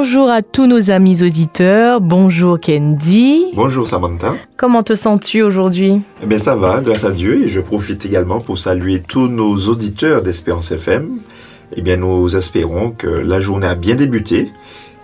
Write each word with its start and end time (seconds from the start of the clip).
Bonjour 0.00 0.30
à 0.30 0.42
tous 0.42 0.68
nos 0.68 0.92
amis 0.92 1.24
auditeurs. 1.24 2.00
Bonjour 2.00 2.60
Candy. 2.60 3.46
Bonjour 3.56 3.84
Samantha. 3.84 4.36
Comment 4.56 4.84
te 4.84 4.94
sens-tu 4.94 5.42
aujourd'hui? 5.42 6.00
Eh 6.22 6.26
bien 6.26 6.38
ça 6.38 6.54
va, 6.54 6.80
grâce 6.80 7.02
à 7.02 7.10
Dieu. 7.10 7.42
Et 7.42 7.48
je 7.48 7.58
profite 7.58 8.06
également 8.06 8.38
pour 8.38 8.60
saluer 8.60 9.00
tous 9.00 9.26
nos 9.26 9.56
auditeurs 9.66 10.22
d'Espérance 10.22 10.70
FM. 10.70 11.18
Eh 11.74 11.82
bien 11.82 11.96
nous 11.96 12.36
espérons 12.36 12.92
que 12.92 13.08
la 13.08 13.40
journée 13.40 13.66
a 13.66 13.74
bien 13.74 13.96
débuté, 13.96 14.52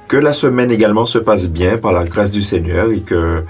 que 0.06 0.16
la 0.16 0.32
semaine 0.32 0.70
également 0.70 1.06
se 1.06 1.18
passe 1.18 1.50
bien 1.50 1.76
par 1.76 1.92
la 1.92 2.04
grâce 2.04 2.30
du 2.30 2.42
Seigneur 2.42 2.92
et 2.92 3.00
que 3.00 3.42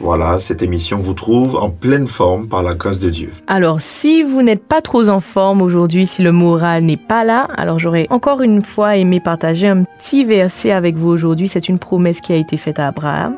voilà, 0.00 0.38
cette 0.38 0.62
émission 0.62 0.98
vous 0.98 1.14
trouve 1.14 1.56
en 1.56 1.70
pleine 1.70 2.06
forme 2.06 2.46
par 2.46 2.62
la 2.62 2.74
grâce 2.74 3.00
de 3.00 3.10
Dieu. 3.10 3.32
Alors, 3.48 3.80
si 3.80 4.22
vous 4.22 4.42
n'êtes 4.42 4.62
pas 4.62 4.80
trop 4.80 5.08
en 5.08 5.18
forme 5.18 5.60
aujourd'hui, 5.60 6.06
si 6.06 6.22
le 6.22 6.30
moral 6.30 6.84
n'est 6.84 6.96
pas 6.96 7.24
là, 7.24 7.48
alors 7.56 7.80
j'aurais 7.80 8.06
encore 8.10 8.42
une 8.42 8.62
fois 8.62 8.96
aimé 8.96 9.18
partager 9.18 9.66
un 9.66 9.82
petit 9.82 10.24
verset 10.24 10.70
avec 10.70 10.96
vous 10.96 11.08
aujourd'hui. 11.08 11.48
C'est 11.48 11.68
une 11.68 11.80
promesse 11.80 12.20
qui 12.20 12.32
a 12.32 12.36
été 12.36 12.56
faite 12.56 12.78
à 12.78 12.88
Abraham 12.88 13.36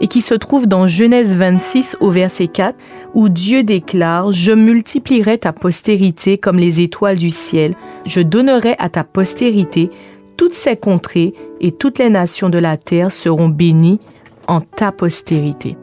et 0.00 0.06
qui 0.06 0.22
se 0.22 0.34
trouve 0.34 0.66
dans 0.66 0.86
Genèse 0.86 1.36
26 1.36 1.98
au 2.00 2.10
verset 2.10 2.46
4 2.46 2.74
où 3.14 3.28
Dieu 3.28 3.62
déclare, 3.62 4.32
Je 4.32 4.52
multiplierai 4.52 5.38
ta 5.38 5.52
postérité 5.52 6.38
comme 6.38 6.56
les 6.56 6.80
étoiles 6.80 7.18
du 7.18 7.30
ciel, 7.30 7.74
je 8.06 8.20
donnerai 8.20 8.76
à 8.78 8.88
ta 8.88 9.04
postérité 9.04 9.90
toutes 10.36 10.54
ces 10.54 10.76
contrées 10.76 11.34
et 11.60 11.72
toutes 11.72 11.98
les 11.98 12.10
nations 12.10 12.48
de 12.48 12.58
la 12.58 12.76
terre 12.76 13.12
seront 13.12 13.48
bénies 13.48 14.00
en 14.46 14.60
ta 14.60 14.92
postérité. 14.92 15.76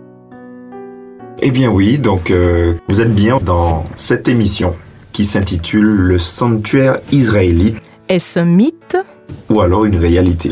Eh 1.42 1.52
bien 1.52 1.70
oui, 1.70 1.98
donc 1.98 2.32
euh, 2.32 2.76
vous 2.88 3.02
êtes 3.02 3.14
bien 3.14 3.40
dans 3.44 3.84
cette 3.96 4.28
émission 4.30 4.74
qui 5.12 5.26
s'intitule 5.26 5.86
Le 5.86 6.18
sanctuaire 6.18 7.00
israélite. 7.12 7.98
Est-ce 8.08 8.40
un 8.40 8.46
mythe 8.46 8.98
Ou 9.50 9.60
alors 9.60 9.86
une 9.86 9.98
réalité, 9.98 10.52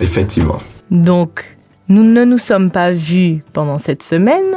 effectivement. 0.00 0.58
Donc, 0.90 1.56
nous 1.88 2.04
ne 2.04 2.24
nous 2.24 2.38
sommes 2.38 2.70
pas 2.70 2.92
vus 2.92 3.42
pendant 3.52 3.78
cette 3.78 4.02
semaine 4.02 4.56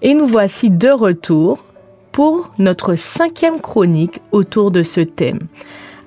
et 0.00 0.14
nous 0.14 0.26
voici 0.26 0.70
de 0.70 0.88
retour 0.88 1.58
pour 2.12 2.52
notre 2.58 2.94
cinquième 2.94 3.60
chronique 3.60 4.20
autour 4.32 4.70
de 4.70 4.82
ce 4.82 5.00
thème. 5.00 5.40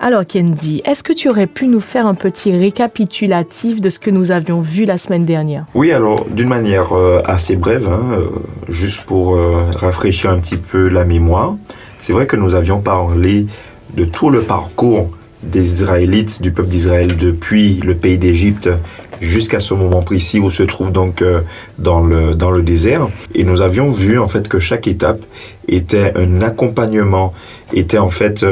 Alors 0.00 0.26
Kendi, 0.26 0.82
est-ce 0.84 1.02
que 1.02 1.12
tu 1.12 1.28
aurais 1.28 1.46
pu 1.46 1.66
nous 1.66 1.80
faire 1.80 2.06
un 2.06 2.14
petit 2.14 2.56
récapitulatif 2.56 3.80
de 3.80 3.90
ce 3.90 3.98
que 3.98 4.10
nous 4.10 4.32
avions 4.32 4.60
vu 4.60 4.84
la 4.84 4.98
semaine 4.98 5.24
dernière? 5.24 5.66
Oui, 5.74 5.92
alors 5.92 6.26
d'une 6.28 6.48
manière 6.48 6.92
euh, 6.92 7.22
assez 7.24 7.56
brève, 7.56 7.88
hein, 7.88 8.04
euh, 8.12 8.26
juste 8.68 9.02
pour 9.02 9.36
euh, 9.36 9.64
rafraîchir 9.76 10.30
un 10.30 10.38
petit 10.40 10.56
peu 10.56 10.88
la 10.88 11.04
mémoire, 11.04 11.54
c'est 11.98 12.12
vrai 12.12 12.26
que 12.26 12.36
nous 12.36 12.54
avions 12.54 12.80
parlé 12.80 13.46
de 13.96 14.04
tout 14.04 14.30
le 14.30 14.40
parcours 14.40 15.10
des 15.44 15.72
Israélites, 15.74 16.42
du 16.42 16.50
peuple 16.50 16.70
d'Israël 16.70 17.16
depuis 17.16 17.80
le 17.84 17.94
pays 17.94 18.18
d'Égypte 18.18 18.68
jusqu'à 19.20 19.60
ce 19.60 19.74
moment 19.74 20.02
précis 20.02 20.40
où 20.40 20.50
se 20.50 20.62
trouve 20.62 20.90
donc 20.90 21.22
dans 21.78 22.00
le 22.00 22.34
dans 22.34 22.50
le 22.50 22.62
désert. 22.62 23.08
Et 23.34 23.44
nous 23.44 23.60
avions 23.60 23.90
vu 23.90 24.18
en 24.18 24.26
fait 24.26 24.48
que 24.48 24.58
chaque 24.58 24.86
étape 24.88 25.24
était 25.68 26.12
un 26.16 26.40
accompagnement 26.40 27.34
était 27.74 27.98
en 27.98 28.10
fait 28.10 28.44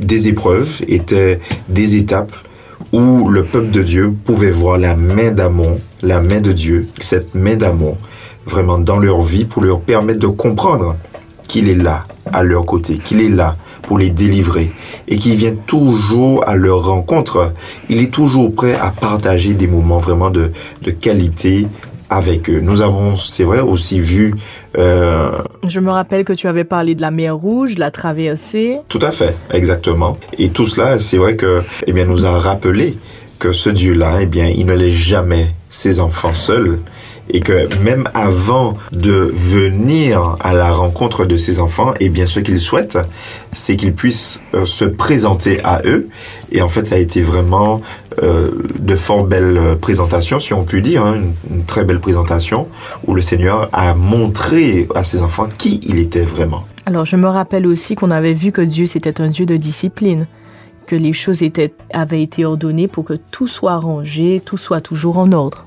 des 0.00 0.28
épreuves, 0.28 0.80
étaient 0.88 1.40
des 1.68 1.96
étapes 1.96 2.32
où 2.92 3.28
le 3.28 3.44
peuple 3.44 3.70
de 3.70 3.82
Dieu 3.82 4.14
pouvait 4.24 4.50
voir 4.50 4.78
la 4.78 4.94
main 4.94 5.30
d'amour, 5.30 5.78
la 6.02 6.20
main 6.20 6.40
de 6.40 6.52
Dieu, 6.52 6.88
cette 7.00 7.34
main 7.34 7.56
d'amour, 7.56 7.96
vraiment 8.46 8.78
dans 8.78 8.98
leur 8.98 9.22
vie 9.22 9.44
pour 9.44 9.62
leur 9.62 9.80
permettre 9.80 10.20
de 10.20 10.28
comprendre 10.28 10.96
qu'il 11.46 11.68
est 11.68 11.74
là 11.74 12.06
à 12.32 12.42
leur 12.42 12.66
côté, 12.66 12.98
qu'il 12.98 13.20
est 13.20 13.28
là 13.28 13.56
pour 13.82 13.98
les 13.98 14.10
délivrer 14.10 14.72
et 15.08 15.16
qu'il 15.18 15.36
vient 15.36 15.54
toujours 15.66 16.46
à 16.48 16.56
leur 16.56 16.84
rencontre. 16.84 17.52
Il 17.88 18.02
est 18.02 18.12
toujours 18.12 18.52
prêt 18.52 18.74
à 18.74 18.90
partager 18.90 19.54
des 19.54 19.68
moments 19.68 19.98
vraiment 19.98 20.30
de, 20.30 20.50
de 20.82 20.90
qualité 20.90 21.66
avec 22.10 22.48
eux. 22.50 22.60
Nous 22.60 22.80
avons, 22.80 23.16
c'est 23.16 23.44
vrai, 23.44 23.60
aussi 23.60 24.00
vu... 24.00 24.34
Euh, 24.78 25.30
Je 25.66 25.80
me 25.80 25.90
rappelle 25.90 26.24
que 26.24 26.32
tu 26.32 26.46
avais 26.46 26.64
parlé 26.64 26.94
de 26.94 27.00
la 27.00 27.10
mer 27.10 27.36
Rouge, 27.36 27.78
la 27.78 27.90
traversée. 27.90 28.78
Tout 28.88 29.00
à 29.02 29.10
fait, 29.10 29.34
exactement. 29.52 30.16
Et 30.38 30.50
tout 30.50 30.66
cela, 30.66 30.98
c'est 30.98 31.18
vrai 31.18 31.36
que, 31.36 31.62
eh 31.86 31.92
bien, 31.92 32.04
nous 32.04 32.26
a 32.26 32.38
rappelé 32.38 32.96
que 33.38 33.52
ce 33.52 33.70
Dieu-là, 33.70 34.18
eh 34.20 34.26
bien, 34.26 34.46
il 34.48 34.66
ne 34.66 34.74
laisse 34.74 34.94
jamais 34.94 35.48
ses 35.68 36.00
enfants 36.00 36.34
seuls 36.34 36.78
et 37.28 37.40
que 37.40 37.68
même 37.82 38.08
avant 38.14 38.76
de 38.92 39.32
venir 39.34 40.36
à 40.40 40.54
la 40.54 40.70
rencontre 40.70 41.24
de 41.24 41.36
ses 41.36 41.58
enfants, 41.58 41.92
eh 41.98 42.08
bien, 42.08 42.26
ce 42.26 42.40
qu'il 42.40 42.60
souhaite, 42.60 42.98
c'est 43.52 43.76
qu'il 43.76 43.94
puisse 43.94 44.42
euh, 44.54 44.64
se 44.64 44.84
présenter 44.84 45.60
à 45.64 45.82
eux. 45.84 46.08
Et 46.52 46.62
en 46.62 46.68
fait, 46.68 46.86
ça 46.86 46.94
a 46.94 46.98
été 46.98 47.22
vraiment 47.22 47.80
euh, 48.22 48.50
de 48.78 48.96
fort 48.96 49.24
belles 49.24 49.76
présentations, 49.80 50.38
si 50.38 50.54
on 50.54 50.64
peut 50.64 50.80
dire, 50.80 51.04
hein, 51.04 51.16
une, 51.50 51.64
très 51.64 51.84
belle 51.84 52.00
présentation 52.00 52.68
où 53.06 53.14
le 53.14 53.22
Seigneur 53.22 53.68
a 53.72 53.94
montré 53.94 54.88
à 54.94 55.04
ses 55.04 55.22
enfants 55.22 55.48
qui 55.58 55.80
il 55.84 55.98
était 55.98 56.22
vraiment. 56.22 56.64
Alors, 56.86 57.04
je 57.04 57.16
me 57.16 57.28
rappelle 57.28 57.66
aussi 57.66 57.94
qu'on 57.96 58.10
avait 58.10 58.34
vu 58.34 58.52
que 58.52 58.62
Dieu, 58.62 58.86
c'était 58.86 59.20
un 59.20 59.28
Dieu 59.28 59.46
de 59.46 59.56
discipline 59.56 60.26
que 60.86 60.96
les 60.96 61.12
choses 61.12 61.42
étaient, 61.42 61.74
avaient 61.92 62.22
été 62.22 62.44
ordonnées 62.44 62.88
pour 62.88 63.04
que 63.04 63.14
tout 63.14 63.48
soit 63.48 63.76
rangé, 63.76 64.40
tout 64.44 64.56
soit 64.56 64.80
toujours 64.80 65.18
en 65.18 65.32
ordre. 65.32 65.66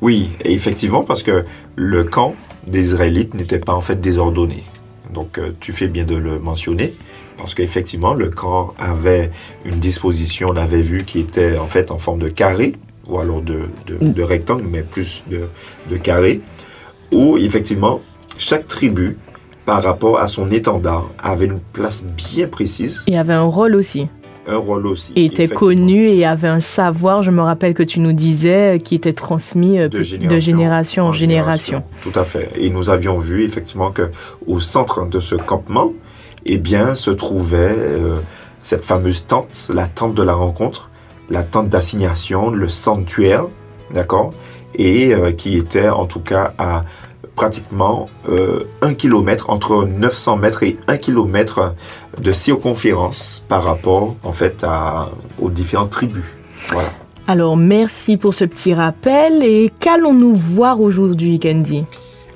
Oui, 0.00 0.30
effectivement, 0.44 1.02
parce 1.04 1.22
que 1.22 1.44
le 1.76 2.04
camp 2.04 2.34
des 2.66 2.88
Israélites 2.88 3.34
n'était 3.34 3.58
pas 3.58 3.74
en 3.74 3.80
fait 3.80 4.00
désordonné. 4.00 4.64
Donc 5.12 5.38
euh, 5.38 5.50
tu 5.60 5.72
fais 5.72 5.86
bien 5.86 6.04
de 6.04 6.16
le 6.16 6.38
mentionner, 6.38 6.94
parce 7.36 7.54
qu'effectivement, 7.54 8.14
le 8.14 8.30
camp 8.30 8.74
avait 8.78 9.30
une 9.64 9.78
disposition, 9.78 10.48
on 10.50 10.56
avait 10.56 10.82
vu, 10.82 11.04
qui 11.04 11.20
était 11.20 11.58
en 11.58 11.66
fait 11.66 11.90
en 11.90 11.98
forme 11.98 12.20
de 12.20 12.28
carré, 12.28 12.74
ou 13.06 13.18
alors 13.18 13.42
de, 13.42 13.68
de, 13.86 14.22
rectangle, 14.22 14.64
mais 14.70 14.82
plus 14.82 15.24
de, 15.30 15.42
de 15.90 15.96
carré, 15.96 16.40
où 17.12 17.36
effectivement, 17.36 18.00
chaque 18.38 18.66
tribu, 18.66 19.18
par 19.66 19.82
rapport 19.82 20.18
à 20.18 20.28
son 20.28 20.50
étendard, 20.50 21.10
avait 21.18 21.46
une 21.46 21.60
place 21.60 22.04
bien 22.04 22.48
précise. 22.48 23.02
Et 23.06 23.18
avait 23.18 23.34
un 23.34 23.42
rôle 23.42 23.74
aussi 23.74 24.08
un 24.46 24.56
rôle 24.56 24.86
aussi. 24.86 25.12
Et 25.16 25.24
était 25.24 25.48
connu 25.48 26.06
et 26.08 26.24
avait 26.24 26.48
un 26.48 26.60
savoir, 26.60 27.22
je 27.22 27.30
me 27.30 27.40
rappelle 27.40 27.74
que 27.74 27.82
tu 27.82 28.00
nous 28.00 28.12
disais, 28.12 28.78
qui 28.82 28.94
était 28.94 29.12
transmis 29.12 29.78
euh, 29.78 29.88
de 29.88 30.02
génération, 30.38 31.06
en, 31.06 31.12
génération. 31.12 31.82
Tout 32.02 32.12
à 32.14 32.24
fait. 32.24 32.50
Et 32.56 32.70
nous 32.70 32.90
avions 32.90 33.18
vu 33.18 33.44
effectivement 33.44 33.90
que 33.90 34.10
au 34.46 34.60
centre 34.60 35.06
de 35.06 35.20
ce 35.20 35.34
campement, 35.34 35.92
eh 36.46 36.58
bien, 36.58 36.94
se 36.94 37.10
trouvait 37.10 37.76
euh, 37.76 38.18
cette 38.62 38.84
fameuse 38.84 39.26
tente, 39.26 39.70
la 39.72 39.86
tente 39.86 40.14
de 40.14 40.22
la 40.22 40.34
rencontre, 40.34 40.90
la 41.30 41.42
tente 41.42 41.68
d'assignation, 41.68 42.50
le 42.50 42.68
sanctuaire, 42.68 43.46
d'accord, 43.92 44.32
et 44.74 45.14
euh, 45.14 45.32
qui 45.32 45.56
était 45.56 45.88
en 45.88 46.06
tout 46.06 46.20
cas 46.20 46.52
à 46.58 46.84
pratiquement 47.34 48.08
euh, 48.28 48.60
un 48.80 48.94
kilomètre, 48.94 49.50
entre 49.50 49.84
900 49.84 50.36
mètres 50.36 50.62
et 50.62 50.78
1 50.86 50.96
kilomètre 50.98 51.74
de 52.20 52.32
circonférence 52.32 53.44
par 53.48 53.64
rapport 53.64 54.14
en 54.22 54.32
fait 54.32 54.64
à, 54.64 55.08
aux 55.40 55.50
différentes 55.50 55.90
tribus. 55.90 56.24
Voilà. 56.70 56.92
Alors 57.26 57.56
merci 57.56 58.16
pour 58.16 58.34
ce 58.34 58.44
petit 58.44 58.74
rappel 58.74 59.42
et 59.42 59.72
qu'allons-nous 59.80 60.34
voir 60.34 60.80
aujourd'hui 60.80 61.38
Candy 61.38 61.84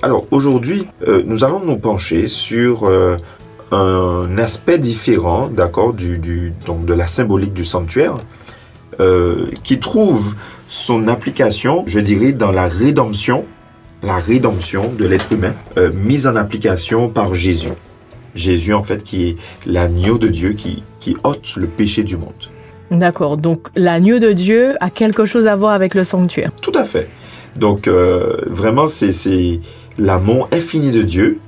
Alors 0.01 0.25
aujourd'hui 0.31 0.87
euh, 1.07 1.21
nous 1.25 1.43
allons 1.43 1.59
nous 1.59 1.77
pencher 1.77 2.27
sur 2.27 2.85
euh, 2.85 3.15
un 3.71 4.37
aspect 4.37 4.77
différent 4.77 5.47
d'accord 5.47 5.93
du, 5.93 6.17
du, 6.17 6.53
donc 6.65 6.85
de 6.85 6.93
la 6.93 7.07
symbolique 7.07 7.53
du 7.53 7.63
sanctuaire 7.63 8.17
qui 9.63 9.79
trouve 9.79 10.35
son 10.67 11.07
application 11.07 11.85
je 11.87 11.99
dirais 11.99 12.33
dans 12.33 12.51
la 12.51 12.67
rédemption 12.67 13.45
la 14.03 14.17
rédemption 14.17 14.91
de 14.97 15.05
l'être 15.05 15.31
humain 15.33 15.53
euh, 15.77 15.91
mise 15.93 16.27
en 16.27 16.35
application 16.35 17.09
par 17.09 17.35
Jésus. 17.35 17.73
Jésus, 18.35 18.73
en 18.73 18.83
fait, 18.83 19.03
qui 19.03 19.29
est 19.29 19.35
l'agneau 19.65 20.17
de 20.17 20.27
Dieu 20.27 20.53
qui, 20.53 20.83
qui 20.99 21.15
ôte 21.23 21.55
le 21.57 21.67
péché 21.67 22.03
du 22.03 22.15
monde. 22.15 22.33
D'accord, 22.91 23.37
donc 23.37 23.67
l'agneau 23.75 24.19
de 24.19 24.31
Dieu 24.31 24.75
a 24.79 24.89
quelque 24.89 25.25
chose 25.25 25.47
à 25.47 25.55
voir 25.55 25.73
avec 25.73 25.95
le 25.95 26.03
sanctuaire. 26.03 26.51
Tout 26.61 26.71
à 26.75 26.85
fait. 26.85 27.09
Donc 27.55 27.87
euh, 27.87 28.37
vraiment, 28.47 28.87
c'est 28.87 29.59
l'amour 29.97 30.47
infini 30.53 30.91
de 30.91 31.01
Dieu 31.01 31.39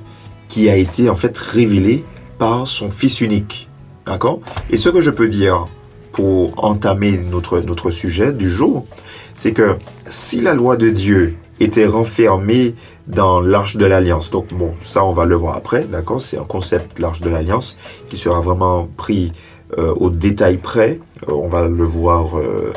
qui 0.51 0.69
a 0.69 0.75
été 0.75 1.09
en 1.09 1.15
fait 1.15 1.37
révélé 1.37 2.03
par 2.37 2.67
son 2.67 2.89
Fils 2.89 3.21
unique. 3.21 3.69
D'accord? 4.05 4.41
Et 4.69 4.75
ce 4.75 4.89
que 4.89 4.99
je 4.99 5.09
peux 5.09 5.29
dire 5.29 5.67
pour 6.11 6.61
entamer 6.61 7.17
notre, 7.31 7.61
notre 7.61 7.89
sujet 7.89 8.33
du 8.33 8.49
jour, 8.49 8.85
c'est 9.33 9.53
que 9.53 9.77
si 10.07 10.41
la 10.41 10.53
loi 10.53 10.75
de 10.75 10.89
Dieu 10.89 11.35
était 11.61 11.85
renfermé 11.85 12.75
dans 13.07 13.39
l'arche 13.39 13.77
de 13.77 13.85
l'alliance. 13.85 14.31
Donc 14.31 14.53
bon, 14.53 14.73
ça 14.81 15.05
on 15.05 15.13
va 15.13 15.25
le 15.25 15.35
voir 15.35 15.55
après, 15.55 15.83
d'accord? 15.85 16.21
C'est 16.21 16.37
un 16.37 16.43
concept, 16.43 16.99
l'arche 16.99 17.21
de 17.21 17.29
l'alliance, 17.29 17.77
qui 18.09 18.17
sera 18.17 18.41
vraiment 18.41 18.89
pris 18.97 19.31
euh, 19.77 19.93
au 19.95 20.09
détail 20.09 20.57
près. 20.57 20.99
Euh, 21.29 21.33
on 21.33 21.47
va 21.47 21.67
le 21.67 21.83
voir 21.83 22.37
euh, 22.37 22.73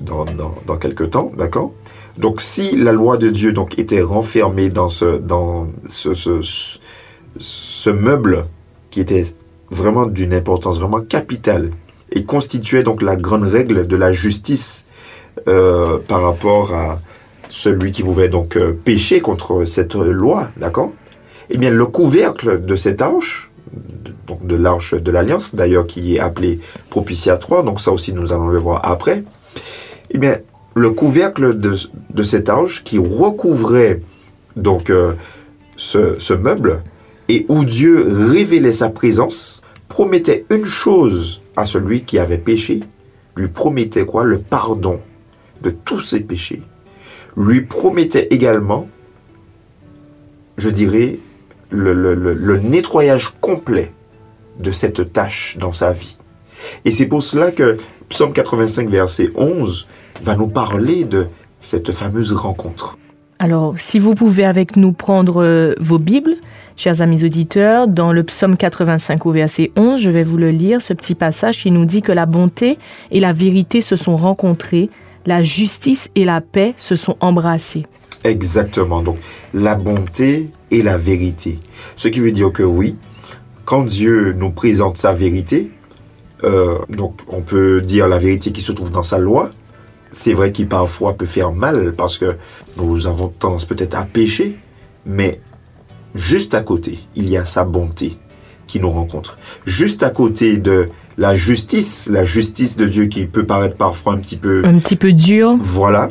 dans, 0.00 0.24
dans, 0.66 0.76
quelques 0.76 1.10
temps, 1.10 1.32
d'accord? 1.36 1.72
Donc 2.16 2.40
si 2.40 2.76
la 2.76 2.92
loi 2.92 3.16
de 3.16 3.28
Dieu 3.30 3.52
donc 3.52 3.78
était 3.78 4.02
renfermée 4.02 4.68
dans 4.68 4.88
ce, 4.88 5.18
dans 5.18 5.68
ce, 5.88 6.12
ce 7.38 7.90
meuble 7.90 8.46
qui 8.90 9.00
était 9.00 9.26
vraiment 9.70 10.06
d'une 10.06 10.34
importance 10.34 10.78
vraiment 10.78 11.00
capitale 11.00 11.70
et 12.10 12.24
constituait 12.24 12.82
donc 12.82 13.02
la 13.02 13.16
grande 13.16 13.44
règle 13.44 13.86
de 13.86 13.96
la 13.96 14.12
justice 14.12 14.86
euh, 15.46 15.98
par 16.08 16.22
rapport 16.22 16.74
à 16.74 16.98
celui 17.48 17.92
qui 17.92 18.02
pouvait 18.02 18.28
donc 18.28 18.56
euh, 18.56 18.72
pécher 18.72 19.20
contre 19.20 19.64
cette 19.64 19.94
loi, 19.94 20.50
d'accord? 20.56 20.92
Eh 21.50 21.56
bien, 21.56 21.70
le 21.70 21.86
couvercle 21.86 22.64
de 22.64 22.76
cette 22.76 23.00
arche, 23.00 23.50
donc 24.26 24.46
de 24.46 24.56
l'arche 24.56 24.94
de 24.94 25.10
l'alliance, 25.10 25.54
d'ailleurs 25.54 25.86
qui 25.86 26.16
est 26.16 26.20
appelé 26.20 26.60
propitiatoire, 26.90 27.64
donc 27.64 27.80
ça 27.80 27.90
aussi 27.90 28.12
nous 28.12 28.32
allons 28.32 28.48
le 28.48 28.58
voir 28.58 28.80
après. 28.84 29.22
Eh 30.10 30.18
bien, 30.18 30.36
le 30.74 30.90
couvercle 30.90 31.58
de, 31.58 31.76
de 32.10 32.22
cette 32.22 32.48
arche 32.48 32.84
qui 32.84 32.98
recouvrait 32.98 34.02
donc 34.56 34.90
euh, 34.90 35.14
ce, 35.76 36.18
ce 36.18 36.34
meuble 36.34 36.82
et 37.28 37.44
où 37.48 37.64
Dieu 37.64 38.04
révélait 38.08 38.72
sa 38.72 38.88
présence, 38.88 39.62
promettait 39.88 40.44
une 40.50 40.64
chose 40.64 41.40
à 41.56 41.64
celui 41.64 42.02
qui 42.02 42.18
avait 42.18 42.38
péché, 42.38 42.80
lui 43.36 43.48
promettait 43.48 44.04
quoi? 44.06 44.24
Le 44.24 44.38
pardon 44.38 45.00
de 45.62 45.70
tous 45.70 46.00
ses 46.00 46.20
péchés. 46.20 46.62
Lui 47.36 47.62
promettait 47.62 48.28
également, 48.30 48.88
je 50.56 50.68
dirais, 50.68 51.18
le, 51.70 51.92
le- 51.92 52.58
nettoyage 52.58 53.30
complet 53.40 53.92
de 54.58 54.70
cette 54.70 55.12
tâche 55.12 55.56
dans 55.60 55.72
sa 55.72 55.92
vie. 55.92 56.16
Et 56.84 56.90
c'est 56.90 57.06
pour 57.06 57.22
cela 57.22 57.52
que 57.52 57.76
Psaume 58.08 58.32
85, 58.32 58.88
verset 58.88 59.30
11, 59.36 59.86
va 60.24 60.34
nous 60.34 60.48
parler 60.48 61.04
de 61.04 61.26
cette 61.60 61.92
fameuse 61.92 62.32
rencontre. 62.32 62.98
Alors, 63.38 63.74
si 63.78 63.98
vous 64.00 64.14
pouvez 64.14 64.44
avec 64.44 64.76
nous 64.76 64.92
prendre 64.92 65.44
euh, 65.44 65.74
vos 65.78 65.98
Bibles, 65.98 66.36
chers 66.78 67.02
amis 67.02 67.24
auditeurs, 67.24 67.88
dans 67.88 68.12
le 68.12 68.22
psaume 68.22 68.56
85 68.56 69.26
au 69.26 69.32
verset 69.32 69.72
11, 69.76 70.00
je 70.00 70.10
vais 70.10 70.22
vous 70.22 70.36
le 70.36 70.50
lire, 70.50 70.80
ce 70.80 70.92
petit 70.92 71.16
passage 71.16 71.58
qui 71.58 71.72
nous 71.72 71.84
dit 71.84 72.02
que 72.02 72.12
la 72.12 72.24
bonté 72.24 72.78
et 73.10 73.18
la 73.18 73.32
vérité 73.32 73.82
se 73.82 73.96
sont 73.96 74.16
rencontrées, 74.16 74.88
la 75.26 75.42
justice 75.42 76.08
et 76.14 76.24
la 76.24 76.40
paix 76.40 76.74
se 76.76 76.94
sont 76.94 77.16
embrassées. 77.20 77.84
Exactement. 78.22 79.02
Donc, 79.02 79.18
la 79.52 79.74
bonté 79.74 80.50
et 80.70 80.82
la 80.82 80.96
vérité. 80.96 81.58
Ce 81.96 82.06
qui 82.06 82.20
veut 82.20 82.32
dire 82.32 82.52
que 82.52 82.62
oui, 82.62 82.96
quand 83.64 83.82
Dieu 83.82 84.32
nous 84.32 84.50
présente 84.50 84.96
sa 84.96 85.12
vérité, 85.12 85.72
euh, 86.44 86.78
donc 86.88 87.14
on 87.28 87.40
peut 87.40 87.80
dire 87.80 88.06
la 88.06 88.18
vérité 88.18 88.52
qui 88.52 88.60
se 88.60 88.70
trouve 88.70 88.92
dans 88.92 89.02
sa 89.02 89.18
loi. 89.18 89.50
C'est 90.12 90.32
vrai 90.32 90.52
qu'il 90.52 90.68
parfois 90.68 91.14
peut 91.14 91.26
faire 91.26 91.52
mal 91.52 91.92
parce 91.96 92.18
que 92.18 92.36
nous 92.76 93.08
avons 93.08 93.28
tendance 93.28 93.64
peut-être 93.64 93.96
à 93.96 94.04
pécher, 94.04 94.56
mais 95.04 95.40
juste 96.14 96.54
à 96.54 96.60
côté, 96.60 96.98
il 97.16 97.28
y 97.28 97.36
a 97.36 97.44
sa 97.44 97.64
bonté 97.64 98.16
qui 98.66 98.80
nous 98.80 98.90
rencontre. 98.90 99.38
Juste 99.64 100.02
à 100.02 100.10
côté 100.10 100.58
de 100.58 100.88
la 101.16 101.34
justice, 101.34 102.08
la 102.10 102.24
justice 102.24 102.76
de 102.76 102.86
Dieu 102.86 103.06
qui 103.06 103.26
peut 103.26 103.44
paraître 103.44 103.76
parfois 103.76 104.12
un 104.12 104.18
petit 104.18 104.36
peu 104.36 104.62
Un 104.64 104.78
petit 104.78 104.96
peu 104.96 105.12
dur, 105.12 105.56
voilà. 105.60 106.08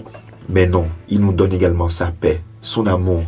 Mais 0.50 0.66
non, 0.66 0.88
il 1.10 1.22
nous 1.22 1.34
donne 1.34 1.54
également 1.54 1.90
sa 1.90 2.08
paix, 2.08 2.42
son 2.62 2.88
amour. 2.88 3.24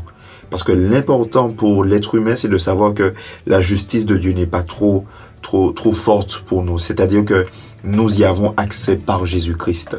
Parce 0.49 0.63
que 0.63 0.71
l'important 0.71 1.49
pour 1.49 1.83
l'être 1.83 2.15
humain, 2.15 2.35
c'est 2.35 2.47
de 2.47 2.57
savoir 2.57 2.93
que 2.93 3.13
la 3.45 3.61
justice 3.61 4.05
de 4.05 4.17
Dieu 4.17 4.31
n'est 4.31 4.47
pas 4.47 4.63
trop, 4.63 5.05
trop, 5.41 5.71
trop 5.71 5.93
forte 5.93 6.43
pour 6.45 6.63
nous. 6.63 6.77
C'est-à-dire 6.77 7.23
que 7.23 7.45
nous 7.83 8.19
y 8.19 8.23
avons 8.23 8.53
accès 8.57 8.95
par 8.95 9.25
Jésus-Christ. 9.25 9.97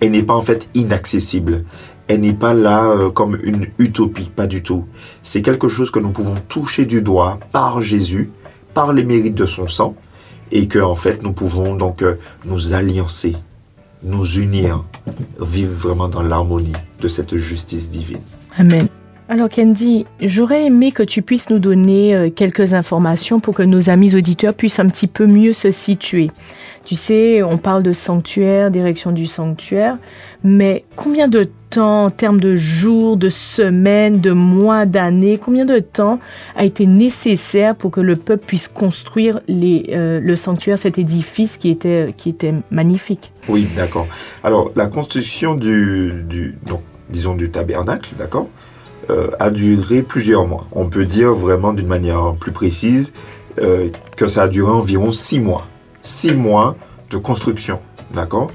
Elle 0.00 0.12
n'est 0.12 0.22
pas 0.22 0.34
en 0.34 0.42
fait 0.42 0.68
inaccessible. 0.74 1.64
Elle 2.10 2.22
n'est 2.22 2.32
pas 2.32 2.54
là 2.54 2.90
euh, 2.90 3.10
comme 3.10 3.38
une 3.44 3.68
utopie, 3.78 4.28
pas 4.34 4.48
du 4.48 4.64
tout. 4.64 4.84
C'est 5.22 5.42
quelque 5.42 5.68
chose 5.68 5.92
que 5.92 6.00
nous 6.00 6.10
pouvons 6.10 6.34
toucher 6.48 6.84
du 6.84 7.02
doigt 7.02 7.38
par 7.52 7.80
Jésus, 7.80 8.32
par 8.74 8.92
les 8.92 9.04
mérites 9.04 9.36
de 9.36 9.46
son 9.46 9.68
sang, 9.68 9.94
et 10.50 10.66
que 10.66 10.80
en 10.80 10.96
fait 10.96 11.22
nous 11.22 11.32
pouvons 11.32 11.76
donc 11.76 12.02
euh, 12.02 12.16
nous 12.44 12.72
alliancer, 12.72 13.36
nous 14.02 14.26
unir, 14.26 14.82
vivre 15.40 15.72
vraiment 15.72 16.08
dans 16.08 16.24
l'harmonie 16.24 16.72
de 17.00 17.06
cette 17.06 17.36
justice 17.36 17.92
divine. 17.92 18.22
Amen. 18.58 18.88
Alors 19.28 19.48
Candy, 19.48 20.04
j'aurais 20.20 20.66
aimé 20.66 20.90
que 20.90 21.04
tu 21.04 21.22
puisses 21.22 21.48
nous 21.48 21.60
donner 21.60 22.16
euh, 22.16 22.28
quelques 22.28 22.74
informations 22.74 23.38
pour 23.38 23.54
que 23.54 23.62
nos 23.62 23.88
amis 23.88 24.16
auditeurs 24.16 24.54
puissent 24.54 24.80
un 24.80 24.88
petit 24.88 25.06
peu 25.06 25.26
mieux 25.26 25.52
se 25.52 25.70
situer. 25.70 26.32
Tu 26.84 26.96
sais, 26.96 27.42
on 27.42 27.58
parle 27.58 27.82
de 27.82 27.92
sanctuaire, 27.92 28.70
d'érection 28.70 29.12
du 29.12 29.26
sanctuaire, 29.26 29.98
mais 30.42 30.84
combien 30.96 31.28
de 31.28 31.46
temps, 31.68 32.06
en 32.06 32.10
termes 32.10 32.40
de 32.40 32.56
jours, 32.56 33.16
de 33.16 33.28
semaines, 33.28 34.20
de 34.20 34.32
mois, 34.32 34.86
d'années, 34.86 35.38
combien 35.38 35.64
de 35.64 35.78
temps 35.78 36.18
a 36.56 36.64
été 36.64 36.86
nécessaire 36.86 37.76
pour 37.76 37.90
que 37.90 38.00
le 38.00 38.16
peuple 38.16 38.44
puisse 38.46 38.66
construire 38.66 39.40
euh, 39.48 40.20
le 40.20 40.36
sanctuaire, 40.36 40.78
cet 40.78 40.98
édifice 40.98 41.58
qui 41.58 41.68
était, 41.68 42.14
magnifique? 42.70 43.32
Oui, 43.48 43.68
d'accord. 43.76 44.08
Alors, 44.42 44.70
la 44.74 44.86
construction 44.86 45.54
du 45.54 46.56
tabernacle, 47.52 48.10
d'accord, 48.18 48.48
euh, 49.10 49.30
a 49.40 49.50
duré 49.50 50.02
plusieurs 50.02 50.46
mois. 50.46 50.66
On 50.72 50.88
peut 50.88 51.04
dire 51.04 51.34
vraiment 51.34 51.72
d'une 51.72 51.86
manière 51.86 52.34
plus 52.38 52.52
précise 52.52 53.12
euh, 53.60 53.88
que 54.16 54.28
ça 54.28 54.42
a 54.42 54.48
duré 54.48 54.70
environ 54.70 55.10
six 55.10 55.40
mois. 55.40 55.66
Six 56.02 56.34
mois 56.34 56.76
de 57.10 57.16
construction, 57.16 57.80
d'accord, 58.12 58.50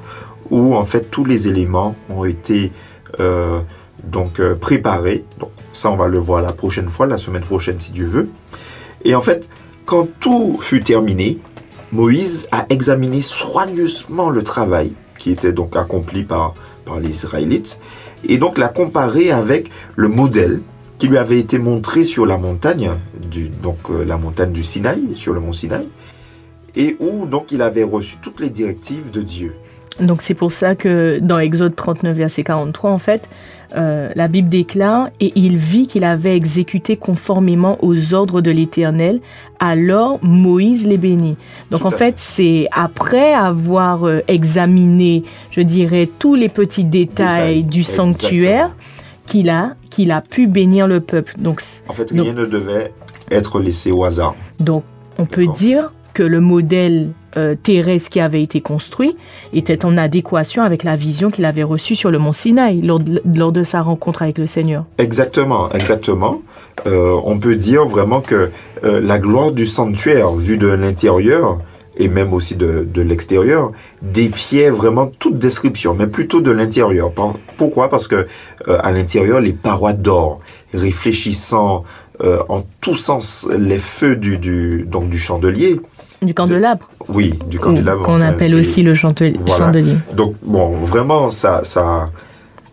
où 0.50 0.76
en 0.76 0.86
fait 0.86 1.12
tous 1.12 1.26
les 1.26 1.48
éléments 1.48 1.96
ont 2.10 2.26
été 2.26 2.72
euh, 3.20 3.60
donc 4.04 4.40
euh, 4.40 4.56
préparés. 4.56 5.26
Donc, 5.40 5.52
ça, 5.74 5.92
on 5.92 5.98
va 5.98 6.08
le 6.08 6.20
voir 6.20 6.42
la 6.42 6.54
prochaine 6.54 6.90
fois, 6.90 7.06
la 7.06 7.18
semaine 7.18 7.44
prochaine, 7.44 7.80
si 7.80 7.92
Dieu 7.92 8.06
veut. 8.06 8.30
Et 9.04 9.14
en 9.14 9.22
fait, 9.22 9.50
quand 9.86 10.08
tout 10.20 10.58
fut 10.62 10.82
terminé, 10.82 11.38
Moïse 11.92 12.48
a 12.52 12.66
examiné 12.70 13.22
soigneusement 13.22 14.30
le 14.30 14.44
travail 14.44 14.94
qui 15.18 15.32
était 15.32 15.54
donc 15.54 15.76
accompli 15.76 16.24
par, 16.24 16.54
par 16.86 17.00
les 17.00 17.10
Israélites 17.10 17.80
et 18.28 18.38
donc 18.38 18.58
l'a 18.58 18.70
comparé 18.70 19.32
avec 19.32 19.70
le 19.96 20.08
modèle 20.08 20.62
qui 20.98 21.08
lui 21.08 21.18
avait 21.18 21.40
été 21.40 21.58
montré 21.58 22.04
sur 22.04 22.26
la 22.26 22.38
montagne, 22.38 22.92
du, 23.30 23.50
donc 23.50 23.78
euh, 23.90 24.06
la 24.06 24.18
montagne 24.18 24.52
du 24.52 24.64
Sinaï, 24.64 25.02
sur 25.14 25.34
le 25.34 25.40
mont 25.40 25.52
Sinaï, 25.52 25.88
et 26.76 26.98
où 27.00 27.26
donc 27.26 27.52
il 27.52 27.62
avait 27.62 27.84
reçu 27.84 28.18
toutes 28.22 28.40
les 28.40 28.50
directives 28.50 29.12
de 29.12 29.22
Dieu. 29.22 29.56
Donc 30.00 30.22
c'est 30.22 30.34
pour 30.34 30.52
ça 30.52 30.76
que 30.76 31.20
dans 31.22 31.40
Exode 31.40 31.76
39, 31.76 32.18
verset 32.18 32.44
43, 32.44 32.92
en 32.92 32.98
fait, 32.98 33.30
euh, 33.78 34.12
la 34.14 34.28
Bible 34.28 34.50
déclare 34.50 35.10
«Et 35.22 35.32
il 35.36 35.56
vit 35.58 35.88
qu'il 35.88 36.04
avait 36.04 36.36
exécuté 36.36 36.98
conformément 36.98 37.78
aux 37.82 38.14
ordres 38.14 38.42
de 38.42 38.52
l'Éternel, 38.52 39.22
alors 39.60 40.20
Moïse 40.22 40.86
les 40.86 40.98
bénit.» 40.98 41.38
Donc 41.72 41.82
Tout 41.82 41.88
en 41.88 41.92
fait, 41.92 42.16
c'est 42.18 42.68
après 42.74 43.34
avoir 43.34 44.06
euh, 44.06 44.20
examiné, 44.28 45.24
je 45.52 45.62
dirais, 45.62 46.10
tous 46.20 46.36
les 46.36 46.50
petits 46.50 46.86
détails 46.86 47.64
du 47.64 47.84
sanctuaire 47.84 48.76
qu'il 49.28 49.50
a, 49.50 49.76
qu'il 49.90 50.12
a 50.12 50.20
pu 50.22 50.48
bénir 50.48 50.88
le 50.88 51.00
peuple. 51.00 51.36
Donc, 51.38 51.62
En 51.88 51.94
fait, 51.94 52.14
Donc- 52.14 52.26
rien 52.26 52.34
ne 52.34 52.46
devait 52.46 52.92
être 53.32 53.60
laissé 53.60 53.92
au 53.92 54.04
hasard. 54.04 54.36
donc 54.60 54.84
on 55.18 55.26
peut 55.26 55.48
dire 55.48 55.94
que 56.16 56.24
le 56.24 56.40
modèle 56.40 57.10
euh, 57.38 57.56
terrestre 57.62 58.10
qui 58.10 58.22
avait 58.22 58.42
été 58.42 58.62
construit 58.62 59.16
était 59.54 59.86
en 59.86 59.98
adéquation 59.98 60.64
avec 60.64 60.84
la 60.84 60.96
vision 60.96 61.30
qu'il 61.30 61.44
avait 61.44 61.62
reçue 61.62 61.96
sur 61.96 62.10
le 62.10 62.18
mont 62.18 62.32
Sinaï 62.32 62.82
lors 62.82 63.52
de, 63.52 63.64
sa 63.64 63.82
rencontre 63.82 64.22
avec 64.22 64.38
le 64.38 64.48
Seigneur. 64.48 64.86
Exactement, 64.98 65.70
exactement. 65.74 66.42
Euh, 66.88 67.20
on 67.26 67.38
peut 67.38 67.56
dire 67.56 67.86
vraiment 67.86 68.22
que 68.22 68.50
euh, 68.84 69.02
la 69.02 69.20
gloire 69.20 69.52
du 69.52 69.66
sanctuaire, 69.66 70.32
vue 70.32 70.58
de 70.58 70.68
l'intérieur 70.68 71.60
et 71.98 72.08
même 72.08 72.34
aussi 72.34 72.56
de, 72.56 72.88
l'extérieur, 73.02 73.72
défiait 74.02 74.70
vraiment 74.70 75.08
toute 75.08 75.38
description, 75.38 75.94
mais 75.94 76.08
plutôt 76.08 76.42
de 76.42 76.52
l'intérieur. 76.52 77.12
Pourquoi? 77.58 77.90
Parce 77.90 78.08
que 78.08 78.28
euh, 78.68 78.78
à 78.82 78.92
l'intérieur, 78.92 79.42
les 79.42 79.54
parois 79.54 79.94
d'or, 79.94 80.40
réfléchissant 80.74 81.84
en 82.48 82.64
tous 82.80 82.96
sens 82.96 83.46
les 83.58 83.78
feux 83.78 84.16
du, 84.16 84.86
donc 84.90 85.10
du 85.10 85.20
chandelier, 85.20 85.82
Du 86.26 86.34
candelabre, 86.34 86.90
oui, 87.10 87.34
du 87.48 87.60
candélabre. 87.60 88.04
qu'on 88.04 88.16
enfin, 88.16 88.30
appelle 88.30 88.56
aussi 88.56 88.84
le 88.84 88.94
Voilà. 88.94 89.66
chandelier. 89.66 89.96
donc, 90.14 90.36
bon, 90.44 90.78
vraiment, 90.80 91.30
ça, 91.30 91.62
ça, 91.64 92.10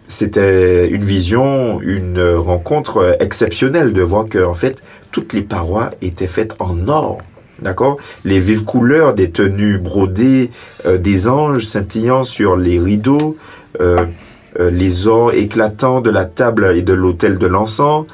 c'était 0.09 0.89
une 0.89 1.03
vision, 1.05 1.81
une 1.81 2.21
rencontre 2.37 3.17
exceptionnelle 3.21 3.93
de 3.93 4.03
voir 4.03 4.29
que, 4.29 4.45
en 4.45 4.55
fait, 4.55 4.83
toutes 5.11 5.33
les 5.33 5.43
parois 5.43 5.91
étaient 6.03 6.27
faites 6.27 6.55
en 6.59 6.89
or. 6.89 7.19
D'accord? 7.61 7.97
Les 8.25 8.41
vives 8.41 8.65
couleurs 8.65 9.15
des 9.15 9.31
tenues 9.31 9.79
brodées, 9.79 10.51
euh, 10.85 10.99
des 10.99 11.29
anges 11.29 11.65
scintillant 11.65 12.25
sur 12.25 12.57
les 12.57 12.79
rideaux, 12.81 13.37
euh, 13.81 14.05
euh, 14.59 14.71
les 14.71 15.07
ors 15.07 15.33
éclatants 15.33 16.01
de 16.01 16.11
la 16.11 16.25
table 16.25 16.73
et 16.77 16.83
de 16.83 16.93
l'autel 16.93 17.39
de 17.39 17.47
l'encens, 17.47 18.05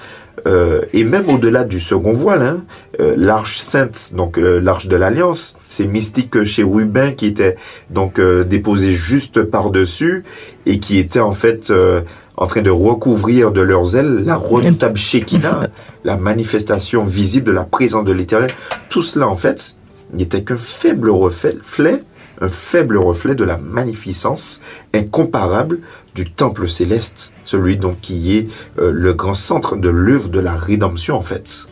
euh, 0.47 0.83
et 0.93 1.05
même 1.05 1.29
au-delà 1.29 1.65
du 1.65 1.81
second 1.81 2.13
voile, 2.13 2.43
hein, 2.43 2.65
euh, 3.01 3.15
l'arche 3.17 3.59
sainte, 3.59 4.13
donc 4.15 4.39
euh, 4.39 4.61
l'arche 4.61 4.87
de 4.87 4.97
l'alliance, 4.97 5.57
ces 5.69 5.87
mystiques 5.87 6.43
chez 6.45 6.63
Rubin 6.63 7.13
qui 7.13 7.27
était 7.27 7.57
donc 7.91 8.21
déposé 8.21 8.93
juste 8.93 9.43
par-dessus 9.43 10.25
et 10.67 10.79
qui 10.79 10.99
était 10.99 11.21
en 11.21 11.33
fait 11.33 11.73
en 12.37 12.47
train 12.47 12.63
de 12.63 12.71
recouvrir 12.71 13.51
de 13.53 13.61
leurs 13.61 13.97
ailes 13.97 14.25
la 14.25 14.37
redoutable 14.37 14.97
Shekinah, 14.97 15.69
la 16.05 16.17
manifestation 16.17 17.05
visible 17.05 17.47
de 17.47 17.53
la 17.53 17.65
présence 17.65 18.05
de 18.05 18.13
l'Éternel. 18.13 18.51
Tout 18.89 19.03
cela 19.03 19.29
en 19.29 19.37
fait 19.37 19.77
n'était 20.13 20.43
qu'un 20.43 20.57
faible 20.57 21.11
reflet 21.11 22.03
un 22.41 22.49
faible 22.49 22.97
reflet 22.99 23.35
de 23.35 23.45
la 23.45 23.57
magnificence 23.57 24.61
incomparable 24.95 25.81
du 26.19 26.29
temple 26.29 26.69
céleste, 26.69 27.33
celui 27.45 27.77
donc 27.77 28.01
qui 28.01 28.37
est 28.37 28.49
euh, 28.79 28.91
le 28.93 29.13
grand 29.13 29.35
centre 29.35 29.77
de 29.77 29.89
l'œuvre 29.89 30.31
de 30.31 30.41
la 30.41 30.57
rédemption 30.57 31.15
en 31.15 31.23
fait. 31.23 31.69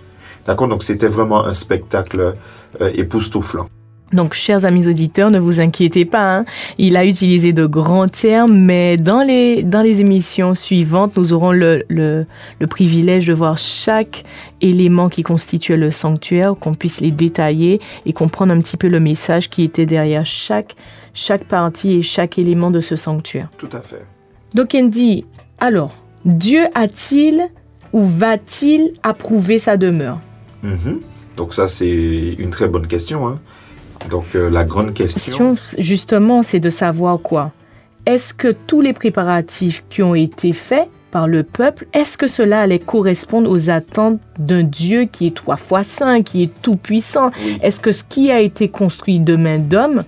D'accord 0.46 0.68
Donc 0.68 0.84
c'était 0.84 1.08
vraiment 1.08 1.44
un 1.44 1.54
spectacle 1.54 2.34
euh, 2.80 2.90
époustouflant. 2.94 3.66
Donc, 4.12 4.34
chers 4.34 4.64
amis 4.64 4.86
auditeurs, 4.86 5.32
ne 5.32 5.40
vous 5.40 5.60
inquiétez 5.60 6.04
pas. 6.04 6.36
Hein. 6.36 6.44
Il 6.78 6.96
a 6.96 7.04
utilisé 7.04 7.52
de 7.52 7.66
grands 7.66 8.06
termes, 8.06 8.56
mais 8.56 8.96
dans 8.96 9.22
les, 9.22 9.64
dans 9.64 9.82
les 9.82 10.00
émissions 10.00 10.54
suivantes, 10.54 11.16
nous 11.16 11.32
aurons 11.32 11.50
le, 11.50 11.82
le, 11.88 12.24
le 12.60 12.66
privilège 12.68 13.26
de 13.26 13.34
voir 13.34 13.58
chaque 13.58 14.22
élément 14.60 15.08
qui 15.08 15.24
constituait 15.24 15.76
le 15.76 15.90
sanctuaire, 15.90 16.54
qu'on 16.54 16.74
puisse 16.74 17.00
les 17.00 17.10
détailler 17.10 17.80
et 18.04 18.12
comprendre 18.12 18.52
un 18.54 18.60
petit 18.60 18.76
peu 18.76 18.86
le 18.86 19.00
message 19.00 19.50
qui 19.50 19.64
était 19.64 19.86
derrière 19.86 20.24
chaque, 20.24 20.76
chaque 21.12 21.44
partie 21.44 21.94
et 21.94 22.02
chaque 22.02 22.38
élément 22.38 22.70
de 22.70 22.78
ce 22.78 22.94
sanctuaire. 22.94 23.48
Tout 23.58 23.70
à 23.72 23.80
fait. 23.80 24.06
Donc, 24.56 24.74
Andy, 24.74 25.26
alors, 25.58 25.94
Dieu 26.24 26.64
a-t-il 26.74 27.46
ou 27.92 28.02
va-t-il 28.02 28.94
approuver 29.02 29.58
sa 29.58 29.76
demeure? 29.76 30.18
Mhm. 30.62 31.00
Donc 31.36 31.52
ça, 31.52 31.68
c'est 31.68 32.34
une 32.38 32.48
très 32.48 32.66
bonne 32.66 32.86
question. 32.86 33.28
hein. 33.28 33.38
Donc 34.08 34.34
euh, 34.34 34.48
la 34.48 34.64
grande 34.64 34.94
question... 34.94 35.54
question, 35.54 35.78
justement, 35.78 36.42
c'est 36.42 36.58
de 36.58 36.70
savoir 36.70 37.20
quoi? 37.20 37.52
Est-ce 38.06 38.32
que 38.32 38.48
tous 38.48 38.80
les 38.80 38.94
préparatifs 38.94 39.84
qui 39.90 40.02
ont 40.02 40.14
été 40.14 40.54
faits 40.54 40.88
par 41.10 41.28
le 41.28 41.42
peuple, 41.42 41.86
est-ce 41.92 42.16
que 42.16 42.26
cela 42.26 42.62
allait 42.62 42.78
correspondre 42.78 43.50
aux 43.50 43.68
attentes 43.68 44.20
d'un 44.38 44.62
Dieu 44.62 45.04
qui 45.04 45.26
est 45.26 45.36
trois 45.36 45.58
fois 45.58 45.84
saint, 45.84 46.22
qui 46.22 46.44
est 46.44 46.62
tout 46.62 46.76
puissant 46.76 47.30
Oui. 47.44 47.58
Est-ce 47.60 47.78
que 47.78 47.92
ce 47.92 48.04
qui 48.04 48.30
a 48.30 48.40
été 48.40 48.68
construit 48.68 49.20
de 49.20 49.36
main 49.36 49.58
d'homme 49.58 50.02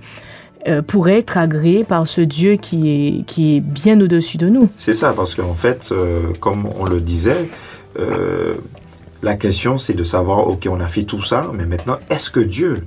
euh, 0.69 0.83
pourrait 0.83 1.19
être 1.19 1.39
agréé 1.39 1.83
par 1.83 2.07
ce 2.07 2.21
Dieu 2.21 2.57
qui 2.57 2.91
est, 2.91 3.25
qui 3.25 3.57
est 3.57 3.61
bien 3.61 3.99
au-dessus 4.01 4.37
de 4.37 4.49
nous 4.49 4.69
C'est 4.77 4.93
ça, 4.93 5.15
parce 5.15 5.35
qu'en 5.35 5.55
fait, 5.55 5.89
euh, 5.93 6.33
comme 6.41 6.69
on 6.79 6.85
le 6.85 7.01
disait, 7.01 7.49
euh, 7.99 8.55
la 9.23 9.35
question 9.35 9.79
c'est 9.79 9.95
de 9.95 10.05
savoir, 10.05 10.47
ok, 10.47 10.69
on 10.71 10.81
a 10.81 10.89
fait 10.89 11.05
tout 11.05 11.23
ça, 11.23 11.51
mais 11.55 11.65
maintenant, 11.65 11.99
est-ce 12.11 12.31
que 12.31 12.41
Dieu 12.41 12.85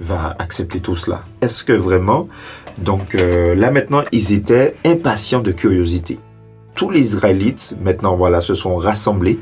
va 0.00 0.36
accepter 0.38 0.80
tout 0.80 0.96
cela? 0.96 1.24
Est-ce 1.40 1.64
que 1.64 1.72
vraiment... 1.72 2.28
Donc 2.78 3.14
là 3.14 3.70
maintenant, 3.70 4.02
ils 4.10 4.32
étaient 4.32 4.74
impatients 4.84 5.40
de 5.40 5.52
curiosité. 5.52 6.18
Tous 6.74 6.90
les 6.90 7.00
Israélites, 7.00 7.76
maintenant, 7.80 8.16
voilà, 8.16 8.40
se 8.40 8.54
sont 8.54 8.74
rassemblés 8.74 9.38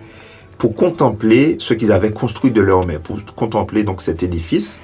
pour 0.59 0.75
contempler 0.75 1.57
ce 1.59 1.73
qu'ils 1.73 1.91
avaient 1.91 2.11
construit 2.11 2.51
de 2.51 2.61
leurs 2.61 2.87
mains, 2.87 3.01
pour 3.03 3.17
contempler 3.35 3.85
donc 3.85 4.03
cet 4.03 4.23
édifice. 4.23 4.83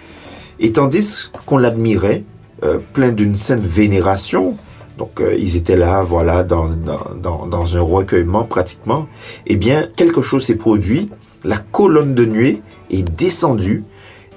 Et 0.59 0.73
tandis 0.73 1.31
qu'on 1.45 1.59
l'admirait, 1.59 2.25
euh, 2.65 2.79
plein 2.93 3.13
d'une 3.13 3.37
sainte 3.37 3.65
vénération, 3.65 4.57
donc 4.97 5.21
euh, 5.21 5.35
ils 5.39 5.57
étaient 5.57 5.77
là, 5.77 6.03
voilà, 6.03 6.43
dans, 6.43 6.67
dans, 6.69 7.47
dans, 7.47 7.77
un 7.77 7.81
recueillement 7.81 8.45
pratiquement, 8.45 9.07
eh 9.47 9.57
bien, 9.57 9.89
quelque 9.97 10.23
chose 10.23 10.45
s'est 10.45 10.57
produit, 10.57 11.09
la 11.45 11.59
colonne 11.59 12.15
de 12.15 12.25
nuée 12.25 12.63
est 12.91 13.09
descendue 13.17 13.85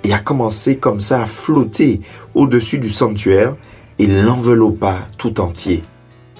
et 0.03 0.13
a 0.13 0.19
commencé 0.19 0.77
comme 0.77 0.99
ça 0.99 1.23
à 1.23 1.25
flotter 1.25 2.01
au-dessus 2.35 2.77
du 2.77 2.89
sanctuaire 2.89 3.55
et 3.97 4.07
l'enveloppa 4.07 4.97
tout 5.17 5.41
entier. 5.41 5.83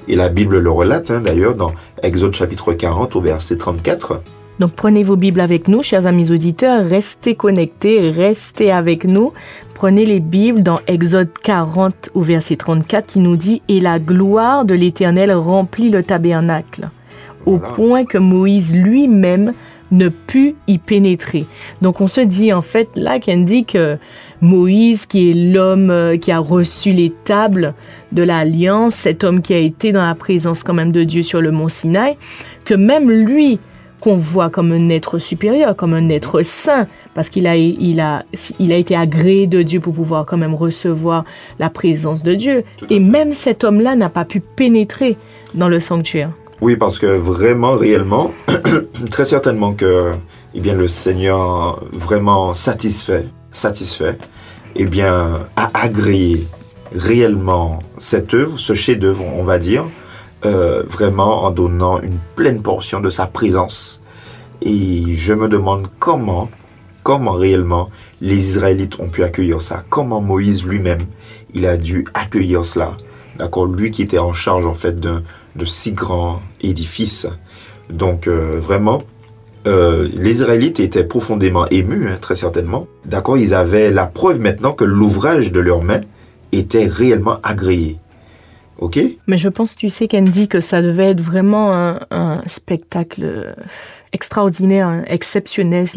Et 0.07 0.15
la 0.15 0.29
Bible 0.29 0.59
le 0.59 0.71
relate 0.71 1.11
hein, 1.11 1.21
d'ailleurs 1.21 1.55
dans 1.55 1.71
Exode 2.01 2.33
chapitre 2.33 2.73
40 2.73 3.15
au 3.15 3.21
verset 3.21 3.57
34. 3.57 4.21
Donc 4.59 4.73
prenez 4.73 5.03
vos 5.03 5.15
Bibles 5.15 5.39
avec 5.39 5.67
nous, 5.67 5.81
chers 5.81 6.05
amis 6.05 6.31
auditeurs, 6.31 6.85
restez 6.85 7.35
connectés, 7.35 8.11
restez 8.11 8.71
avec 8.71 9.05
nous. 9.05 9.33
Prenez 9.73 10.05
les 10.05 10.19
Bibles 10.19 10.61
dans 10.61 10.79
Exode 10.85 11.31
40 11.43 12.11
au 12.13 12.21
verset 12.21 12.57
34 12.57 13.07
qui 13.07 13.19
nous 13.19 13.37
dit 13.37 13.63
Et 13.67 13.79
la 13.79 13.97
gloire 13.97 14.65
de 14.65 14.75
l'Éternel 14.75 15.33
remplit 15.33 15.89
le 15.89 16.03
tabernacle, 16.03 16.89
au 17.47 17.57
Voilà. 17.57 17.73
point 17.73 18.05
que 18.05 18.19
Moïse 18.19 18.75
lui-même 18.75 19.53
ne 19.91 20.09
put 20.09 20.55
y 20.67 20.77
pénétrer. 20.77 21.45
Donc 21.81 21.99
on 21.99 22.07
se 22.07 22.21
dit 22.21 22.53
en 22.53 22.61
fait 22.61 22.89
là 22.95 23.19
qu'elle 23.19 23.43
dit 23.43 23.65
que 23.65 23.97
Moïse, 24.41 25.05
qui 25.05 25.31
est 25.31 25.33
l'homme 25.33 25.89
euh, 25.89 26.17
qui 26.17 26.31
a 26.31 26.39
reçu 26.39 26.93
les 26.93 27.09
tables 27.09 27.73
de 28.11 28.23
l'alliance, 28.23 28.93
cet 28.93 29.23
homme 29.23 29.41
qui 29.41 29.53
a 29.53 29.57
été 29.57 29.91
dans 29.91 30.05
la 30.05 30.15
présence 30.15 30.63
quand 30.63 30.73
même 30.73 30.91
de 30.91 31.03
Dieu 31.03 31.23
sur 31.23 31.41
le 31.41 31.51
mont 31.51 31.67
Sinaï, 31.67 32.15
que 32.63 32.73
même 32.73 33.09
lui, 33.09 33.59
qu'on 34.01 34.17
voit 34.17 34.49
comme 34.49 34.71
un 34.73 34.89
être 34.89 35.19
supérieur, 35.19 35.75
comme 35.75 35.93
un 35.93 36.09
être 36.09 36.41
saint, 36.41 36.87
parce 37.13 37.29
qu'il 37.29 37.47
a, 37.47 37.55
il 37.55 37.99
a, 38.01 38.25
il 38.59 38.73
a 38.73 38.75
été 38.75 38.95
agréé 38.95 39.47
de 39.47 39.61
Dieu 39.61 39.79
pour 39.79 39.93
pouvoir 39.93 40.25
quand 40.25 40.37
même 40.37 40.55
recevoir 40.55 41.23
la 41.59 41.69
présence 41.69 42.23
de 42.23 42.33
Dieu. 42.33 42.63
Et 42.89 42.95
fait. 42.95 42.99
même 42.99 43.33
cet 43.33 43.63
homme-là 43.63 43.95
n'a 43.95 44.09
pas 44.09 44.25
pu 44.25 44.41
pénétrer 44.41 45.17
dans 45.53 45.69
le 45.69 45.79
sanctuaire. 45.79 46.31
Oui, 46.61 46.75
parce 46.75 46.99
que 46.99 47.05
vraiment, 47.05 47.73
réellement, 47.73 48.33
très 49.11 49.25
certainement 49.25 49.73
que 49.73 50.11
eh 50.53 50.59
bien, 50.59 50.73
le 50.73 50.87
Seigneur, 50.87 51.81
vraiment 51.91 52.53
satisfait, 52.53 53.25
satisfait, 53.51 54.17
eh 54.75 54.85
bien, 54.85 55.39
a 55.55 55.69
agréé 55.73 56.45
réellement 56.93 57.79
cette 57.97 58.33
œuvre, 58.33 58.59
ce 58.59 58.73
chef-d'œuvre, 58.73 59.23
on 59.37 59.43
va 59.43 59.59
dire, 59.59 59.85
euh, 60.45 60.83
vraiment 60.87 61.43
en 61.43 61.51
donnant 61.51 62.01
une 62.01 62.17
pleine 62.35 62.61
portion 62.61 62.99
de 62.99 63.09
sa 63.09 63.27
présence. 63.27 64.01
Et 64.61 65.13
je 65.13 65.33
me 65.33 65.47
demande 65.47 65.87
comment, 65.99 66.49
comment 67.03 67.31
réellement 67.31 67.89
les 68.21 68.37
Israélites 68.37 68.99
ont 68.99 69.09
pu 69.09 69.23
accueillir 69.23 69.61
ça, 69.61 69.83
comment 69.89 70.21
Moïse 70.21 70.65
lui-même, 70.65 71.05
il 71.53 71.65
a 71.65 71.77
dû 71.77 72.05
accueillir 72.13 72.63
cela. 72.63 72.95
D'accord 73.37 73.65
Lui 73.65 73.91
qui 73.91 74.03
était 74.03 74.19
en 74.19 74.33
charge 74.33 74.65
en 74.67 74.75
fait 74.75 74.99
d'un 74.99 75.23
de 75.55 75.65
si 75.65 75.93
grands 75.93 76.41
édifices. 76.61 77.27
Donc 77.89 78.27
euh, 78.27 78.59
vraiment, 78.59 79.01
euh, 79.67 80.07
les 80.13 80.31
Israélites 80.31 80.79
étaient 80.79 81.03
profondément 81.03 81.67
émus, 81.67 82.07
hein, 82.07 82.17
très 82.19 82.35
certainement. 82.35 82.87
D'accord 83.05 83.37
Ils 83.37 83.53
avaient 83.53 83.91
la 83.91 84.07
preuve 84.07 84.39
maintenant 84.39 84.73
que 84.73 84.85
l'ouvrage 84.85 85.51
de 85.51 85.59
leurs 85.59 85.83
mains 85.83 86.01
était 86.51 86.87
réellement 86.87 87.37
agréé. 87.43 87.97
Ok 88.81 88.99
Mais 89.27 89.37
je 89.37 89.47
pense, 89.47 89.75
tu 89.75 89.87
sais, 89.89 90.07
Candy, 90.07 90.47
que 90.47 90.59
ça 90.59 90.81
devait 90.81 91.11
être 91.11 91.21
vraiment 91.21 91.71
un, 91.73 91.99
un 92.11 92.41
spectacle 92.47 93.53
extraordinaire, 94.11 94.87
hein, 94.87 95.03
exceptionnel, 95.07 95.87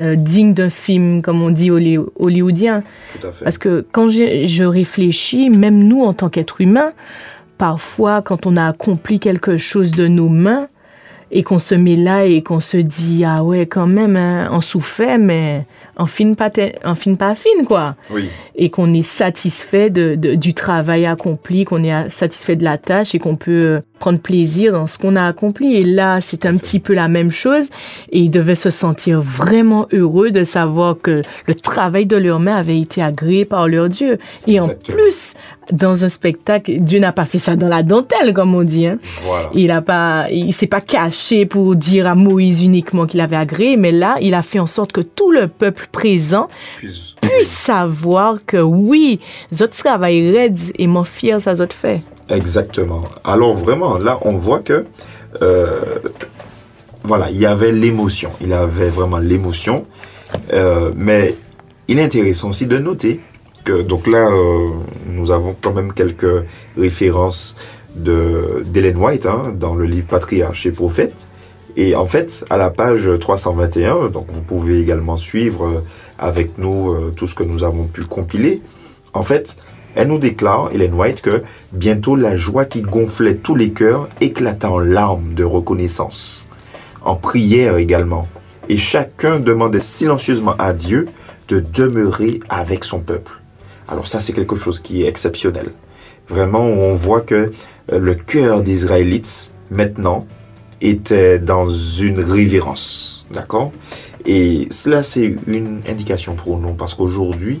euh, 0.00 0.16
digne 0.16 0.52
d'un 0.54 0.70
film, 0.70 1.22
comme 1.22 1.42
on 1.42 1.50
dit, 1.50 1.70
holly- 1.70 1.98
hollywoodien. 2.18 2.82
Tout 3.20 3.26
à 3.26 3.30
fait. 3.30 3.44
Parce 3.44 3.58
que 3.58 3.86
quand 3.92 4.08
je, 4.08 4.46
je 4.46 4.64
réfléchis, 4.64 5.50
même 5.50 5.78
nous, 5.84 6.02
en 6.02 6.12
tant 6.14 6.28
qu'êtres 6.28 6.60
humains, 6.60 6.92
parfois, 7.58 8.22
quand 8.22 8.46
on 8.46 8.56
a 8.56 8.66
accompli 8.66 9.20
quelque 9.20 9.56
chose 9.58 9.92
de 9.92 10.08
nos 10.08 10.28
mains, 10.28 10.68
et 11.34 11.44
qu'on 11.44 11.58
se 11.58 11.74
met 11.74 11.96
là 11.96 12.26
et 12.26 12.42
qu'on 12.42 12.60
se 12.60 12.76
dit, 12.76 13.24
ah 13.26 13.42
ouais, 13.42 13.64
quand 13.66 13.86
même, 13.86 14.16
hein, 14.16 14.50
on 14.52 14.60
souffrait, 14.60 15.16
mais 15.16 15.64
on 15.96 16.06
finit 16.06 16.34
pas, 16.34 16.50
on 16.84 16.94
finit 16.94 17.16
pas 17.16 17.34
fine, 17.34 17.64
quoi. 17.66 17.96
Oui, 18.10 18.28
et 18.54 18.70
qu'on 18.70 18.92
est 18.94 19.02
satisfait 19.02 19.90
de, 19.90 20.14
de- 20.14 20.34
du 20.34 20.54
travail 20.54 21.06
accompli, 21.06 21.64
qu'on 21.64 21.82
est 21.84 22.08
satisfait 22.10 22.56
de 22.56 22.64
la 22.64 22.78
tâche 22.78 23.14
et 23.14 23.18
qu'on 23.18 23.36
peut 23.36 23.50
euh, 23.50 23.80
prendre 24.02 24.18
plaisir 24.18 24.72
dans 24.72 24.88
ce 24.88 24.98
qu'on 24.98 25.14
a 25.14 25.24
accompli. 25.24 25.76
Et 25.76 25.84
là, 25.84 26.20
c'est 26.20 26.44
un 26.44 26.56
petit 26.56 26.80
peu 26.80 26.92
la 26.92 27.06
même 27.06 27.30
chose. 27.30 27.68
Et 28.10 28.18
ils 28.18 28.30
devaient 28.30 28.56
se 28.56 28.68
sentir 28.68 29.22
vraiment 29.22 29.86
heureux 29.92 30.32
de 30.32 30.42
savoir 30.42 30.96
que 31.00 31.22
le 31.46 31.54
travail 31.54 32.04
de 32.06 32.16
leurs 32.16 32.40
mains 32.40 32.56
avait 32.56 32.80
été 32.80 33.00
agréé 33.00 33.44
par 33.44 33.68
leur 33.68 33.88
Dieu. 33.88 34.18
Et 34.48 34.58
en 34.58 34.66
plus, 34.66 35.34
dans 35.70 36.04
un 36.04 36.08
spectacle, 36.08 36.80
Dieu 36.80 36.98
n'a 36.98 37.12
pas 37.12 37.24
fait 37.24 37.38
ça 37.38 37.54
dans 37.54 37.68
la 37.68 37.84
dentelle, 37.84 38.34
comme 38.34 38.56
on 38.56 38.64
dit. 38.64 38.88
Hein. 38.88 38.98
voilà. 39.22 39.50
Il 39.54 39.70
a 39.70 39.82
pas, 39.82 40.26
il 40.32 40.52
s'est 40.52 40.66
pas 40.66 40.80
caché 40.80 41.46
pour 41.46 41.76
dire 41.76 42.08
à 42.08 42.16
Moïse 42.16 42.64
uniquement 42.64 43.06
qu'il 43.06 43.20
avait 43.20 43.36
agréé, 43.36 43.76
mais 43.76 43.92
là, 43.92 44.16
il 44.20 44.34
a 44.34 44.42
fait 44.42 44.58
en 44.58 44.66
sorte 44.66 44.90
que 44.90 45.00
tout 45.00 45.30
le 45.30 45.46
peuple 45.46 45.86
présent 45.92 46.48
Puis- 46.78 47.14
puisse 47.20 47.48
savoir 47.48 48.38
que 48.44 48.56
oui, 48.56 49.20
zot 49.54 49.68
travail 49.68 50.32
raide 50.32 50.58
et 50.76 50.88
mon 50.88 51.04
fier 51.04 51.40
ça 51.40 51.54
zot 51.54 51.66
fait. 51.72 52.02
Exactement. 52.28 53.04
Alors 53.24 53.56
vraiment, 53.56 53.98
là, 53.98 54.18
on 54.22 54.36
voit 54.36 54.60
que, 54.60 54.86
euh, 55.42 55.80
voilà, 57.02 57.30
il 57.30 57.38
y 57.38 57.46
avait 57.46 57.72
l'émotion. 57.72 58.30
Il 58.40 58.52
avait 58.52 58.88
vraiment 58.88 59.18
l'émotion. 59.18 59.86
Euh, 60.52 60.92
mais 60.96 61.34
il 61.88 61.98
est 61.98 62.02
intéressant 62.02 62.50
aussi 62.50 62.66
de 62.66 62.78
noter 62.78 63.20
que, 63.64 63.82
donc 63.82 64.06
là, 64.06 64.28
euh, 64.30 64.68
nous 65.08 65.30
avons 65.30 65.54
quand 65.60 65.72
même 65.72 65.92
quelques 65.92 66.44
références 66.76 67.56
de 67.94 68.64
d'Ellen 68.66 68.96
White 68.96 69.26
hein, 69.26 69.52
dans 69.54 69.74
le 69.74 69.84
livre 69.84 70.06
Patriarche 70.06 70.64
et 70.66 70.70
Prophète. 70.72 71.26
Et 71.76 71.94
en 71.94 72.06
fait, 72.06 72.44
à 72.50 72.56
la 72.56 72.70
page 72.70 73.08
321, 73.18 74.08
donc 74.08 74.26
vous 74.28 74.42
pouvez 74.42 74.80
également 74.80 75.16
suivre 75.16 75.82
avec 76.18 76.58
nous 76.58 76.94
tout 77.16 77.26
ce 77.26 77.34
que 77.34 77.44
nous 77.44 77.64
avons 77.64 77.84
pu 77.84 78.04
compiler. 78.04 78.60
En 79.14 79.22
fait, 79.22 79.56
elle 79.94 80.08
nous 80.08 80.18
déclare, 80.18 80.70
Hélène 80.72 80.94
White, 80.94 81.22
que 81.22 81.42
bientôt 81.72 82.16
la 82.16 82.36
joie 82.36 82.64
qui 82.64 82.82
gonflait 82.82 83.36
tous 83.36 83.54
les 83.54 83.72
cœurs 83.72 84.08
éclata 84.20 84.70
en 84.70 84.78
larmes 84.78 85.34
de 85.34 85.44
reconnaissance, 85.44 86.48
en 87.02 87.16
prière 87.16 87.76
également. 87.76 88.28
Et 88.68 88.76
chacun 88.76 89.40
demandait 89.40 89.82
silencieusement 89.82 90.54
à 90.58 90.72
Dieu 90.72 91.08
de 91.48 91.60
demeurer 91.60 92.40
avec 92.48 92.84
son 92.84 93.00
peuple. 93.00 93.32
Alors 93.88 94.06
ça, 94.06 94.20
c'est 94.20 94.32
quelque 94.32 94.56
chose 94.56 94.80
qui 94.80 95.02
est 95.02 95.08
exceptionnel. 95.08 95.72
Vraiment, 96.28 96.64
on 96.64 96.94
voit 96.94 97.20
que 97.20 97.52
euh, 97.92 97.98
le 97.98 98.14
cœur 98.14 98.62
des 98.62 98.72
Israélites, 98.72 99.52
maintenant, 99.70 100.26
était 100.80 101.38
dans 101.38 101.68
une 101.68 102.20
révérence. 102.20 103.26
D'accord? 103.32 103.72
Et 104.24 104.68
cela, 104.70 105.02
c'est 105.02 105.36
une 105.46 105.82
indication 105.88 106.34
pour 106.34 106.58
nous, 106.58 106.74
parce 106.74 106.94
qu'aujourd'hui, 106.94 107.60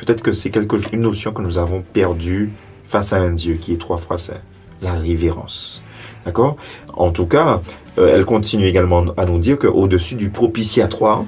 peut-être 0.00 0.22
que 0.22 0.32
c'est 0.32 0.50
quelque, 0.50 0.76
une 0.92 1.02
notion 1.02 1.32
que 1.32 1.42
nous 1.42 1.58
avons 1.58 1.82
perdue 1.92 2.50
face 2.84 3.12
à 3.12 3.18
un 3.18 3.32
Dieu 3.32 3.58
qui 3.60 3.74
est 3.74 3.76
trois 3.76 3.98
fois 3.98 4.18
saint, 4.18 4.40
la 4.80 4.94
révérence. 4.94 5.82
D'accord? 6.24 6.56
En 6.94 7.10
tout 7.10 7.26
cas, 7.26 7.60
euh, 7.98 8.12
elle 8.14 8.24
continue 8.24 8.64
également 8.64 9.04
à 9.16 9.26
nous 9.26 9.38
dire 9.38 9.58
qu'au-dessus 9.58 10.14
du 10.14 10.30
propitiatoire, 10.30 11.24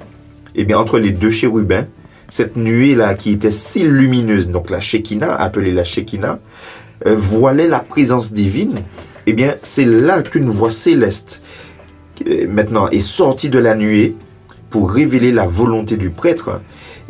eh 0.55 0.65
bien, 0.65 0.79
entre 0.79 0.99
les 0.99 1.11
deux 1.11 1.31
chérubins, 1.31 1.87
cette 2.29 2.57
nuée-là 2.57 3.15
qui 3.15 3.33
était 3.33 3.53
si 3.53 3.83
lumineuse, 3.83 4.49
donc 4.49 4.71
la 4.71 4.81
Shekinah, 4.81 5.35
appelée 5.35 5.73
la 5.73 5.85
Shekinah, 5.85 6.39
euh, 7.07 7.15
voilait 7.17 7.69
la 7.69 7.81
présence 7.81 8.33
divine. 8.33 8.81
Eh 9.27 9.35
bien, 9.35 9.55
c'est 9.63 9.85
là 9.85 10.23
qu'une 10.23 10.49
voix 10.49 10.71
céleste, 10.71 11.43
euh, 12.27 12.47
maintenant, 12.49 12.89
est 12.89 13.01
sortie 13.01 13.51
de 13.51 13.59
la 13.59 13.75
nuée 13.75 14.17
pour 14.71 14.91
révéler 14.91 15.31
la 15.31 15.47
volonté 15.47 15.99
du 15.99 16.09
prêtre, 16.11 16.61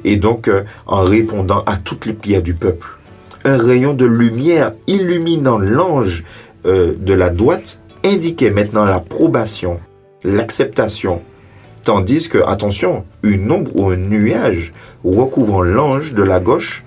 et 0.05 0.17
donc 0.17 0.51
en 0.87 1.03
répondant 1.03 1.63
à 1.67 1.77
toutes 1.77 2.07
les 2.07 2.13
prières 2.13 2.43
du 2.43 2.55
peuple. 2.55 2.99
Un 3.45 3.57
rayon 3.57 3.95
de 3.95 4.07
lumière 4.07 4.73
illuminant 4.87 5.59
l'ange 5.59 6.25
de 6.65 7.15
la 7.15 7.31
droite 7.31 7.81
indiquait 8.05 8.51
maintenant 8.51 8.85
l'approbation, 8.85 9.81
l'acceptation, 10.25 11.23
tandis 11.83 12.29
que, 12.29 12.39
attention, 12.39 13.05
une 13.23 13.51
ombre 13.51 13.73
ou 13.77 13.91
un 13.91 13.97
nuage 13.97 14.73
recouvrant 15.05 15.63
l'ange 15.63 16.15
de 16.15 16.23
la 16.23 16.41
gauche 16.41 16.85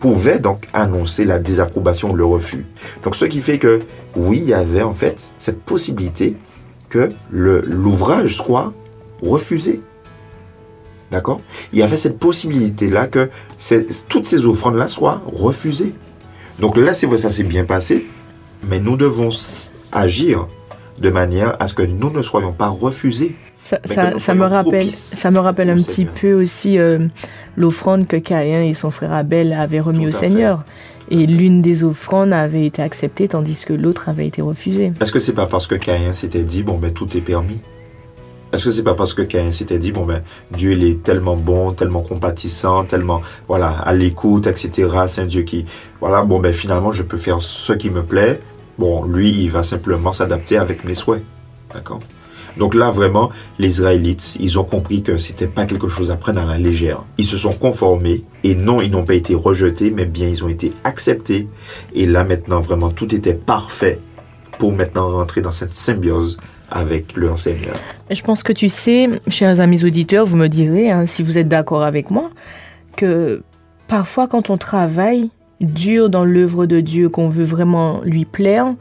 pouvait 0.00 0.40
donc 0.40 0.66
annoncer 0.72 1.24
la 1.24 1.38
désapprobation 1.38 2.10
ou 2.10 2.16
le 2.16 2.24
refus. 2.24 2.66
Donc 3.04 3.14
ce 3.14 3.24
qui 3.24 3.40
fait 3.40 3.58
que, 3.58 3.82
oui, 4.16 4.38
il 4.38 4.48
y 4.48 4.54
avait 4.54 4.82
en 4.82 4.94
fait 4.94 5.32
cette 5.38 5.62
possibilité 5.62 6.36
que 6.88 7.10
l'ouvrage 7.30 8.34
soit 8.34 8.72
refusé. 9.22 9.80
D'accord? 11.12 11.42
Il 11.74 11.78
y 11.78 11.82
avait 11.82 11.98
cette 11.98 12.18
possibilité-là 12.18 13.06
que 13.06 13.28
toutes 14.08 14.24
ces 14.24 14.46
offrandes-là 14.46 14.88
soient 14.88 15.22
refusées. 15.26 15.92
Donc 16.58 16.78
là, 16.78 16.94
c'est 16.94 17.06
vrai, 17.06 17.18
ça 17.18 17.30
s'est 17.30 17.44
bien 17.44 17.64
passé, 17.64 18.06
mais 18.68 18.80
nous 18.80 18.96
devons 18.96 19.28
agir 19.92 20.48
de 20.98 21.10
manière 21.10 21.56
à 21.60 21.68
ce 21.68 21.74
que 21.74 21.82
nous 21.82 22.10
ne 22.10 22.22
soyons 22.22 22.52
pas 22.52 22.68
refusés. 22.68 23.36
Ça, 23.62 23.78
me 24.34 24.44
rappelle, 24.44 24.90
ça 24.90 25.30
me 25.30 25.38
rappelle 25.38 25.70
un 25.70 25.76
petit 25.76 26.06
peu 26.06 26.32
aussi 26.32 26.78
euh, 26.78 27.06
l'offrande 27.56 28.06
que 28.06 28.16
Caïn 28.16 28.62
et 28.62 28.74
son 28.74 28.90
frère 28.90 29.12
Abel 29.12 29.52
avaient 29.52 29.80
remis 29.80 30.08
au 30.08 30.12
Seigneur. 30.12 30.64
Et 31.10 31.26
l'une 31.26 31.60
des 31.60 31.84
offrandes 31.84 32.32
avait 32.32 32.64
été 32.64 32.80
acceptée 32.80 33.28
tandis 33.28 33.64
que 33.66 33.74
l'autre 33.74 34.08
avait 34.08 34.26
été 34.26 34.40
refusée. 34.40 34.92
Est-ce 35.00 35.12
que 35.12 35.18
c'est 35.18 35.34
pas 35.34 35.46
parce 35.46 35.66
que 35.66 35.74
Caïn 35.74 36.14
s'était 36.14 36.42
dit 36.42 36.62
bon 36.62 36.78
ben 36.78 36.92
tout 36.92 37.16
est 37.16 37.20
permis? 37.20 37.58
Est-ce 38.52 38.66
que 38.66 38.70
c'est 38.70 38.82
pas 38.82 38.94
parce 38.94 39.14
que 39.14 39.22
Caïn 39.22 39.50
s'était 39.50 39.78
dit 39.78 39.92
bon 39.92 40.04
ben 40.04 40.22
Dieu 40.50 40.72
il 40.72 40.84
est 40.84 41.02
tellement 41.02 41.36
bon, 41.36 41.72
tellement 41.72 42.02
compatissant, 42.02 42.84
tellement 42.84 43.22
voilà 43.48 43.70
à 43.70 43.92
l'écoute, 43.94 44.46
etc. 44.46 44.88
C'est 45.06 45.22
un 45.22 45.26
Dieu 45.26 45.42
qui 45.42 45.64
voilà 46.00 46.22
bon 46.22 46.38
ben 46.38 46.52
finalement 46.52 46.92
je 46.92 47.02
peux 47.02 47.16
faire 47.16 47.40
ce 47.40 47.72
qui 47.72 47.90
me 47.90 48.02
plaît 48.02 48.40
Bon, 48.78 49.04
lui, 49.04 49.30
il 49.30 49.50
va 49.50 49.62
simplement 49.62 50.12
s'adapter 50.12 50.56
avec 50.56 50.84
mes 50.84 50.94
souhaits. 50.94 51.22
D'accord? 51.74 52.00
Donc 52.56 52.74
là, 52.74 52.90
vraiment, 52.90 53.30
les 53.58 53.68
Israélites, 53.68 54.36
ils 54.40 54.58
ont 54.58 54.64
compris 54.64 55.02
que 55.02 55.16
c'était 55.16 55.46
pas 55.46 55.64
quelque 55.66 55.88
chose 55.88 56.10
à 56.10 56.16
prendre 56.16 56.40
à 56.40 56.44
la 56.44 56.58
légère. 56.58 57.02
Ils 57.16 57.24
se 57.24 57.38
sont 57.38 57.52
conformés 57.52 58.24
et 58.44 58.54
non, 58.54 58.80
ils 58.80 58.90
n'ont 58.90 59.04
pas 59.04 59.14
été 59.14 59.34
rejetés, 59.34 59.90
mais 59.90 60.04
bien 60.04 60.28
ils 60.28 60.44
ont 60.44 60.48
été 60.48 60.72
acceptés. 60.84 61.48
Et 61.94 62.06
là, 62.06 62.24
maintenant, 62.24 62.60
vraiment, 62.60 62.90
tout 62.90 63.14
était 63.14 63.34
parfait 63.34 64.00
pour 64.58 64.72
maintenant 64.72 65.10
rentrer 65.10 65.40
dans 65.40 65.50
cette 65.50 65.72
symbiose 65.72 66.38
avec 66.72 67.16
leur 67.16 67.38
Seigneur. 67.38 67.76
Je 68.10 68.22
pense 68.22 68.42
que 68.42 68.52
tu 68.52 68.68
sais, 68.68 69.08
chers 69.28 69.60
amis 69.60 69.84
auditeurs, 69.84 70.26
vous 70.26 70.36
me 70.36 70.48
direz, 70.48 70.90
hein, 70.90 71.06
si 71.06 71.22
vous 71.22 71.38
êtes 71.38 71.48
d'accord 71.48 71.82
avec 71.82 72.10
moi, 72.10 72.30
que 72.96 73.42
parfois 73.88 74.26
quand 74.26 74.50
on 74.50 74.56
travaille, 74.56 75.30
dur 75.60 76.10
dans 76.10 76.24
l'œuvre 76.24 76.66
de 76.66 76.80
Dieu, 76.80 77.08
qu'on 77.08 77.28
veut 77.28 77.44
vraiment 77.44 78.00
lui 78.04 78.24
plaire, 78.24 78.74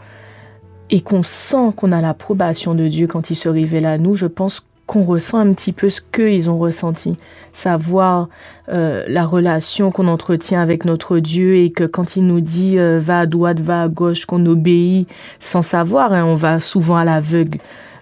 et 0.89 1.01
qu'on 1.01 1.23
sent 1.23 1.71
qu'on 1.75 1.91
a 1.91 2.01
l'approbation 2.01 2.73
de 2.73 2.87
Dieu 2.87 3.07
quand 3.07 3.29
il 3.29 3.35
se 3.35 3.47
révèle 3.47 3.85
à 3.85 3.97
nous, 3.97 4.15
je 4.15 4.27
pense 4.27 4.65
qu'on 4.91 5.03
ressent 5.05 5.37
un 5.37 5.53
petit 5.53 5.71
peu 5.71 5.89
ce 5.89 6.01
qu'ils 6.01 6.49
ont 6.49 6.57
ressenti. 6.59 7.15
Savoir 7.53 8.27
euh, 8.67 9.05
la 9.07 9.25
relation 9.25 9.89
qu'on 9.89 10.09
entretient 10.09 10.59
avec 10.61 10.83
notre 10.83 11.19
Dieu 11.19 11.55
et 11.55 11.69
que 11.69 11.85
quand 11.85 12.17
il 12.17 12.25
nous 12.25 12.41
dit 12.41 12.77
euh, 12.77 12.99
va 13.01 13.19
à 13.19 13.25
droite, 13.25 13.61
va 13.61 13.83
à 13.83 13.87
gauche, 13.87 14.25
qu'on 14.25 14.45
obéit 14.45 15.07
sans 15.39 15.61
savoir, 15.61 16.11
hein, 16.11 16.25
on 16.25 16.35
va 16.35 16.59
souvent 16.59 16.97
à 16.97 17.05
l'aveugle. 17.05 17.59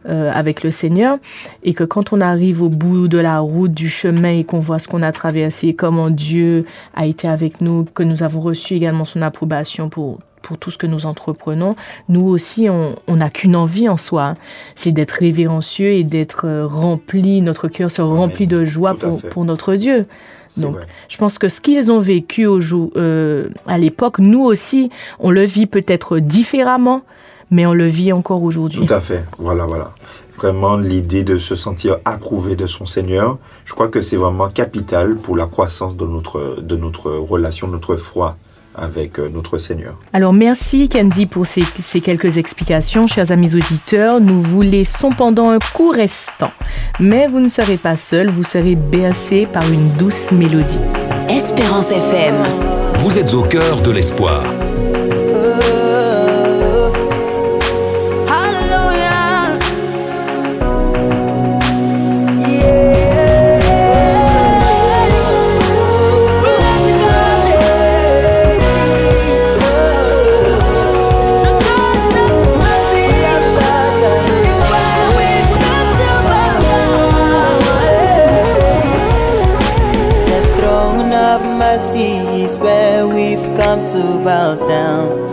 Euh, 0.08 0.32
avec 0.34 0.64
le 0.64 0.72
Seigneur 0.72 1.18
et 1.62 1.74
que 1.74 1.84
quand 1.84 2.14
on 2.14 2.22
arrive 2.22 2.62
au 2.62 2.70
bout 2.70 3.10
de 3.10 3.18
la 3.18 3.40
route 3.40 3.74
du 3.74 3.90
chemin 3.90 4.32
et 4.32 4.46
qu'on 4.46 4.62
voit 4.62 4.80
ce 4.80 4.88
qu'on 4.88 5.02
a 5.02 5.12
traversé, 5.12 5.74
comment 5.76 6.10
Dieu 6.10 6.66
a 6.96 7.06
été 7.06 7.28
avec 7.28 7.60
nous, 7.60 7.84
que 7.84 8.04
nous 8.04 8.24
avons 8.24 8.40
reçu 8.40 8.76
également 8.76 9.04
son 9.04 9.22
approbation 9.22 9.90
pour 9.90 10.20
pour 10.50 10.58
tout 10.58 10.72
ce 10.72 10.80
que 10.80 10.88
nous 10.88 11.06
entreprenons, 11.06 11.76
nous 12.08 12.26
aussi, 12.28 12.68
on 12.70 13.16
n'a 13.16 13.30
qu'une 13.30 13.56
envie 13.56 13.88
en 13.88 13.98
soi, 13.98 14.24
hein. 14.24 14.38
c'est 14.74 14.92
d'être 14.92 15.12
révérencieux 15.12 15.92
et 15.92 16.04
d'être 16.04 16.46
euh, 16.46 16.66
rempli, 16.66 17.42
notre 17.42 17.68
cœur 17.68 17.92
se 17.92 18.02
remplit 18.02 18.48
de 18.48 18.66
joie 18.66 18.96
pour, 18.96 19.22
pour, 19.22 19.46
notre 19.46 19.76
Dieu. 19.76 20.08
Donc, 20.58 20.78
je 21.08 21.18
pense 21.18 21.38
que 21.38 21.50
ce 21.50 21.62
qu'ils 21.62 21.92
ont 21.92 22.00
vécu 22.00 22.48
au 22.48 22.60
jour, 22.60 22.90
euh, 22.96 23.50
à 23.68 23.78
l'époque, 23.78 24.18
nous 24.18 24.44
aussi, 24.44 24.90
on 25.20 25.30
le 25.30 25.44
vit 25.44 25.68
peut-être 25.68 26.18
différemment, 26.18 27.04
mais 27.52 27.68
on 27.68 27.74
le 27.74 27.86
vit 27.86 28.12
encore 28.12 28.42
aujourd'hui. 28.42 28.84
Tout 28.84 28.92
à 28.92 29.02
fait. 29.02 29.24
Voilà, 29.38 29.68
voilà. 29.68 29.92
Vraiment, 30.36 30.78
l'idée 30.78 31.24
de 31.24 31.38
se 31.38 31.54
sentir 31.54 32.00
approuvé 32.06 32.56
de 32.56 32.66
son 32.66 32.88
Seigneur, 32.88 33.38
je 33.66 33.76
crois 33.76 33.90
que 33.90 34.02
c'est 34.02 34.18
vraiment 34.18 34.50
capital 34.50 35.16
pour 35.16 35.38
la 35.38 35.46
croissance 35.46 35.96
de 35.96 36.08
notre, 36.08 36.60
de 36.60 36.76
notre 36.76 37.12
relation, 37.12 37.68
de 37.68 37.74
notre 37.74 37.98
foi 37.98 38.36
avec 38.76 39.20
euh, 39.20 39.30
notre 39.30 39.58
Seigneur. 39.58 39.98
Alors 40.14 40.34
merci 40.34 40.90
Candy 40.90 41.26
pour 41.26 41.46
ces, 41.46 41.64
ces, 41.80 42.02
quelques 42.02 42.38
explications, 42.38 43.08
chers 43.08 43.32
amis 43.32 43.56
auditeurs. 43.56 44.22
Nous 44.22 44.42
vous 44.42 44.62
laissons 44.62 45.12
pendant 45.12 45.50
un 45.50 45.60
court 45.74 45.96
instant, 45.96 46.52
mais 47.00 47.28
vous 47.28 47.40
ne 47.40 47.50
serez 47.50 47.78
pas 47.78 47.96
seuls, 47.96 48.30
vous 48.30 48.44
serez 48.44 48.76
bercés 48.76 49.48
par 49.52 49.64
une 49.72 49.90
douce 49.94 50.32
mélodie. 50.32 50.80
Espérance 51.30 51.92
FM. 51.92 52.36
Vous 52.96 53.18
êtes 53.18 53.34
au 53.34 53.44
cœur 53.44 53.82
de 53.82 53.92
l'espoir. 53.92 54.44
Bow 83.78 84.56
down. 84.68 85.28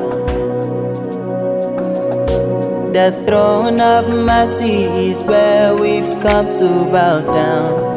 The 2.92 3.10
throne 3.26 3.80
of 3.80 4.08
mercy 4.08 4.84
is 5.08 5.22
where 5.22 5.74
we've 5.74 6.20
come 6.20 6.52
to 6.54 6.68
bow 6.92 7.20
down. 7.32 7.94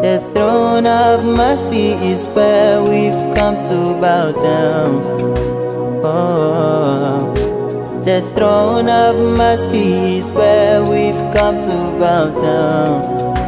The 0.00 0.20
throne 0.32 0.86
of 0.86 1.24
mercy 1.24 1.92
is 2.12 2.24
where 2.34 2.82
we've 2.82 3.34
come 3.36 3.56
to 3.64 4.00
bow 4.00 4.32
down. 4.32 5.02
Oh, 6.02 7.34
the 8.04 8.22
throne 8.34 8.88
of 8.88 9.16
mercy 9.36 10.18
is 10.18 10.30
where 10.30 10.82
we've 10.82 11.34
come 11.34 11.60
to 11.60 11.98
bow 12.00 12.30
down. 12.40 13.43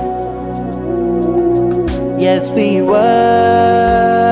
Yes, 2.27 2.51
we 2.51 2.83
worship. 2.83 4.26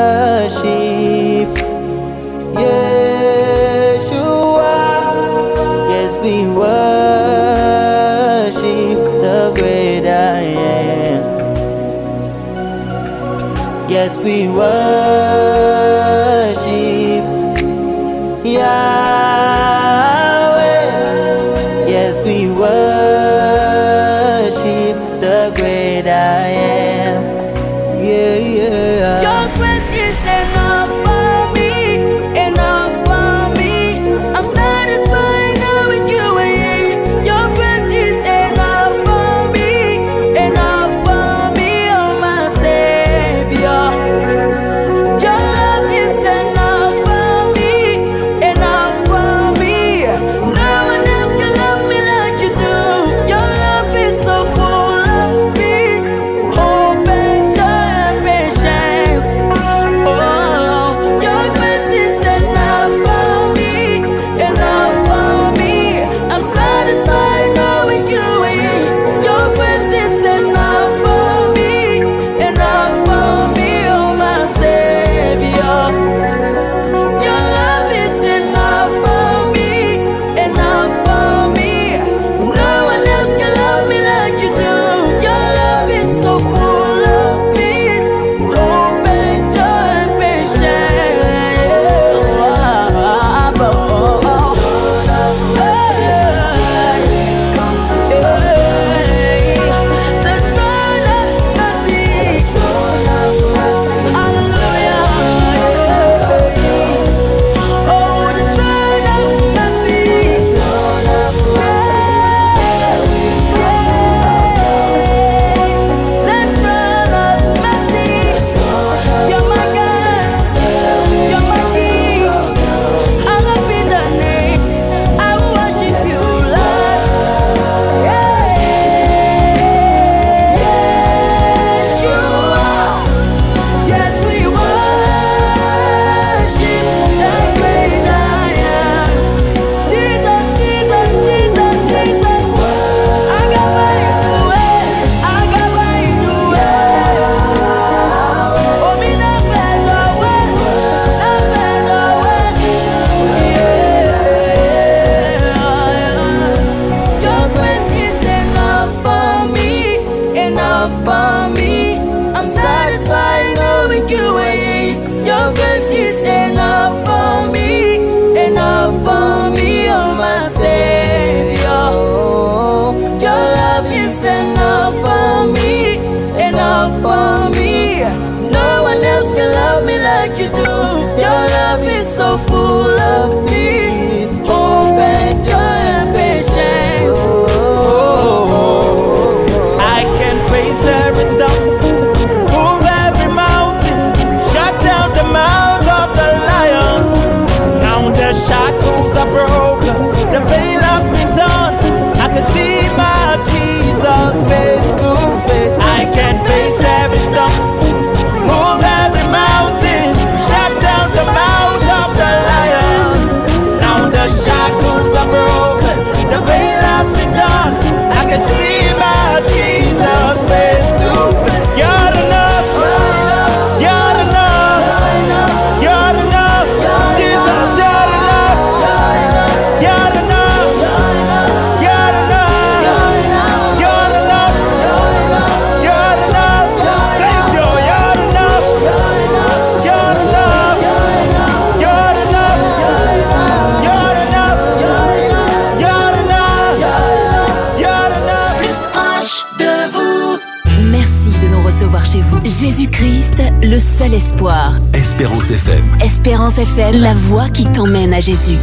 Le 253.65 253.79
seul 253.79 254.13
espoir. 254.13 254.79
Espérance 254.93 255.51
FM. 255.51 255.85
Espérance 256.05 256.59
FM, 256.59 257.01
la 257.01 257.15
voix 257.15 257.49
qui 257.49 257.65
t'emmène 257.65 258.13
à 258.13 258.21
Jésus. 258.21 258.59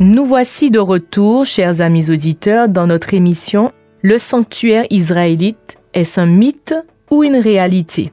Nous 0.00 0.24
voici 0.24 0.70
de 0.70 0.78
retour, 0.78 1.44
chers 1.44 1.82
amis 1.82 2.10
auditeurs, 2.10 2.68
dans 2.68 2.86
notre 2.86 3.12
émission 3.12 3.72
Le 4.00 4.16
sanctuaire 4.16 4.86
israélite, 4.88 5.78
est-ce 5.92 6.18
un 6.18 6.26
mythe 6.26 6.74
ou 7.10 7.24
une 7.24 7.36
réalité? 7.36 8.10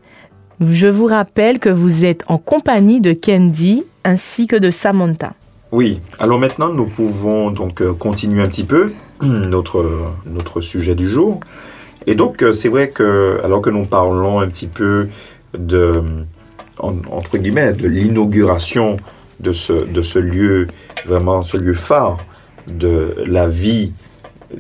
Je 0.60 0.88
vous 0.88 1.06
rappelle 1.06 1.60
que 1.60 1.69
vous 1.69 2.04
êtes 2.04 2.23
en 2.27 2.38
compagnie 2.38 2.99
de 2.99 3.13
Candy 3.13 3.84
ainsi 4.04 4.45
que 4.45 4.58
de 4.58 4.71
Samantha. 4.71 5.34
Oui, 5.71 6.01
alors 6.19 6.38
maintenant 6.38 6.73
nous 6.73 6.88
pouvons 6.88 7.49
donc 7.51 7.82
euh, 7.82 7.93
continuer 7.93 8.41
un 8.41 8.49
petit 8.49 8.65
peu 8.65 8.91
notre, 9.21 9.89
notre 10.25 10.60
sujet 10.60 10.95
du 10.95 11.08
jour. 11.08 11.39
Et 12.08 12.16
donc 12.16 12.42
euh, 12.42 12.54
c'est 12.54 12.70
vrai 12.70 12.90
que 12.90 13.40
alors 13.44 13.62
que 13.62 13.70
nous 13.70 13.86
parlons 13.86 14.40
un 14.40 14.48
petit 14.48 14.68
peu 14.68 15.08
de, 15.58 16.02
en- 16.80 16.96
entre 17.12 17.38
guillemets, 17.38 17.74
de 17.74 17.88
l'inauguration 17.88 18.98
de 19.40 19.52
ce, 19.52 19.74
de 19.74 20.02
ce 20.02 20.20
lieu, 20.20 20.68
vraiment 21.06 21.44
ce 21.44 21.58
lieu 21.58 21.74
phare 21.74 22.18
de 22.68 23.16
la 23.26 23.48
vie 23.48 23.92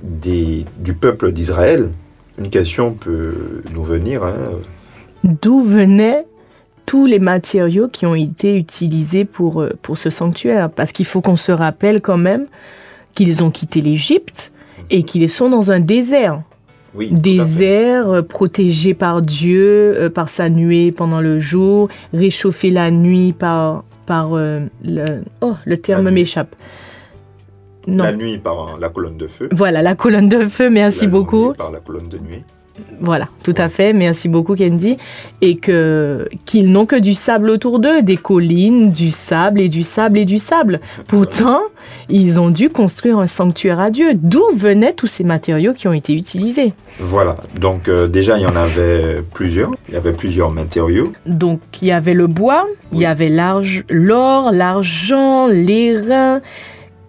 des, 0.01 0.65
du 0.77 0.93
peuple 0.93 1.31
d'Israël, 1.31 1.89
une 2.37 2.49
question 2.49 2.93
peut 2.93 3.61
nous 3.73 3.83
venir. 3.83 4.23
hein. 4.23 4.33
D'où 5.23 5.61
venaient 5.63 6.25
tous 6.85 7.05
les 7.05 7.19
matériaux 7.19 7.87
qui 7.87 8.05
ont 8.05 8.15
été 8.15 8.55
utilisés 8.57 9.25
pour, 9.25 9.61
euh, 9.61 9.71
pour 9.81 9.97
ce 9.97 10.09
sanctuaire? 10.09 10.69
Parce 10.69 10.91
qu'il 10.91 11.05
faut 11.05 11.21
qu'on 11.21 11.35
se 11.35 11.51
rappelle 11.51 12.01
quand 12.01 12.17
même 12.17 12.47
qu'ils 13.13 13.43
ont 13.43 13.51
quitté 13.51 13.81
l'Égypte 13.81 14.51
et 14.89 15.03
qu'ils 15.03 15.29
sont 15.29 15.49
dans 15.49 15.71
un 15.71 15.79
désert. 15.79 16.41
Oui, 16.93 17.09
désert 17.11 18.09
euh, 18.09 18.21
protégé 18.21 18.93
par 18.93 19.21
Dieu, 19.21 19.95
euh, 19.97 20.09
par 20.09 20.29
sa 20.29 20.49
nuée 20.49 20.91
pendant 20.91 21.21
le 21.21 21.39
jour, 21.39 21.87
réchauffé 22.13 22.69
la 22.69 22.91
nuit 22.91 23.33
par, 23.33 23.85
par 24.05 24.33
euh, 24.33 24.65
le... 24.83 25.05
Oh, 25.39 25.53
le 25.65 25.77
terme 25.77 26.09
m'échappe. 26.09 26.55
Non. 27.87 28.03
La 28.03 28.13
nuit 28.13 28.37
par 28.37 28.77
la 28.77 28.89
colonne 28.89 29.17
de 29.17 29.27
feu. 29.27 29.49
Voilà, 29.51 29.81
la 29.81 29.95
colonne 29.95 30.29
de 30.29 30.47
feu, 30.47 30.69
merci 30.69 31.05
la 31.05 31.11
beaucoup. 31.11 31.53
Par 31.53 31.71
la 31.71 31.79
colonne 31.79 32.09
de 32.09 32.17
nuit. 32.17 32.43
Voilà, 32.99 33.27
tout 33.43 33.53
à 33.57 33.69
fait, 33.69 33.93
merci 33.93 34.29
beaucoup 34.29 34.55
Candy. 34.55 34.97
Et 35.41 35.55
que 35.55 36.27
qu'ils 36.45 36.71
n'ont 36.71 36.85
que 36.85 36.95
du 36.95 37.13
sable 37.13 37.49
autour 37.49 37.79
d'eux, 37.79 38.01
des 38.01 38.17
collines, 38.17 38.91
du 38.91 39.09
sable 39.09 39.61
et 39.61 39.69
du 39.69 39.83
sable 39.83 40.19
et 40.19 40.25
du 40.25 40.39
sable. 40.39 40.79
Pourtant, 41.07 41.59
ils 42.09 42.39
ont 42.39 42.49
dû 42.49 42.69
construire 42.69 43.19
un 43.19 43.27
sanctuaire 43.27 43.79
à 43.79 43.89
Dieu. 43.89 44.11
D'où 44.15 44.43
venaient 44.55 44.93
tous 44.93 45.07
ces 45.07 45.23
matériaux 45.23 45.73
qui 45.73 45.87
ont 45.87 45.93
été 45.93 46.13
utilisés 46.13 46.73
Voilà, 46.99 47.35
donc 47.59 47.87
euh, 47.87 48.07
déjà 48.07 48.37
il 48.37 48.43
y 48.43 48.45
en 48.45 48.55
avait 48.55 49.21
plusieurs, 49.33 49.71
il 49.87 49.93
y 49.93 49.97
avait 49.97 50.13
plusieurs 50.13 50.51
matériaux. 50.51 51.13
Donc, 51.25 51.61
il 51.81 51.87
y 51.87 51.91
avait 51.91 52.13
le 52.13 52.27
bois, 52.27 52.67
il 52.93 52.99
y 52.99 53.05
avait 53.05 53.29
l'or, 53.89 54.51
l'argent, 54.51 55.47
l'airain, 55.47 56.41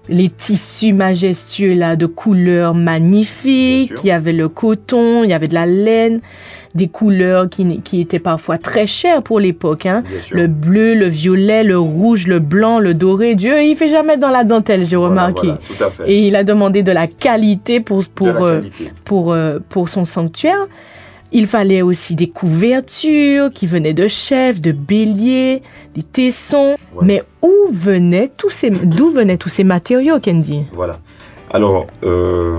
les 0.08 0.28
tissus 0.28 0.92
majestueux 0.92 1.74
là 1.74 1.96
de 1.96 2.06
couleurs 2.06 2.74
magnifiques, 2.74 3.92
il 4.02 4.06
y 4.06 4.10
avait 4.10 4.32
le 4.32 4.48
coton, 4.48 5.24
il 5.24 5.30
y 5.30 5.32
avait 5.32 5.48
de 5.48 5.54
la 5.54 5.66
laine, 5.66 6.20
des 6.74 6.88
couleurs 6.88 7.48
qui, 7.48 8.00
étaient 8.00 8.18
parfois 8.18 8.58
très 8.58 8.86
chères 8.86 9.22
pour 9.22 9.38
l'époque. 9.38 9.86
Hein. 9.86 10.02
Le 10.30 10.46
bleu, 10.46 10.94
le 10.94 11.06
violet, 11.06 11.64
le 11.64 11.78
rouge, 11.78 12.26
le 12.26 12.38
blanc, 12.38 12.78
le 12.78 12.94
doré. 12.94 13.34
Dieu, 13.34 13.62
il 13.62 13.76
fait 13.76 13.88
jamais 13.88 14.16
dans 14.16 14.30
la 14.30 14.44
dentelle, 14.44 14.84
j'ai 14.86 14.96
Voilà, 14.96 15.10
remarqué. 15.26 15.48
voilà, 15.48 15.60
tout 15.64 15.84
à 15.84 15.90
fait. 15.90 16.10
Et 16.10 16.26
il 16.26 16.36
a 16.36 16.44
demandé 16.44 16.82
de 16.82 16.92
la 16.92 17.06
qualité 17.06 17.80
pour, 17.80 18.04
pour, 18.06 18.42
euh, 18.42 18.60
qualité. 18.60 18.90
pour, 19.04 19.32
euh, 19.32 19.58
pour 19.68 19.88
son 19.88 20.04
sanctuaire. 20.04 20.66
Il 21.32 21.46
fallait 21.46 21.82
aussi 21.82 22.14
des 22.14 22.28
couvertures 22.28 23.50
qui 23.50 23.66
venaient 23.66 23.94
de 23.94 24.06
chefs, 24.06 24.60
de 24.60 24.72
béliers, 24.72 25.62
des 25.94 26.02
tessons. 26.02 26.76
Voilà. 26.92 27.06
Mais 27.06 27.22
où 27.40 27.72
venaient 27.72 28.28
tous 28.28 28.50
ces, 28.50 28.70
d'où 28.70 29.08
venaient 29.10 29.38
tous 29.38 29.48
ces 29.48 29.64
matériaux, 29.64 30.20
Candy? 30.22 30.64
Voilà. 30.74 30.98
Alors, 31.50 31.86
euh, 32.04 32.58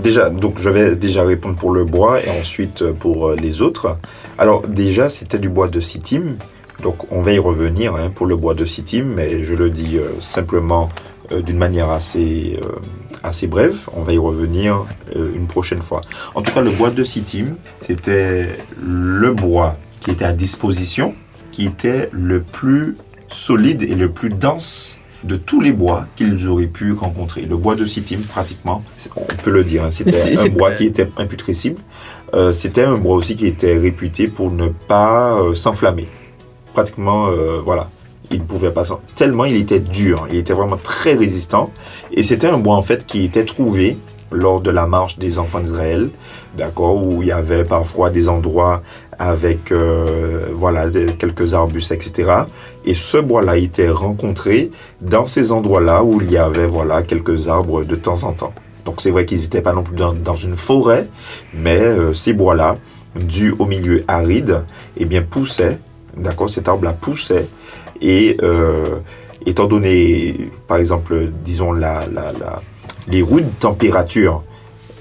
déjà, 0.00 0.30
donc 0.30 0.58
je 0.58 0.68
vais 0.68 0.96
déjà 0.96 1.24
répondre 1.24 1.56
pour 1.56 1.72
le 1.72 1.84
bois 1.84 2.22
et 2.22 2.28
ensuite 2.38 2.82
euh, 2.82 2.92
pour 2.92 3.28
euh, 3.28 3.36
les 3.36 3.62
autres. 3.62 3.96
Alors, 4.36 4.62
déjà, 4.66 5.08
c'était 5.08 5.38
du 5.38 5.48
bois 5.48 5.68
de 5.68 5.80
Sittim. 5.80 6.36
Donc, 6.82 7.10
on 7.10 7.22
va 7.22 7.32
y 7.32 7.38
revenir 7.38 7.94
hein, 7.94 8.10
pour 8.14 8.26
le 8.26 8.36
bois 8.36 8.54
de 8.54 8.64
Sittim, 8.64 9.04
mais 9.14 9.42
je 9.42 9.54
le 9.54 9.70
dis 9.70 9.96
euh, 9.96 10.10
simplement 10.20 10.90
euh, 11.32 11.40
d'une 11.40 11.56
manière 11.56 11.88
assez, 11.88 12.58
assez 13.24 13.46
brève. 13.46 13.76
On 13.96 14.02
va 14.02 14.12
y 14.12 14.18
revenir 14.18 14.84
euh, 15.16 15.32
une 15.34 15.46
prochaine 15.46 15.82
fois. 15.82 16.02
En 16.34 16.42
tout 16.42 16.52
cas, 16.52 16.60
le 16.60 16.70
bois 16.70 16.90
de 16.90 17.02
Sittim, 17.02 17.56
c'était 17.80 18.48
le 18.80 19.32
bois 19.32 19.76
qui 20.00 20.10
était 20.10 20.24
à 20.24 20.32
disposition, 20.32 21.14
qui 21.50 21.66
était 21.66 22.08
le 22.12 22.40
plus 22.42 22.96
solide 23.28 23.82
et 23.82 23.94
le 23.94 24.10
plus 24.10 24.28
dense 24.28 24.98
de 25.24 25.36
tous 25.36 25.60
les 25.60 25.72
bois 25.72 26.06
qu'ils 26.16 26.48
auraient 26.48 26.66
pu 26.66 26.92
rencontrer. 26.92 27.42
Le 27.42 27.56
bois 27.56 27.74
de 27.74 27.86
Sittim, 27.86 28.20
pratiquement, 28.20 28.84
on 29.16 29.42
peut 29.42 29.50
le 29.50 29.64
dire, 29.64 29.84
hein, 29.84 29.90
c'était 29.90 30.38
un 30.38 30.48
bois 30.48 30.72
qui 30.72 30.84
était 30.84 31.08
imputrescible. 31.16 31.80
Euh, 32.34 32.52
c'était 32.52 32.84
un 32.84 32.96
bois 32.96 33.16
aussi 33.16 33.34
qui 33.34 33.46
était 33.46 33.78
réputé 33.78 34.28
pour 34.28 34.50
ne 34.50 34.68
pas 34.68 35.40
euh, 35.40 35.54
s'enflammer. 35.54 36.08
Pratiquement, 36.74 37.28
euh, 37.28 37.60
voilà. 37.64 37.88
Il 38.30 38.40
ne 38.40 38.44
pouvait 38.44 38.70
pas 38.70 38.84
s'en... 38.84 39.00
Tellement 39.14 39.44
il 39.44 39.56
était 39.56 39.80
dur, 39.80 40.26
il 40.30 40.36
était 40.36 40.54
vraiment 40.54 40.76
très 40.76 41.14
résistant. 41.14 41.70
Et 42.12 42.22
c'était 42.22 42.46
un 42.46 42.58
bois 42.58 42.76
en 42.76 42.82
fait 42.82 43.06
qui 43.06 43.24
était 43.24 43.44
trouvé 43.44 43.96
lors 44.34 44.60
de 44.60 44.70
la 44.70 44.86
marche 44.86 45.18
des 45.18 45.38
enfants 45.38 45.60
d'Israël, 45.60 46.10
d'accord, 46.56 47.06
où 47.06 47.22
il 47.22 47.28
y 47.28 47.32
avait 47.32 47.64
parfois 47.64 48.10
des 48.10 48.28
endroits 48.28 48.82
avec 49.18 49.70
euh, 49.70 50.48
voilà 50.52 50.90
quelques 50.90 51.54
arbustes, 51.54 51.92
etc. 51.92 52.32
Et 52.84 52.94
ce 52.94 53.18
bois-là 53.18 53.56
était 53.56 53.90
rencontré 53.90 54.70
dans 55.00 55.26
ces 55.26 55.52
endroits-là 55.52 56.02
où 56.02 56.20
il 56.20 56.32
y 56.32 56.36
avait 56.36 56.66
voilà 56.66 57.02
quelques 57.02 57.48
arbres 57.48 57.84
de 57.84 57.94
temps 57.94 58.24
en 58.24 58.32
temps. 58.32 58.52
Donc 58.84 59.00
c'est 59.00 59.10
vrai 59.10 59.24
qu'ils 59.24 59.40
n'étaient 59.40 59.62
pas 59.62 59.72
non 59.72 59.82
plus 59.82 59.94
dans, 59.94 60.12
dans 60.12 60.34
une 60.34 60.56
forêt, 60.56 61.08
mais 61.54 61.80
euh, 61.80 62.12
ces 62.12 62.32
bois-là, 62.32 62.76
dus 63.14 63.54
au 63.58 63.66
milieu 63.66 64.04
aride, 64.08 64.64
eh 64.96 65.04
bien 65.04 65.22
poussaient, 65.22 65.78
d'accord, 66.16 66.50
cet 66.50 66.68
arbre-là 66.68 66.92
poussait, 66.92 67.46
et 68.04 68.36
euh, 68.42 68.98
étant 69.46 69.66
donné, 69.66 70.50
par 70.68 70.76
exemple, 70.76 71.28
disons 71.44 71.72
la, 71.72 72.04
la, 72.12 72.32
la- 72.38 72.62
les 73.08 73.22
rudes 73.22 73.50
températures 73.58 74.42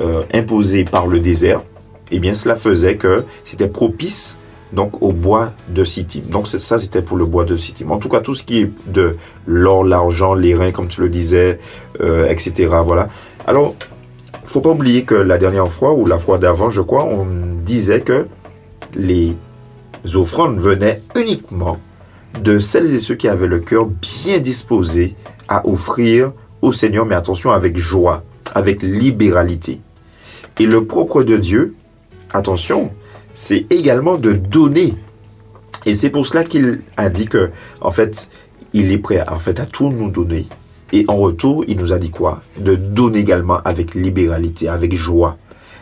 euh, 0.02 0.24
imposées 0.34 0.84
par 0.86 1.06
le 1.08 1.20
désert, 1.20 1.62
eh 2.12 2.20
bien 2.20 2.34
cela 2.34 2.56
faisait 2.56 2.98
que 2.98 3.24
c'était 3.44 3.68
propice 3.68 4.39
donc 4.74 5.02
au 5.04 5.12
bois 5.12 5.54
de 5.70 5.84
Sittim. 5.86 6.22
Donc 6.30 6.48
ça 6.48 6.80
c'était 6.80 7.02
pour 7.04 7.16
le 7.18 7.26
bois 7.26 7.46
de 7.46 7.56
Sittim. 7.58 7.92
En 7.92 8.00
tout 8.00 8.10
cas 8.10 8.20
tout 8.22 8.34
ce 8.34 8.44
qui 8.44 8.60
est 8.62 8.72
de 8.88 9.16
l'or, 9.46 9.84
l'argent, 9.84 10.34
les 10.34 10.56
reins 10.56 10.72
comme 10.72 10.88
tu 10.88 11.00
le 11.02 11.10
disais, 11.10 11.60
euh, 12.02 12.28
etc. 12.28 12.68
Voilà. 12.84 13.08
Alors 13.46 13.76
faut 14.46 14.62
pas 14.62 14.72
oublier 14.72 15.04
que 15.04 15.16
la 15.16 15.38
dernière 15.38 15.72
fois 15.72 15.94
ou 15.94 16.06
la 16.06 16.18
fois 16.18 16.38
d'avant, 16.39 16.70
je 16.70 16.82
crois, 16.82 17.06
on 17.06 17.26
disait 17.63 18.02
que 18.02 18.26
les 18.96 19.36
offrandes 20.16 20.60
venaient 20.60 21.00
uniquement 21.16 21.78
de 22.41 22.60
celles 22.60 22.93
et 22.93 23.00
ceux 23.00 23.15
qui 23.15 23.28
avaient 23.28 23.48
le 23.48 23.60
cœur 23.60 23.88
bien 23.88 24.39
disposé 24.39 25.15
à 25.48 25.67
offrir 25.67 26.32
au 26.62 26.74
Seigneur, 26.74 27.06
mais 27.06 27.15
attention 27.15 27.52
avec 27.52 27.78
joie, 27.78 28.24
avec 28.56 28.82
libéralité. 28.82 29.82
Et 30.60 30.65
le 30.65 30.86
propre 30.86 31.24
de 31.24 31.38
Dieu, 31.38 31.76
attention, 32.32 32.91
c'est 33.34 33.65
également 33.69 34.17
de 34.17 34.34
donner. 34.34 34.96
Et 35.86 35.93
c'est 35.93 36.10
pour 36.10 36.26
cela 36.26 36.43
qu'il 36.43 36.82
a 36.98 37.10
dit 37.10 37.26
que, 37.26 37.52
en 37.82 37.91
fait, 37.91 38.30
il 38.74 38.91
est 38.91 38.98
prêt 38.98 39.24
en 39.30 39.39
fait 39.39 39.60
à 39.60 39.65
tout 39.65 39.89
nous 39.89 40.10
donner. 40.10 40.48
Et 40.91 41.06
en 41.08 41.17
retour, 41.17 41.65
il 41.67 41.78
nous 41.78 41.91
a 41.91 41.98
dit 41.98 42.12
quoi? 42.12 42.43
De 42.58 42.76
donner 42.76 43.19
également 43.19 43.60
avec 43.65 43.96
libéralité, 43.96 44.69
avec 44.69 44.93
joie. 44.93 45.38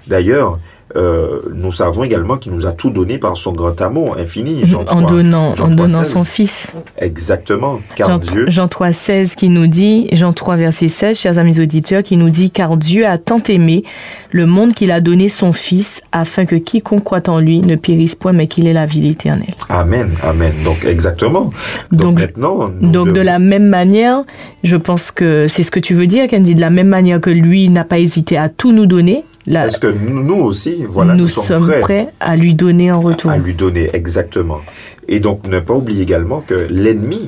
D'ailleurs, 0.08 0.58
euh, 0.95 1.39
nous 1.54 1.71
savons 1.71 2.04
également 2.04 2.38
qu'il 2.38 2.51
nous 2.54 2.65
a 2.65 2.73
tout 2.73 2.89
donné 2.89 3.17
par 3.17 3.38
son 3.38 3.54
grand 3.54 3.80
amour 3.82 4.17
infini. 4.17 4.62
Jean 4.65 4.82
en 4.82 4.86
3, 4.86 5.01
donnant, 5.12 5.54
Jean 5.56 5.65
en 5.65 5.69
3, 5.71 5.88
donnant 5.88 6.04
16. 6.04 6.13
son 6.13 6.23
fils. 6.23 6.73
Exactement, 6.97 7.80
car 7.95 8.08
Jean, 8.10 8.17
Dieu, 8.19 8.45
Jean 8.47 8.67
3, 8.67 8.91
16 8.91 9.36
qui 9.36 9.49
nous 9.49 9.67
dit, 9.67 10.08
Jean 10.12 10.34
3, 10.34 10.56
verset 10.56 10.88
16, 10.88 11.17
chers 11.17 11.38
amis 11.38 11.60
auditeurs, 11.60 12.04
qui 12.04 12.17
nous 12.17 12.30
dit, 12.30 12.51
car 12.51 12.77
Dieu 12.77 13.06
a 13.06 13.17
tant 13.17 13.41
aimé 13.49 13.84
le 14.32 14.45
monde 14.45 14.73
qu'il 14.73 14.91
a 14.91 15.01
donné 15.01 15.30
son 15.30 15.51
Fils, 15.54 16.01
afin 16.12 16.45
que 16.45 16.56
quiconque 16.56 17.04
croit 17.04 17.27
en 17.30 17.39
lui 17.39 17.60
ne 17.60 17.75
périsse 17.75 18.15
point, 18.15 18.34
mais 18.34 18.47
qu'il 18.47 18.67
ait 18.67 18.73
la 18.73 18.86
vie 18.86 19.08
éternelle. 19.08 19.54
Amen, 19.69 20.12
Amen. 20.23 20.54
Donc 20.63 20.86
exactement. 20.86 21.51
Donc, 21.91 22.01
Donc- 22.01 22.19
maintenant, 22.19 22.69
de 22.69 23.21
la 23.21 23.39
même 23.39 23.67
manière, 23.67 24.23
je 24.63 24.75
pense 24.77 25.12
que 25.12 25.45
c'est 25.47 25.63
ce 25.63 25.71
que 25.71 25.80
tu 25.80 25.93
veux 25.93 26.08
dire, 26.08 26.27
Candy, 26.27 26.56
de 26.56 26.62
la 26.62 26.69
même 26.69 26.88
manière 26.88 27.19
que 27.21 27.30
lui 27.30 27.69
n'a 27.69 27.84
pas 27.84 27.99
hésité 27.99 28.38
à 28.38 28.49
tout 28.49 28.71
nous 28.71 28.86
donner, 28.86 29.23
est-ce 29.47 29.80
que 29.80 29.88
nous 29.88 30.36
aussi, 30.36 30.86
voilà, 30.89 31.13
nous, 31.13 31.23
nous, 31.23 31.27
sommes 31.27 31.71
prêts. 31.82 32.10
à 32.19 32.36
lui 32.36 32.54
donner 32.54 32.91
en 32.91 33.01
retour. 33.01 33.32
à 33.32 33.38
lui 33.38 33.54
donner 33.54 33.89
exactement. 33.93 34.60
Et 35.08 35.19
donc 35.19 35.45
ne 35.47 35.60
pas 35.60 35.73
oublier 35.73 36.04
également 36.04 36.41
que 36.41 36.67
l'ennemi, 36.69 37.27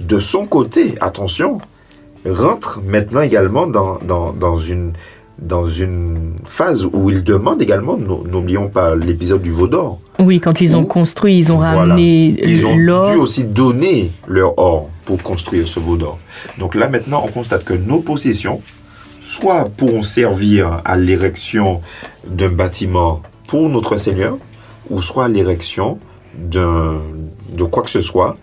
de 0.00 0.18
son 0.18 0.46
côté, 0.46 0.94
attention, 1.00 1.60
rentre 2.28 2.80
maintenant 2.86 3.20
également 3.20 3.66
dans, 3.66 3.98
dans, 4.06 4.32
dans 4.32 4.56
une 4.56 4.92
dans 5.40 5.64
une 5.66 6.34
phase 6.44 6.86
où 6.92 7.10
ils 7.10 7.24
demandent 7.24 7.60
également, 7.60 7.98
nou- 7.98 8.22
n'oublions 8.30 8.68
pas 8.68 8.94
l'épisode 8.94 9.42
du 9.42 9.50
veau 9.50 9.66
d'or, 9.66 9.98
Oui, 10.20 10.38
quand 10.40 10.60
ils 10.60 10.76
ont 10.76 10.84
construit, 10.84 11.36
ils 11.36 11.50
ont 11.50 11.56
Voilà. 11.56 11.78
ramené 11.80 12.36
ils 12.40 12.64
ont 12.64 12.76
l'or. 12.76 13.10
dû 13.10 13.16
aussi 13.16 13.42
donner 13.42 14.12
leur 14.28 14.56
or 14.58 14.88
pour 15.04 15.20
construire 15.24 15.66
ce 15.66 15.80
veau 15.80 15.96
d'or. 15.96 16.20
Donc 16.60 16.76
là 16.76 16.88
maintenant, 16.88 17.22
on 17.26 17.28
constate 17.32 17.64
que 17.64 17.74
nos 17.74 17.98
possessions, 17.98 18.60
soit 19.24 19.64
pourront 19.76 20.02
servir 20.02 20.82
à 20.84 20.96
l'érection 20.96 21.80
d'un 22.26 22.50
bâtiment 22.50 23.22
pour 23.48 23.68
notre 23.68 23.96
Seigneur, 23.96 24.36
ou 24.90 25.02
soit 25.02 25.24
à 25.24 25.28
l'érection 25.28 25.98
de 26.36 27.64
quoi 27.70 27.82
que 27.82 27.90
ce 27.90 28.02
soit, 28.02 28.36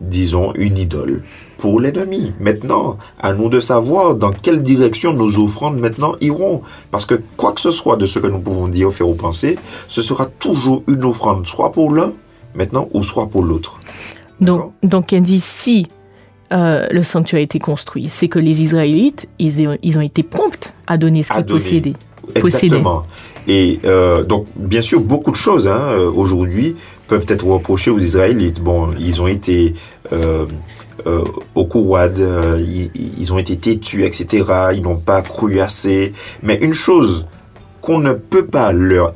disons 0.00 0.52
une 0.54 0.78
idole 0.78 1.24
pour 1.56 1.80
l'ennemi. 1.80 2.32
Maintenant, 2.38 2.98
à 3.18 3.32
nous 3.32 3.48
de 3.48 3.58
savoir 3.58 4.14
dans 4.14 4.30
quelle 4.30 4.62
direction 4.62 5.12
nos 5.12 5.42
offrandes 5.42 5.78
maintenant 5.78 6.14
iront. 6.20 6.62
Parce 6.92 7.04
que 7.04 7.20
quoi 7.36 7.50
que 7.52 7.60
ce 7.60 7.72
soit 7.72 7.96
de 7.96 8.06
ce 8.06 8.20
que 8.20 8.28
nous 8.28 8.38
pouvons 8.38 8.68
dire, 8.68 8.92
faire 8.92 9.08
ou 9.08 9.14
penser, 9.14 9.58
ce 9.88 10.02
sera 10.02 10.26
toujours 10.26 10.84
une 10.86 11.04
offrande, 11.04 11.48
soit 11.48 11.72
pour 11.72 11.92
l'un, 11.92 12.12
maintenant, 12.54 12.88
ou 12.94 13.02
soit 13.02 13.26
pour 13.26 13.42
l'autre. 13.42 13.80
Donc, 14.40 14.72
donc 14.84 15.12
elle 15.12 15.22
dit 15.22 15.40
si 15.40 15.88
euh, 16.52 16.86
le 16.90 17.02
sanctuaire 17.02 17.40
a 17.40 17.42
été 17.42 17.58
construit, 17.58 18.08
c'est 18.08 18.28
que 18.28 18.38
les 18.38 18.62
Israélites, 18.62 19.28
ils 19.38 19.66
ont, 19.66 19.76
ils 19.82 19.98
ont 19.98 20.02
été 20.02 20.22
prompts 20.22 20.72
à 20.86 20.96
donner 20.96 21.22
ce 21.22 21.32
qu'ils 21.32 21.44
possédaient. 21.44 21.94
Exactement. 22.34 23.04
Et 23.46 23.80
euh, 23.84 24.22
donc, 24.22 24.46
bien 24.56 24.82
sûr, 24.82 25.00
beaucoup 25.00 25.30
de 25.30 25.36
choses 25.36 25.66
hein, 25.66 25.80
euh, 25.90 26.10
aujourd'hui 26.10 26.76
peuvent 27.06 27.24
être 27.28 27.46
reprochées 27.46 27.90
aux 27.90 27.98
Israélites. 27.98 28.60
Bon, 28.60 28.90
ils 28.98 29.22
ont 29.22 29.26
été 29.26 29.72
euh, 30.12 30.44
euh, 31.06 31.24
au 31.54 31.64
courouad, 31.64 32.18
euh, 32.18 32.60
ils, 32.60 32.90
ils 33.18 33.32
ont 33.32 33.38
été 33.38 33.56
têtus, 33.56 34.04
etc. 34.04 34.44
Ils 34.74 34.82
n'ont 34.82 34.96
pas 34.96 35.22
cru 35.22 35.60
assez. 35.60 36.12
Mais 36.42 36.56
une 36.56 36.74
chose 36.74 37.26
qu'on 37.80 37.98
ne 38.00 38.12
peut 38.12 38.44
pas 38.44 38.72
leur, 38.72 39.14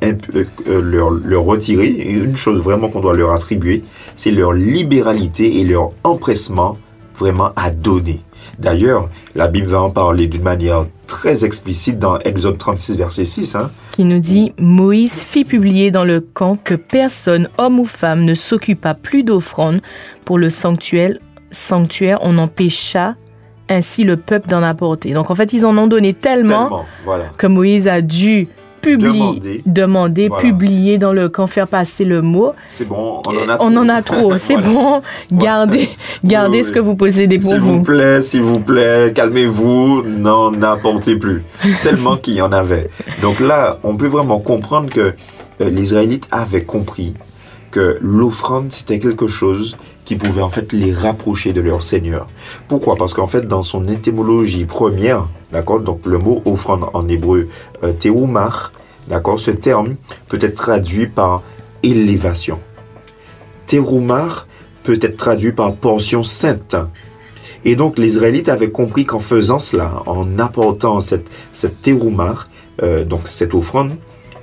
leur, 0.67 1.11
leur 1.11 1.43
retirer, 1.43 1.87
et 1.87 2.11
une 2.11 2.35
chose 2.35 2.59
vraiment 2.59 2.89
qu'on 2.89 3.01
doit 3.01 3.15
leur 3.15 3.31
attribuer, 3.31 3.83
c'est 4.15 4.31
leur 4.31 4.53
libéralité 4.53 5.59
et 5.59 5.63
leur 5.63 5.91
empressement 6.03 6.77
vraiment 7.17 7.51
à 7.55 7.69
donner. 7.69 8.21
D'ailleurs, 8.59 9.09
la 9.35 9.47
Bible 9.47 9.67
va 9.67 9.81
en 9.81 9.89
parler 9.89 10.27
d'une 10.27 10.43
manière 10.43 10.85
très 11.07 11.45
explicite 11.45 11.99
dans 11.99 12.17
Exode 12.19 12.57
36, 12.57 12.97
verset 12.97 13.25
6. 13.25 13.55
Hein. 13.55 13.71
qui 13.91 14.03
nous 14.03 14.19
dit 14.19 14.53
Moïse 14.57 15.21
fit 15.23 15.45
publier 15.45 15.91
dans 15.91 16.03
le 16.03 16.21
camp 16.21 16.57
que 16.61 16.75
personne, 16.75 17.47
homme 17.57 17.79
ou 17.79 17.85
femme, 17.85 18.25
ne 18.25 18.33
s'occupa 18.35 18.93
plus 18.93 19.23
d'offrandes 19.23 19.81
pour 20.25 20.37
le 20.37 20.49
sanctuaire. 20.49 21.11
Sanctuaire, 21.51 22.19
on 22.21 22.37
empêcha 22.37 23.15
ainsi 23.69 24.03
le 24.03 24.17
peuple 24.17 24.49
d'en 24.49 24.63
apporter. 24.63 25.13
Donc 25.13 25.31
en 25.31 25.35
fait, 25.35 25.53
ils 25.53 25.65
en 25.65 25.77
ont 25.77 25.87
donné 25.87 26.13
tellement, 26.13 26.63
Tellement, 26.67 26.85
voilà. 27.05 27.25
que 27.37 27.47
Moïse 27.47 27.87
a 27.87 28.01
dû 28.01 28.47
publier, 28.83 29.11
Demander. 29.11 29.61
demander, 29.65 30.27
Voilà. 30.27 30.41
publier 30.43 30.97
dans 30.99 31.13
le 31.13 31.29
camp, 31.29 31.47
faire 31.47 31.67
passer 31.67 32.05
le 32.05 32.21
mot. 32.21 32.53
C'est 32.67 32.85
bon, 32.87 33.21
on 33.25 33.31
en 33.31 33.49
a 33.49 33.57
trop. 33.57 33.67
On 33.67 33.77
en 33.77 33.89
a 33.89 34.01
trop, 34.03 34.37
c'est 34.37 34.55
Voilà. 34.55 34.67
bon. 34.67 35.01
Gardez, 35.31 35.89
gardez 36.23 36.57
Oui, 36.59 36.63
ce 36.63 36.69
oui. 36.69 36.75
que 36.75 36.79
vous 36.81 36.95
possédez 36.95 37.39
pour 37.39 37.49
S'il 37.51 37.59
vous. 37.61 37.77
vous 37.79 37.83
plaît, 37.83 38.21
s'il 38.21 38.41
vous 38.41 38.59
plaît, 38.59 39.11
calmez-vous, 39.15 40.03
n'en 40.03 40.61
apportez 40.61 41.15
plus. 41.15 41.43
Tellement 41.81 42.17
qu'il 42.17 42.35
y 42.35 42.41
en 42.41 42.51
avait. 42.51 42.89
Donc 43.21 43.39
là, 43.39 43.79
on 43.83 43.95
peut 43.97 44.07
vraiment 44.07 44.39
comprendre 44.39 44.89
que 44.89 44.99
euh, 44.99 45.13
les 45.69 45.81
Israélites 45.81 46.27
avaient 46.31 46.63
compris 46.65 47.13
que 47.71 47.97
l'offrande, 48.01 48.67
c'était 48.71 48.99
quelque 48.99 49.27
chose 49.27 49.75
qui 50.05 50.15
pouvait 50.15 50.41
en 50.41 50.49
fait 50.49 50.73
les 50.73 50.93
rapprocher 50.93 51.53
de 51.53 51.61
leur 51.61 51.81
Seigneur. 51.81 52.27
Pourquoi? 52.67 52.95
Parce 52.95 53.13
qu'en 53.13 53.27
fait, 53.27 53.47
dans 53.47 53.63
son 53.63 53.87
étymologie 53.87 54.65
première, 54.65 55.27
d'accord, 55.51 55.79
donc 55.79 56.05
le 56.05 56.17
mot 56.17 56.41
offrande 56.45 56.85
en 56.93 57.07
hébreu, 57.07 57.47
euh, 57.83 57.93
d'accord, 59.07 59.39
ce 59.39 59.51
terme 59.51 59.95
peut 60.27 60.39
être 60.41 60.55
traduit 60.55 61.07
par 61.07 61.41
élévation. 61.83 62.59
Teroumar 63.67 64.47
peut 64.83 64.99
être 65.01 65.17
traduit 65.17 65.53
par 65.53 65.75
portion 65.75 66.23
sainte. 66.23 66.75
Et 67.65 67.75
donc 67.75 67.97
les 67.97 68.07
Israélites 68.07 68.49
avaient 68.49 68.71
compris 68.71 69.05
qu'en 69.05 69.19
faisant 69.19 69.59
cela, 69.59 70.03
en 70.05 70.37
apportant 70.39 70.99
cette, 70.99 71.31
cette 71.53 71.81
teroumar, 71.81 72.49
euh, 72.81 73.05
donc 73.05 73.21
cette 73.27 73.53
offrande, 73.53 73.93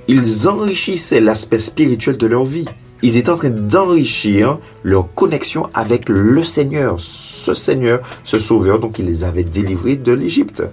ils 0.07 0.47
enrichissaient 0.47 1.19
l'aspect 1.19 1.59
spirituel 1.59 2.17
de 2.17 2.27
leur 2.27 2.45
vie. 2.45 2.65
Ils 3.03 3.17
étaient 3.17 3.31
en 3.31 3.35
train 3.35 3.49
d'enrichir 3.49 4.59
leur 4.83 5.13
connexion 5.13 5.67
avec 5.73 6.07
le 6.07 6.43
Seigneur, 6.43 6.95
ce 6.99 7.53
Seigneur, 7.53 7.99
ce 8.23 8.37
Sauveur, 8.37 8.79
donc 8.79 8.99
il 8.99 9.05
les 9.05 9.23
avait 9.23 9.43
délivrés 9.43 9.95
de 9.95 10.11
l'Égypte. 10.11 10.63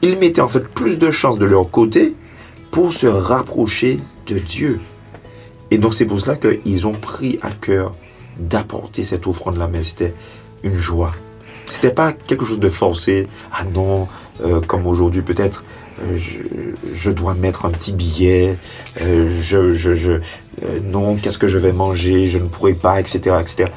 Ils 0.00 0.16
mettaient 0.16 0.40
en 0.40 0.48
fait 0.48 0.66
plus 0.68 0.98
de 0.98 1.10
chances 1.10 1.38
de 1.38 1.46
leur 1.46 1.70
côté 1.70 2.14
pour 2.70 2.92
se 2.92 3.06
rapprocher 3.06 4.00
de 4.28 4.38
Dieu. 4.38 4.80
Et 5.70 5.78
donc 5.78 5.94
c'est 5.94 6.06
pour 6.06 6.20
cela 6.20 6.36
qu'ils 6.36 6.86
ont 6.86 6.92
pris 6.92 7.38
à 7.42 7.50
cœur 7.50 7.94
d'apporter 8.38 9.04
cette 9.04 9.26
offrande-là, 9.26 9.68
mais 9.72 9.82
c'était 9.82 10.14
une 10.62 10.76
joie. 10.76 11.12
C'était 11.68 11.92
pas 11.92 12.12
quelque 12.12 12.44
chose 12.44 12.60
de 12.60 12.68
forcé. 12.68 13.26
Ah 13.52 13.64
non, 13.64 14.06
euh, 14.44 14.60
comme 14.60 14.86
aujourd'hui 14.86 15.22
peut-être, 15.22 15.64
euh, 16.02 16.18
je, 16.94 17.10
dois 17.10 17.34
mettre 17.34 17.66
un 17.66 17.70
petit 17.70 17.92
billet. 17.92 18.56
euh, 19.00 19.30
je, 19.40 19.74
je, 19.74 20.20
euh, 20.64 20.80
non, 20.84 21.16
qu'est-ce 21.16 21.38
que 21.38 21.48
je 21.48 21.58
vais 21.58 21.72
manger 21.72 22.28
Je 22.28 22.38
ne 22.38 22.46
pourrai 22.46 22.74
pas, 22.74 23.00
etc., 23.00 23.36
etc. 23.40 23.70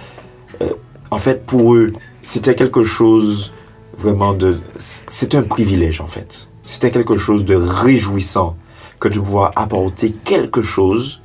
Euh, 0.61 0.71
en 1.11 1.17
fait, 1.17 1.45
pour 1.45 1.75
eux, 1.75 1.93
c'était 2.21 2.55
quelque 2.55 2.83
chose 2.83 3.53
vraiment 3.97 4.33
de, 4.33 4.59
c'était 4.77 5.37
un 5.37 5.43
privilège 5.43 6.01
en 6.01 6.07
fait. 6.07 6.49
C'était 6.65 6.91
quelque 6.91 7.17
chose 7.17 7.45
de 7.45 7.55
réjouissant 7.55 8.57
que 8.99 9.07
de 9.07 9.19
pouvoir 9.19 9.53
apporter 9.55 10.11
quelque 10.11 10.61
chose 10.61 11.21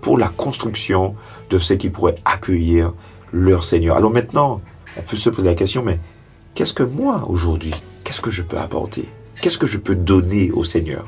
pour 0.00 0.18
la 0.18 0.28
construction 0.28 1.14
de 1.50 1.58
ce 1.58 1.74
qui 1.74 1.90
pourrait 1.90 2.14
accueillir 2.24 2.92
leur 3.32 3.64
Seigneur. 3.64 3.96
Alors 3.96 4.10
maintenant, 4.10 4.60
on 4.96 5.02
peut 5.02 5.16
se 5.16 5.30
poser 5.30 5.48
la 5.48 5.54
question, 5.54 5.82
mais 5.82 5.98
qu'est-ce 6.54 6.72
que 6.72 6.82
moi 6.82 7.24
aujourd'hui, 7.28 7.74
qu'est-ce 8.04 8.20
que 8.20 8.30
je 8.30 8.42
peux 8.42 8.58
apporter? 8.58 9.08
Qu'est-ce 9.40 9.58
que 9.58 9.66
je 9.66 9.78
peux 9.78 9.96
donner 9.96 10.50
au 10.52 10.64
Seigneur? 10.64 11.06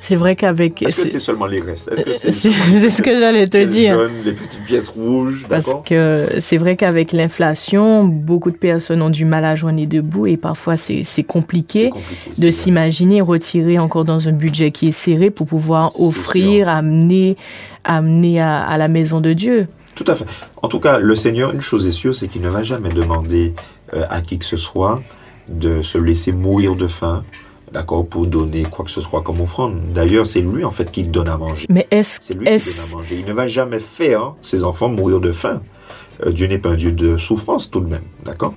C'est 0.00 0.14
vrai 0.16 0.36
qu'avec. 0.36 0.80
Est-ce 0.82 1.02
que 1.02 1.06
c'est- 1.08 1.18
seulement 1.18 1.46
les 1.46 1.60
restes? 1.60 1.90
Que 2.04 2.12
C'est 2.14 2.30
ce 2.30 3.02
que 3.02 3.16
j'allais 3.16 3.46
te 3.48 3.56
les 3.58 3.66
dire. 3.66 3.94
jaunes, 3.98 4.12
les 4.24 4.32
petites 4.32 4.62
pièces 4.62 4.88
rouges, 4.88 5.46
Parce 5.48 5.70
que 5.84 6.26
c'est 6.40 6.56
vrai 6.56 6.76
qu'avec 6.76 7.12
l'inflation, 7.12 8.04
beaucoup 8.04 8.50
de 8.50 8.56
personnes 8.56 9.02
ont 9.02 9.10
du 9.10 9.24
mal 9.24 9.44
à 9.44 9.54
joindre 9.56 9.78
les 9.78 9.86
deux 9.86 10.00
bouts 10.02 10.26
et 10.26 10.36
parfois 10.36 10.76
c'est 10.76 11.04
compliqué 11.26 11.90
compliqué. 11.90 12.30
de 12.40 12.50
s'imaginer 12.50 13.20
retirer 13.20 13.78
encore 13.78 14.04
dans 14.04 14.28
un 14.28 14.32
budget 14.32 14.70
qui 14.70 14.88
est 14.88 14.92
serré 14.92 15.30
pour 15.30 15.46
pouvoir 15.46 16.00
offrir, 16.00 16.68
amener, 16.68 17.36
amener 17.84 18.40
à, 18.40 18.60
à 18.60 18.76
la 18.78 18.88
maison 18.88 19.20
de 19.20 19.32
Dieu. 19.32 19.66
Tout 19.94 20.04
à 20.06 20.14
fait. 20.14 20.26
En 20.62 20.68
tout 20.68 20.78
cas, 20.78 20.98
le 21.00 21.14
Seigneur, 21.16 21.52
une 21.52 21.60
chose 21.60 21.86
est 21.86 21.90
sûre, 21.92 22.14
c'est 22.14 22.28
qu'il 22.28 22.40
ne 22.42 22.48
va 22.48 22.62
jamais 22.62 22.90
demander 22.90 23.52
euh, 23.94 24.04
à 24.10 24.20
qui 24.20 24.38
que 24.38 24.44
ce 24.44 24.56
soit 24.56 25.02
de 25.48 25.82
se 25.82 25.98
laisser 25.98 26.30
mourir 26.32 26.76
de 26.76 26.86
faim, 26.86 27.24
d'accord, 27.72 28.06
pour 28.06 28.26
donner 28.26 28.62
quoi 28.64 28.84
que 28.84 28.90
ce 28.90 29.00
soit 29.00 29.22
comme 29.22 29.40
offrande. 29.40 29.80
D'ailleurs, 29.92 30.26
c'est 30.26 30.40
lui, 30.40 30.64
en 30.64 30.70
fait, 30.70 30.90
qui 30.90 31.02
donne 31.02 31.28
à 31.28 31.36
manger. 31.36 31.66
Mais 31.68 31.86
est-ce 31.90 32.18
C'est 32.22 32.34
lui 32.34 32.46
qui 32.46 32.50
donne 32.50 32.84
à 32.92 32.96
manger. 32.96 33.16
Il 33.20 33.24
ne 33.26 33.32
va 33.32 33.48
jamais 33.48 33.80
faire 33.80 34.34
ses 34.42 34.64
enfants 34.64 34.88
mourir 34.88 35.20
de 35.20 35.32
faim. 35.32 35.62
Euh, 36.24 36.32
Dieu 36.32 36.46
n'est 36.46 36.58
pas 36.58 36.70
un 36.70 36.76
Dieu 36.76 36.92
de 36.92 37.16
souffrance, 37.16 37.70
tout 37.70 37.80
de 37.80 37.88
même, 37.88 38.04
d'accord? 38.24 38.54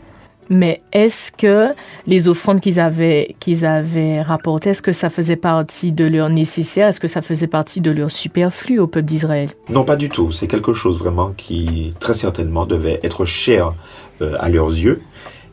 Mais 0.49 0.81
est-ce 0.91 1.31
que 1.31 1.69
les 2.07 2.27
offrandes 2.27 2.59
qu'ils 2.59 2.81
avaient 2.81 3.37
qu'ils 3.39 3.65
avaient 3.65 4.21
rapportées, 4.21 4.71
est-ce 4.71 4.81
que 4.81 4.91
ça 4.91 5.09
faisait 5.09 5.37
partie 5.37 5.93
de 5.93 6.03
leur 6.03 6.29
nécessaire, 6.29 6.89
est-ce 6.89 6.99
que 6.99 7.07
ça 7.07 7.21
faisait 7.21 7.47
partie 7.47 7.79
de 7.79 7.89
leur 7.89 8.11
superflu 8.11 8.77
au 8.77 8.85
peuple 8.85 9.05
d'Israël? 9.05 9.49
Non, 9.69 9.85
pas 9.85 9.95
du 9.95 10.09
tout. 10.09 10.31
C'est 10.31 10.47
quelque 10.47 10.73
chose 10.73 10.99
vraiment 10.99 11.31
qui, 11.31 11.93
très 12.01 12.13
certainement, 12.13 12.65
devait 12.65 12.99
être 13.01 13.23
cher 13.23 13.73
euh, 14.21 14.35
à 14.41 14.49
leurs 14.49 14.67
yeux. 14.67 15.01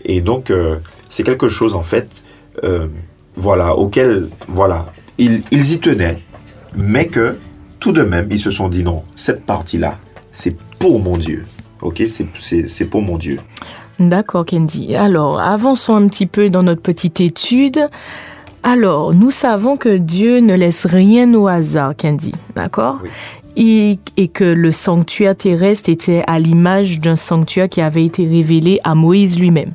Et 0.05 0.21
donc, 0.21 0.51
euh, 0.51 0.79
c'est 1.09 1.23
quelque 1.23 1.49
chose, 1.49 1.75
en 1.75 1.85
fait, 1.85 2.25
euh, 2.65 2.89
voilà, 3.39 3.75
auquel, 3.77 4.29
voilà, 4.49 4.87
ils, 5.17 5.43
ils 5.51 5.73
y 5.73 5.79
tenaient, 5.81 6.19
mais 6.77 7.07
que, 7.07 7.37
tout 7.81 7.93
de 7.93 8.03
même, 8.03 8.29
ils 8.31 8.39
se 8.39 8.51
sont 8.51 8.69
dit 8.69 8.83
non, 8.83 9.03
cette 9.17 9.45
partie-là, 9.47 9.97
c'est 10.33 10.57
pour 10.79 11.01
mon 11.01 11.17
Dieu. 11.17 11.47
Ok, 11.81 12.03
c'est- 12.09 12.85
pour 12.87 13.03
mon 13.03 13.17
Dieu. 13.19 13.39
D'accord, 14.01 14.45
Candy. 14.45 14.95
Alors, 14.97 15.41
avançons 15.41 15.95
un 15.95 16.09
petit 16.09 16.27
peu 16.27 16.51
dans 16.51 16.63
notre 16.65 16.83
petite 16.83 17.21
étude. 17.21 17.81
Alors, 18.65 19.15
nous 19.15 19.31
savons 19.31 19.77
que 19.77 19.97
Dieu 19.97 20.41
ne 20.41 20.55
laisse 20.55 20.87
rien 20.87 21.33
au 21.35 21.47
hasard, 21.47 21.95
Candy. 21.97 22.35
D'accord? 22.57 22.99
Oui. 23.03 23.09
et, 23.57 23.99
et 24.17 24.29
que 24.29 24.45
le 24.45 24.71
sanctuaire 24.73 25.35
terrestre 25.37 25.89
était 25.91 26.23
à 26.27 26.39
l'image 26.39 27.01
d'un 27.01 27.17
sanctuaire 27.17 27.69
qui 27.69 27.81
avait 27.81 28.05
été 28.05 28.27
révélé 28.27 28.79
à 28.85 28.95
Moïse 28.95 29.39
lui-même. 29.39 29.73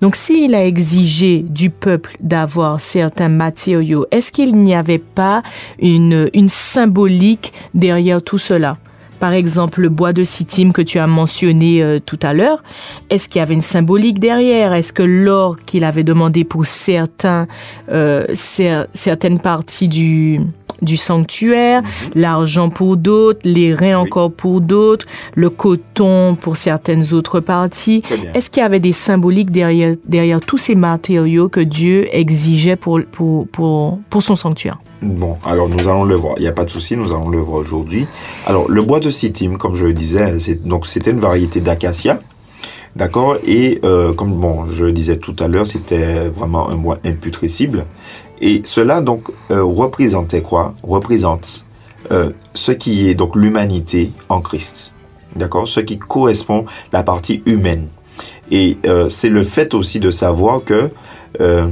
Donc, 0.00 0.16
s'il 0.16 0.54
a 0.54 0.64
exigé 0.66 1.44
du 1.48 1.70
peuple 1.70 2.16
d'avoir 2.20 2.80
certains 2.80 3.28
matériaux, 3.28 4.06
est-ce 4.10 4.32
qu'il 4.32 4.54
n'y 4.54 4.74
avait 4.74 4.98
pas 4.98 5.42
une, 5.80 6.28
une 6.34 6.48
symbolique 6.48 7.52
derrière 7.74 8.22
tout 8.22 8.38
cela? 8.38 8.78
Par 9.20 9.34
exemple, 9.34 9.80
le 9.82 9.88
bois 9.88 10.12
de 10.12 10.24
Sittim 10.24 10.72
que 10.72 10.82
tu 10.82 10.98
as 10.98 11.06
mentionné 11.06 11.80
euh, 11.80 12.00
tout 12.04 12.18
à 12.22 12.34
l'heure, 12.34 12.64
est-ce 13.08 13.28
qu'il 13.28 13.38
y 13.38 13.42
avait 13.42 13.54
une 13.54 13.60
symbolique 13.62 14.18
derrière? 14.18 14.72
Est-ce 14.72 14.92
que 14.92 15.04
l'or 15.04 15.60
qu'il 15.60 15.84
avait 15.84 16.02
demandé 16.02 16.42
pour 16.42 16.66
certains, 16.66 17.46
euh, 17.88 18.26
cer- 18.32 18.88
certaines 18.94 19.38
parties 19.38 19.86
du, 19.86 20.40
du 20.82 20.96
sanctuaire, 20.96 21.82
l'argent 22.14 22.68
pour 22.68 22.96
d'autres, 22.96 23.40
les 23.44 23.72
reins 23.72 24.00
Oui. 24.00 24.08
encore 24.08 24.32
pour 24.32 24.60
d'autres, 24.60 25.06
le 25.34 25.48
coton 25.50 26.36
pour 26.40 26.56
certaines 26.56 27.12
autres 27.12 27.40
parties. 27.40 28.02
Est-ce 28.34 28.50
qu'il 28.50 28.62
y 28.62 28.66
avait 28.66 28.80
des 28.80 28.92
symboliques 28.92 29.50
derrière, 29.50 29.94
derrière 30.06 30.40
tous 30.40 30.58
ces 30.58 30.74
matériaux 30.74 31.48
que 31.48 31.60
Dieu 31.60 32.08
exigeait 32.14 32.76
pour, 32.76 33.00
pour, 33.10 33.46
pour, 33.48 33.98
pour 34.10 34.22
son 34.22 34.36
sanctuaire? 34.36 34.78
Bon, 35.00 35.36
alors 35.44 35.68
nous 35.68 35.88
allons 35.88 36.04
le 36.04 36.14
voir. 36.14 36.34
Il 36.38 36.42
n'y 36.42 36.48
a 36.48 36.52
pas 36.52 36.64
de 36.64 36.70
souci, 36.70 36.96
nous 36.96 37.12
allons 37.12 37.28
le 37.28 37.38
voir 37.38 37.58
aujourd'hui. 37.58 38.06
Alors, 38.46 38.70
le 38.70 38.82
bois 38.82 39.00
de 39.00 39.10
Sittim, 39.10 39.56
comme 39.56 39.74
je 39.74 39.86
le 39.86 39.94
disais, 39.94 40.36
donc 40.64 40.86
c'était 40.86 41.10
une 41.10 41.18
variété 41.20 41.60
d'acacia. 41.60 42.20
D'accord? 42.94 43.38
Et 43.46 43.80
euh, 43.84 44.12
comme 44.12 44.34
bon, 44.34 44.66
je 44.70 44.84
le 44.84 44.92
disais 44.92 45.16
tout 45.16 45.34
à 45.38 45.48
l'heure, 45.48 45.66
c'était 45.66 46.28
vraiment 46.28 46.68
un 46.68 46.76
bois 46.76 46.98
imputrescible. 47.06 47.86
Et 48.42 48.62
cela 48.64 49.00
donc 49.00 49.30
euh, 49.50 49.62
représentait 49.62 50.42
quoi? 50.42 50.74
Représente 50.82 51.64
euh, 52.10 52.30
ce 52.54 52.72
qui 52.72 53.08
est 53.08 53.14
donc 53.14 53.36
l'humanité 53.36 54.12
en 54.28 54.40
Christ. 54.40 54.92
D'accord? 55.36 55.68
Ce 55.68 55.78
qui 55.80 55.98
correspond 55.98 56.66
la 56.92 57.04
partie 57.04 57.42
humaine. 57.46 57.86
Et 58.50 58.76
euh, 58.84 59.08
c'est 59.08 59.28
le 59.28 59.44
fait 59.44 59.72
aussi 59.74 60.00
de 60.00 60.10
savoir 60.10 60.64
que 60.64 60.90
euh, 61.40 61.68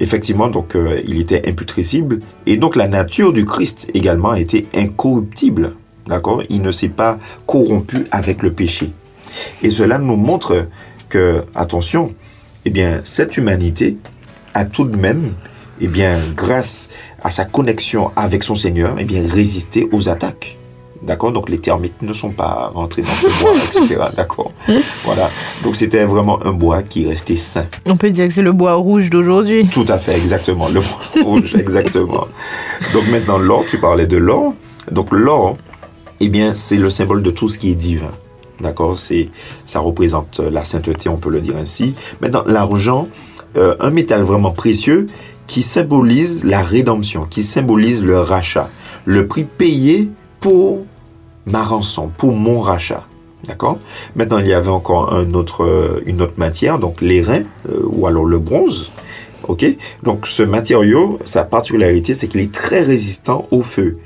effectivement 0.00 0.48
donc 0.48 0.76
il 1.06 1.20
était 1.20 1.48
imputrescible 1.48 2.20
et 2.46 2.56
donc 2.56 2.76
la 2.76 2.88
nature 2.88 3.32
du 3.32 3.44
Christ 3.46 3.88
également 3.94 4.34
était 4.34 4.66
incorruptible. 4.74 5.76
D'accord? 6.08 6.42
Il 6.48 6.62
ne 6.62 6.72
s'est 6.72 6.88
pas 6.88 7.18
corrompu 7.46 8.06
avec 8.10 8.42
le 8.42 8.52
péché. 8.52 8.90
Et 9.62 9.70
cela 9.70 9.98
nous 9.98 10.16
montre 10.16 10.66
que 11.08 11.44
attention, 11.54 12.12
eh 12.64 12.70
bien 12.70 13.00
cette 13.04 13.36
humanité 13.36 13.96
a 14.54 14.64
tout 14.64 14.84
de 14.84 14.96
même 14.96 15.34
eh 15.80 15.88
bien 15.88 16.18
grâce 16.36 16.90
à 17.22 17.30
sa 17.30 17.44
connexion 17.44 18.10
avec 18.16 18.42
son 18.42 18.54
Seigneur, 18.54 18.96
eh 18.98 19.04
bien 19.04 19.26
résisté 19.26 19.88
aux 19.92 20.08
attaques. 20.08 20.56
D'accord? 21.02 21.32
Donc 21.32 21.48
les 21.48 21.58
termites 21.58 22.02
ne 22.02 22.12
sont 22.12 22.30
pas 22.30 22.72
rentrés 22.74 23.02
dans 23.02 23.08
ce 23.08 23.42
bois, 23.42 23.52
etc. 23.54 24.00
D'accord? 24.16 24.52
Voilà. 25.04 25.30
Donc 25.62 25.76
c'était 25.76 26.04
vraiment 26.04 26.44
un 26.44 26.52
bois 26.52 26.82
qui 26.82 27.06
restait 27.06 27.36
sain. 27.36 27.66
On 27.86 27.96
peut 27.96 28.10
dire 28.10 28.26
que 28.26 28.34
c'est 28.34 28.42
le 28.42 28.52
bois 28.52 28.74
rouge 28.74 29.08
d'aujourd'hui. 29.08 29.68
Tout 29.68 29.86
à 29.88 29.98
fait, 29.98 30.16
exactement. 30.16 30.68
Le 30.68 30.80
bois 30.80 31.00
rouge, 31.24 31.54
exactement. 31.54 32.26
Donc 32.92 33.06
maintenant, 33.08 33.38
l'or, 33.38 33.64
tu 33.66 33.78
parlais 33.78 34.06
de 34.06 34.16
l'or. 34.16 34.54
Donc 34.90 35.12
l'or, 35.12 35.56
eh 36.20 36.28
bien, 36.28 36.54
c'est 36.54 36.76
le 36.76 36.90
symbole 36.90 37.22
de 37.22 37.30
tout 37.30 37.48
ce 37.48 37.58
qui 37.58 37.70
est 37.70 37.76
divin. 37.76 38.12
D'accord? 38.60 38.98
C'est, 38.98 39.28
Ça 39.66 39.78
représente 39.78 40.40
la 40.40 40.64
sainteté, 40.64 41.08
on 41.08 41.16
peut 41.16 41.30
le 41.30 41.40
dire 41.40 41.56
ainsi. 41.56 41.94
Maintenant, 42.20 42.42
l'argent, 42.44 43.06
euh, 43.56 43.76
un 43.78 43.90
métal 43.90 44.22
vraiment 44.22 44.50
précieux 44.50 45.06
qui 45.48 45.62
symbolise 45.62 46.44
la 46.44 46.62
rédemption, 46.62 47.26
qui 47.28 47.42
symbolise 47.42 48.04
le 48.04 48.20
rachat, 48.20 48.70
le 49.04 49.26
prix 49.26 49.44
payé 49.44 50.08
pour 50.38 50.84
ma 51.46 51.64
rançon, 51.64 52.10
pour 52.16 52.32
mon 52.32 52.60
rachat. 52.60 53.04
D'accord? 53.44 53.78
Maintenant, 54.14 54.38
il 54.38 54.46
y 54.46 54.52
avait 54.52 54.68
encore 54.68 55.12
un 55.12 55.32
autre, 55.32 55.64
euh, 55.64 56.02
une 56.06 56.20
autre 56.22 56.34
matière, 56.36 56.78
donc 56.78 57.00
les 57.00 57.22
reins, 57.22 57.44
euh, 57.68 57.80
ou 57.86 58.06
alors 58.06 58.24
le 58.24 58.38
bronze. 58.38 58.90
Ok? 59.46 59.64
Donc, 60.02 60.26
ce 60.26 60.42
matériau, 60.42 61.18
sa 61.24 61.44
particularité, 61.44 62.14
c'est 62.14 62.28
qu'il 62.28 62.40
est 62.40 62.52
très 62.52 62.82
résistant 62.82 63.44
au 63.50 63.62
feu. 63.62 63.98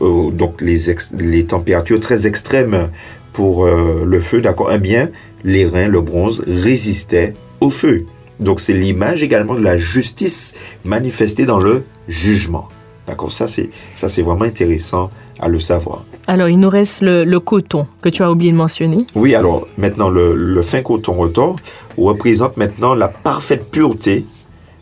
Euh, 0.00 0.30
donc, 0.30 0.60
les, 0.60 0.94
les 1.18 1.44
températures 1.44 2.00
très 2.00 2.26
extrêmes 2.26 2.88
pour 3.32 3.66
euh, 3.66 4.04
le 4.06 4.20
feu, 4.20 4.40
d'accord? 4.40 4.70
Eh 4.72 4.78
bien, 4.78 5.10
les 5.44 5.66
reins, 5.66 5.88
le 5.88 6.00
bronze, 6.00 6.42
résistaient 6.46 7.34
au 7.60 7.68
feu. 7.68 8.06
Donc, 8.40 8.60
c'est 8.60 8.74
l'image 8.74 9.22
également 9.22 9.54
de 9.54 9.62
la 9.62 9.76
justice 9.76 10.54
manifestée 10.84 11.46
dans 11.46 11.58
le 11.58 11.84
jugement. 12.08 12.68
D'accord 13.06 13.30
Ça, 13.30 13.46
c'est 13.46 13.70
ça, 13.94 14.08
c'est 14.08 14.22
vraiment 14.22 14.44
intéressant 14.44 15.10
à 15.38 15.48
le 15.48 15.60
savoir. 15.60 16.04
Alors, 16.26 16.48
il 16.48 16.58
nous 16.58 16.68
reste 16.68 17.02
le, 17.02 17.24
le 17.24 17.40
coton 17.40 17.86
que 18.02 18.08
tu 18.08 18.22
as 18.22 18.30
oublié 18.30 18.50
de 18.50 18.56
mentionner. 18.56 19.06
Oui, 19.14 19.34
alors 19.34 19.68
maintenant, 19.78 20.08
le, 20.10 20.34
le 20.34 20.62
fin 20.62 20.82
coton 20.82 21.12
retors 21.12 21.56
représente 21.96 22.56
maintenant 22.56 22.94
la 22.94 23.06
parfaite 23.08 23.70
pureté, 23.70 24.24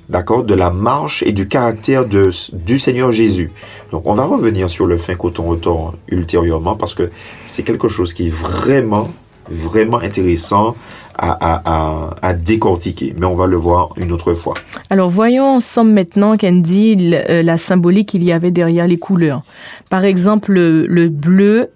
d'accord, 0.08 0.44
de 0.44 0.54
la 0.54 0.70
marche 0.70 1.22
et 1.22 1.32
du 1.32 1.46
caractère 1.48 2.06
de, 2.06 2.30
du 2.54 2.78
Seigneur 2.78 3.12
Jésus. 3.12 3.52
Donc, 3.92 4.06
on 4.06 4.14
va 4.14 4.24
revenir 4.24 4.70
sur 4.70 4.86
le 4.86 4.96
fin 4.96 5.16
coton 5.16 5.44
retors 5.44 5.94
ultérieurement 6.08 6.76
parce 6.76 6.94
que 6.94 7.10
c'est 7.44 7.62
quelque 7.62 7.88
chose 7.88 8.14
qui 8.14 8.28
est 8.28 8.34
vraiment, 8.34 9.10
vraiment 9.50 9.98
intéressant 9.98 10.74
à, 11.16 11.32
à, 11.32 11.62
à, 11.64 12.10
à 12.22 12.32
décortiquer. 12.34 13.14
Mais 13.18 13.26
on 13.26 13.34
va 13.36 13.46
le 13.46 13.56
voir 13.56 13.90
une 13.96 14.12
autre 14.12 14.34
fois. 14.34 14.54
Alors, 14.90 15.08
voyons 15.10 15.56
ensemble 15.56 15.90
maintenant, 15.92 16.36
Candy, 16.36 17.12
euh, 17.12 17.42
la 17.42 17.56
symbolique 17.56 18.08
qu'il 18.10 18.24
y 18.24 18.32
avait 18.32 18.50
derrière 18.50 18.86
les 18.86 18.98
couleurs. 18.98 19.42
Par 19.90 20.04
exemple, 20.04 20.52
le, 20.52 20.86
le 20.86 21.08
bleu, 21.08 21.68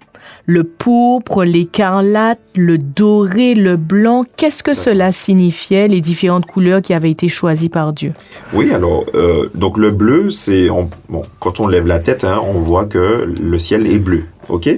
le 0.45 0.63
pourpre, 0.63 1.43
l'écarlate, 1.43 2.39
le 2.55 2.77
doré, 2.77 3.53
le 3.55 3.77
blanc. 3.77 4.25
Qu'est-ce 4.35 4.63
que 4.63 4.73
cela 4.73 5.11
signifiait, 5.11 5.87
les 5.87 6.01
différentes 6.01 6.45
couleurs 6.45 6.81
qui 6.81 6.93
avaient 6.93 7.11
été 7.11 7.27
choisies 7.27 7.69
par 7.69 7.93
Dieu? 7.93 8.13
Oui, 8.53 8.71
alors, 8.71 9.05
euh, 9.15 9.49
donc 9.55 9.77
le 9.77 9.91
bleu, 9.91 10.29
c'est. 10.29 10.69
on- 10.69 10.89
Bon, 11.09 11.23
quand 11.39 11.59
on 11.59 11.67
lève 11.67 11.87
la 11.87 11.99
tête, 11.99 12.23
hein, 12.23 12.39
on 12.47 12.53
voit 12.59 12.85
que 12.85 13.25
le 13.41 13.57
ciel 13.57 13.87
est 13.87 13.97
bleu. 13.99 14.23
OK? 14.49 14.69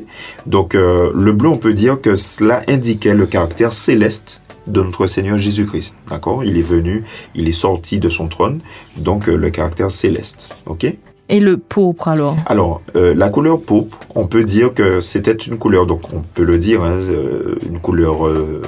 Donc, 0.46 0.76
euh, 0.76 1.12
le 1.14 1.32
bleu, 1.34 1.50
on 1.50 1.58
peut 1.58 1.74
dire 1.74 2.00
que 2.00 2.16
cela 2.16 2.62
indiquait 2.70 3.14
le 3.14 3.26
caractère 3.26 3.74
céleste 3.74 4.42
de 4.68 4.82
notre 4.82 5.08
Seigneur 5.08 5.38
Jésus-Christ. 5.38 5.98
D'accord? 6.10 6.44
Il 6.44 6.58
est 6.58 6.62
venu, 6.62 7.04
il 7.36 7.48
est 7.48 7.52
sorti 7.52 8.00
de 8.00 8.10
son 8.10 8.28
trône, 8.28 8.60
donc 8.98 9.28
euh, 9.28 9.36
le 9.36 9.50
caractère 9.50 9.92
céleste. 9.92 10.56
OK? 10.66 10.86
Et 11.30 11.40
le 11.40 11.58
pourpre, 11.58 12.10
alors? 12.10 12.36
Alors, 12.46 12.82
euh, 12.98 13.16
la 13.16 13.30
couleur 13.30 13.62
pourpre, 13.62 13.98
on 14.16 14.28
peut 14.28 14.44
dire 14.44 14.74
que 14.74 15.00
c'était 15.00 15.32
une 15.32 15.58
couleur, 15.58 15.86
donc 15.86 16.14
on 16.14 16.22
peut 16.34 16.44
le 16.44 16.58
dire, 16.58 16.84
hein, 16.84 17.00
euh, 17.08 17.56
une 17.66 17.80
couleur 17.80 18.28
euh, 18.28 18.62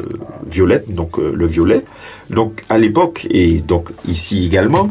violette, 0.48 0.94
donc 0.96 1.20
euh, 1.20 1.34
le 1.36 1.46
violet. 1.46 1.84
Donc 2.30 2.64
à 2.70 2.78
l'époque, 2.78 3.28
et 3.30 3.60
donc 3.60 3.89
ici 4.08 4.46
également, 4.46 4.89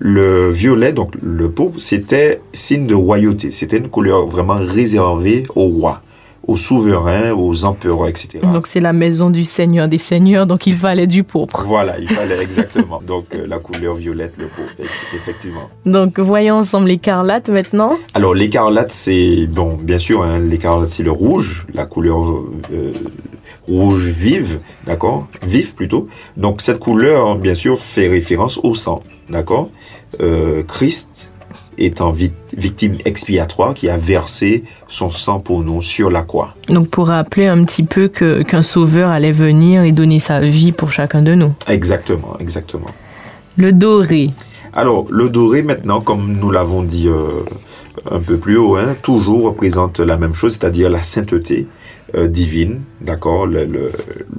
le 0.00 0.50
violet, 0.50 0.92
donc 0.92 1.14
le 1.22 1.48
pourpre, 1.50 1.78
c'était 1.78 2.40
signe 2.52 2.88
de 2.88 2.96
royauté. 2.96 3.52
C'était 3.52 3.76
une 3.76 3.90
couleur 3.90 4.26
vraiment 4.26 4.58
réservée 4.58 5.44
aux 5.54 5.68
rois, 5.68 6.02
aux 6.46 6.56
souverains, 6.56 7.32
aux 7.32 7.64
empereurs, 7.64 8.08
etc. 8.08 8.40
Donc, 8.42 8.66
c'est 8.66 8.80
la 8.80 8.92
maison 8.92 9.30
du 9.30 9.44
Seigneur 9.44 9.88
des 9.88 9.98
Seigneurs, 9.98 10.46
donc 10.46 10.66
il 10.66 10.76
fallait 10.76 11.06
du 11.06 11.24
pourpre. 11.24 11.64
Voilà, 11.66 11.98
il 11.98 12.08
fallait 12.08 12.42
exactement. 12.42 13.00
Donc 13.06 13.26
euh, 13.34 13.46
la 13.46 13.58
couleur 13.58 13.96
violette, 13.96 14.34
le 14.38 14.46
pourpre, 14.48 14.72
effectivement. 15.14 15.68
Donc, 15.86 16.18
voyons 16.18 16.56
ensemble 16.56 16.88
l'écarlate 16.88 17.48
maintenant. 17.48 17.96
Alors 18.14 18.34
l'écarlate, 18.34 18.92
c'est 18.92 19.46
bon, 19.46 19.76
bien 19.80 19.98
sûr, 19.98 20.22
hein, 20.22 20.38
l'écarlate 20.38 20.88
c'est 20.88 21.02
le 21.02 21.10
rouge, 21.10 21.66
la 21.74 21.86
couleur 21.86 22.42
euh, 22.72 22.92
rouge 23.66 24.08
vive, 24.08 24.60
d'accord, 24.86 25.26
vif 25.42 25.74
plutôt. 25.74 26.08
Donc 26.36 26.60
cette 26.60 26.78
couleur, 26.78 27.36
bien 27.36 27.54
sûr, 27.54 27.78
fait 27.78 28.08
référence 28.08 28.60
au 28.62 28.74
sang, 28.74 29.02
d'accord? 29.28 29.70
Euh, 30.20 30.62
Christ 30.62 31.32
étant 31.78 32.10
vi- 32.12 32.32
victime 32.56 32.96
expiatoire 33.04 33.74
qui 33.74 33.88
a 33.88 33.96
versé 33.96 34.64
son 34.88 35.10
sang 35.10 35.40
pour 35.40 35.62
nous 35.62 35.82
sur 35.82 36.10
la 36.10 36.22
croix. 36.22 36.54
Donc, 36.68 36.88
pour 36.88 37.08
rappeler 37.08 37.46
un 37.46 37.64
petit 37.64 37.82
peu 37.82 38.08
que- 38.08 38.42
qu'un 38.42 38.62
sauveur 38.62 39.10
allait 39.10 39.32
venir 39.32 39.82
et 39.82 39.92
donner 39.92 40.18
sa 40.18 40.40
vie 40.40 40.72
pour 40.72 40.92
chacun 40.92 41.22
de 41.22 41.34
nous. 41.34 41.52
Exactement, 41.68 42.36
exactement. 42.40 42.90
Le 43.56 43.72
doré. 43.72 44.30
Alors, 44.72 45.04
le 45.10 45.28
doré, 45.28 45.62
maintenant, 45.62 46.00
comme 46.00 46.32
nous 46.36 46.50
l'avons 46.50 46.82
dit 46.82 47.06
euh, 47.08 47.44
un 48.10 48.18
peu 48.20 48.38
plus 48.38 48.56
haut, 48.56 48.76
hein, 48.76 48.96
toujours 49.02 49.44
représente 49.44 50.00
la 50.00 50.16
même 50.16 50.34
chose, 50.34 50.52
c'est-à-dire 50.54 50.90
la 50.90 51.02
sainteté 51.02 51.68
euh, 52.16 52.26
divine, 52.28 52.80
d'accord, 53.00 53.46
le, 53.46 53.64
le- 53.64 53.92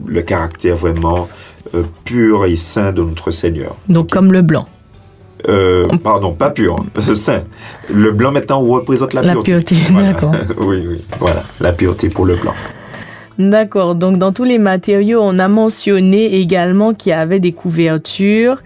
le 0.05 0.21
caractère 0.21 0.75
vraiment 0.75 1.27
euh, 1.73 1.83
pur 2.03 2.45
et 2.45 2.55
saint 2.57 2.91
de 2.91 3.01
notre 3.03 3.31
Seigneur. 3.31 3.75
Donc, 3.87 4.09
comme 4.11 4.31
le 4.33 4.41
blanc. 4.41 4.67
Euh, 5.47 5.87
pardon, 6.03 6.33
pas 6.33 6.49
pur, 6.49 6.75
saint. 7.13 7.43
Le 7.93 8.11
blanc, 8.11 8.31
maintenant, 8.31 8.61
représente 8.61 9.13
la, 9.13 9.21
La 9.21 9.33
pureté. 9.33 9.51
pureté, 9.51 9.75
Voilà. 9.91 10.13
d'accord. 10.13 10.31
oui, 10.61 10.83
oui, 10.87 11.01
voilà, 11.19 11.41
la 11.59 11.71
pureté 11.73 12.09
pour 12.09 12.25
le 12.25 12.35
blanc. 12.35 12.53
D'accord. 13.37 13.95
Donc, 13.95 14.17
dans 14.17 14.31
tous 14.31 14.45
les 14.45 14.57
matériaux, 14.57 15.19
on 15.21 15.37
a 15.39 15.47
mentionné 15.47 16.35
également 16.39 16.93
qu'il 16.93 17.09
y 17.09 17.13
avait 17.13 17.39
des 17.41 17.51
couvertures 17.51 18.57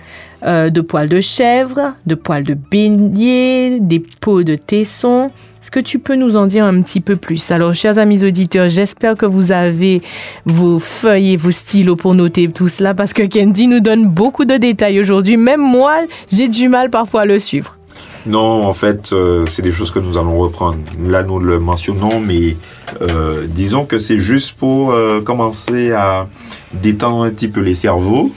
euh, 0.46 0.70
de 0.70 0.80
poils 0.82 1.10
de 1.10 1.20
chèvre, 1.22 1.94
de 2.06 2.16
poils 2.16 2.44
de 2.44 2.54
bélier, 2.54 3.80
des 3.82 4.00
peaux 4.22 4.44
de 4.44 4.56
tesson. 4.56 5.32
Est-ce 5.70 5.82
que 5.82 5.86
tu 5.86 6.00
peux 6.00 6.16
nous 6.16 6.36
en 6.36 6.48
dire 6.48 6.66
un 6.66 6.82
petit 6.82 7.00
peu 7.00 7.16
plus? 7.16 7.52
Alors, 7.52 7.76
chers 7.76 8.00
amis 8.00 8.24
auditeurs, 8.24 8.70
j'espère 8.70 9.16
que 9.16 9.28
vous 9.28 9.52
avez 9.52 10.02
vos 10.48 10.80
feuilles 10.80 11.34
et 11.34 11.38
vos 11.38 11.52
stylos 11.52 11.96
pour 11.96 12.16
noter 12.16 12.48
tout 12.48 12.68
cela 12.68 12.96
parce 12.96 13.14
que 13.14 13.22
Candy 13.22 13.68
nous 13.68 13.80
donne 13.80 14.08
beaucoup 14.08 14.46
de 14.46 14.58
détails 14.58 15.00
aujourd'hui. 15.00 15.38
Même 15.38 15.62
moi, 15.62 15.98
j'ai 16.32 16.48
du 16.48 16.70
mal 16.70 16.90
parfois 16.90 17.22
à 17.22 17.26
le 17.26 17.38
suivre. 17.38 17.78
Non, 18.26 18.66
en 18.66 18.74
fait, 18.74 19.14
euh, 19.14 19.46
c'est 19.46 19.62
des 19.62 19.72
choses 19.72 19.92
que 19.92 20.00
nous 20.00 20.18
allons 20.18 20.40
reprendre. 20.40 20.80
Là, 21.06 21.22
nous 21.22 21.38
le 21.38 21.60
mentionnons, 21.60 22.20
mais 22.20 22.58
euh, 23.04 23.46
disons 23.46 23.86
que 23.86 24.00
c'est 24.00 24.18
juste 24.18 24.54
pour 24.54 24.90
euh, 24.92 25.22
commencer 25.22 25.92
à 25.92 26.28
détendre 26.74 27.26
un 27.26 27.30
petit 27.30 27.48
peu 27.48 27.62
les 27.62 27.76
cerveaux. 27.76 28.32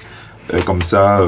Comme 0.67 0.83
ça, 0.83 1.23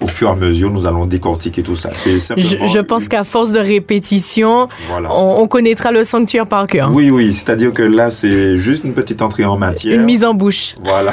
au 0.00 0.06
fur 0.06 0.28
et 0.28 0.32
à 0.32 0.34
mesure, 0.34 0.70
nous 0.70 0.86
allons 0.86 1.06
décortiquer 1.06 1.62
tout 1.62 1.76
ça. 1.76 1.90
C'est 1.92 2.18
Je, 2.18 2.80
pense 2.80 3.02
une- 3.04 3.08
qu'à 3.08 3.24
force 3.24 3.52
de 3.52 3.58
répétition, 3.58 4.68
Voilà. 4.88 5.08
on, 5.12 5.40
on 5.42 5.48
connaîtra 5.48 5.90
le 5.92 6.02
sanctuaire 6.04 6.46
par 6.46 6.66
cœur. 6.66 6.90
Oui, 6.94 7.10
oui, 7.10 7.32
c'est-à-dire 7.32 7.72
que 7.72 7.82
là, 7.82 8.10
c'est 8.10 8.56
juste 8.58 8.84
une 8.84 8.92
petite 8.94 9.22
entrée 9.22 9.44
en 9.44 9.56
matière. 9.56 9.94
Une 9.94 10.04
mise 10.04 10.24
en 10.24 10.34
bouche. 10.34 10.74
Voilà. 10.82 11.12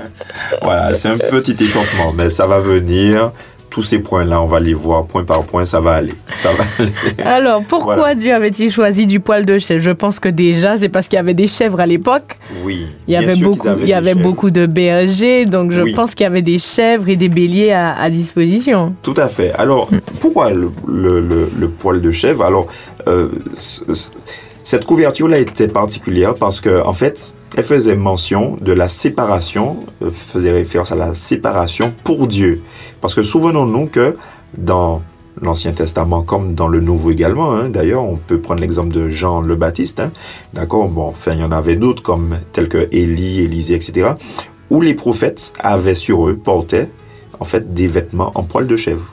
voilà, 0.62 0.94
c'est 0.94 1.08
un 1.08 1.18
petit 1.18 1.56
échauffement, 1.62 2.12
mais 2.12 2.30
ça 2.30 2.46
va 2.46 2.60
venir. 2.60 3.32
Tous 3.70 3.82
ces 3.82 3.98
points-là, 3.98 4.40
on 4.42 4.46
va 4.46 4.60
les 4.60 4.72
voir 4.74 5.06
point 5.06 5.24
par 5.24 5.44
point, 5.44 5.66
ça 5.66 5.80
va 5.80 5.92
aller. 5.92 6.14
Ça 6.36 6.50
va 6.52 6.64
aller. 6.78 6.92
Alors, 7.24 7.62
pourquoi 7.68 7.96
Voilà. 7.96 8.14
Dieu 8.14 8.32
avait-il 8.34 8.72
choisi 8.72 9.06
du 9.06 9.20
poil 9.20 9.44
de 9.44 9.58
chèvre? 9.58 9.80
Je 9.82 9.90
pense 9.90 10.18
que 10.20 10.28
déjà, 10.28 10.76
c'est 10.78 10.88
parce 10.88 11.06
qu'il 11.06 11.16
y 11.16 11.20
avait 11.20 11.34
des 11.34 11.46
chèvres 11.46 11.78
à 11.78 11.86
l'époque. 11.86 12.38
Oui. 12.64 12.86
Il 13.06 13.12
y 13.14 13.16
avait 13.16 13.36
beaucoup, 13.36 13.68
il 13.82 13.88
y 13.88 13.92
avait 13.92 14.12
chèvres. 14.12 14.22
beaucoup 14.22 14.50
de 14.50 14.64
bergers, 14.66 15.44
donc 15.44 15.72
je 15.72 15.82
Oui. 15.82 15.92
pense 15.92 16.14
qu'il 16.14 16.24
y 16.24 16.26
avait 16.26 16.42
des 16.42 16.58
chèvres 16.58 17.08
et 17.08 17.16
des 17.16 17.28
béliers 17.28 17.72
à, 17.72 17.94
à 17.94 18.08
disposition. 18.10 18.94
Tout 19.02 19.14
à 19.18 19.28
fait. 19.28 19.52
Alors, 19.52 19.88
pourquoi 20.20 20.50
le, 20.50 20.70
le- 20.86 21.20
le- 21.20 21.50
le 21.56 21.68
poil 21.68 22.00
de 22.00 22.10
chèvre? 22.10 22.44
Alors, 22.44 22.66
euh, 23.06 23.28
cette 24.64 24.84
couverture-là 24.84 25.38
était 25.38 25.68
particulière 25.68 26.34
parce 26.34 26.60
que, 26.60 26.82
en 26.84 26.92
fait, 26.92 27.34
elle 27.56 27.64
faisait 27.64 27.96
mention 27.96 28.58
de 28.60 28.72
la 28.72 28.88
séparation, 28.88 29.78
euh, 30.02 30.10
faisait 30.10 30.52
référence 30.52 30.92
à 30.92 30.96
la 30.96 31.14
séparation 31.14 31.92
pour 32.04 32.26
Dieu. 32.26 32.60
Parce 33.00 33.14
que 33.14 33.22
souvenons-nous 33.22 33.86
que 33.86 34.16
dans 34.56 35.02
l'Ancien 35.40 35.72
Testament 35.72 36.22
comme 36.22 36.54
dans 36.54 36.68
le 36.68 36.80
Nouveau 36.80 37.10
également, 37.10 37.54
hein, 37.54 37.68
d'ailleurs, 37.68 38.04
on 38.04 38.16
peut 38.16 38.40
prendre 38.40 38.60
l'exemple 38.60 38.92
de 38.92 39.08
Jean 39.08 39.40
le 39.40 39.56
Baptiste, 39.56 40.00
hein, 40.00 40.12
d'accord? 40.54 40.88
Bon, 40.88 41.06
enfin, 41.06 41.32
il 41.32 41.40
y 41.40 41.44
en 41.44 41.52
avait 41.52 41.76
d'autres 41.76 42.02
comme 42.02 42.38
tels 42.52 42.68
que 42.68 42.88
Élie, 42.90 43.40
Élisée, 43.40 43.74
etc., 43.74 44.10
où 44.70 44.80
les 44.80 44.94
prophètes 44.94 45.52
avaient 45.60 45.94
sur 45.94 46.28
eux, 46.28 46.36
portaient, 46.36 46.90
en 47.40 47.44
fait, 47.44 47.72
des 47.72 47.86
vêtements 47.86 48.32
en 48.34 48.42
poil 48.42 48.66
de 48.66 48.76
chèvre. 48.76 49.04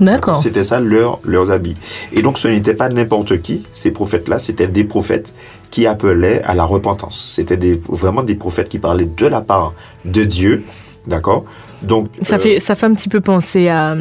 D'accord. 0.00 0.38
C'était 0.38 0.64
ça 0.64 0.80
leur, 0.80 1.20
leurs 1.22 1.50
habits. 1.50 1.76
Et 2.12 2.22
donc 2.22 2.38
ce 2.38 2.48
n'était 2.48 2.74
pas 2.74 2.88
n'importe 2.88 3.40
qui, 3.40 3.62
ces 3.72 3.92
prophètes-là, 3.92 4.38
c'était 4.38 4.66
des 4.66 4.84
prophètes 4.84 5.34
qui 5.70 5.86
appelaient 5.86 6.42
à 6.42 6.54
la 6.54 6.64
repentance. 6.64 7.32
C'était 7.36 7.56
des, 7.56 7.78
vraiment 7.88 8.22
des 8.22 8.34
prophètes 8.34 8.68
qui 8.68 8.78
parlaient 8.78 9.06
de 9.16 9.26
la 9.26 9.40
part 9.40 9.74
de 10.04 10.24
Dieu, 10.24 10.64
d'accord? 11.06 11.44
Donc 11.82 12.08
Ça, 12.22 12.36
euh, 12.36 12.38
fait, 12.38 12.60
ça 12.60 12.74
fait 12.74 12.86
un 12.86 12.94
petit 12.94 13.08
peu 13.08 13.20
penser 13.20 13.68
à, 13.68 13.96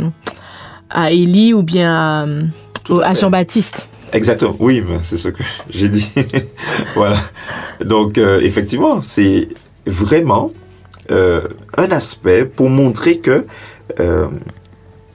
à 0.90 1.12
Élie 1.12 1.54
ou 1.54 1.64
bien 1.64 2.46
à. 3.04 3.14
Jean-Baptiste. 3.14 3.88
Exactement, 4.14 4.56
oui, 4.60 4.84
c'est 5.02 5.18
ce 5.18 5.30
que 5.30 5.44
j'ai 5.70 5.90
dit. 5.90 6.12
voilà. 6.96 7.20
Donc, 7.84 8.18
euh, 8.18 8.40
effectivement, 8.42 9.00
c'est 9.02 9.48
vraiment 9.86 10.52
euh, 11.12 11.42
un 11.78 11.92
aspect 11.92 12.46
pour 12.46 12.70
montrer 12.70 13.20
que, 13.20 13.46
euh, 14.00 14.28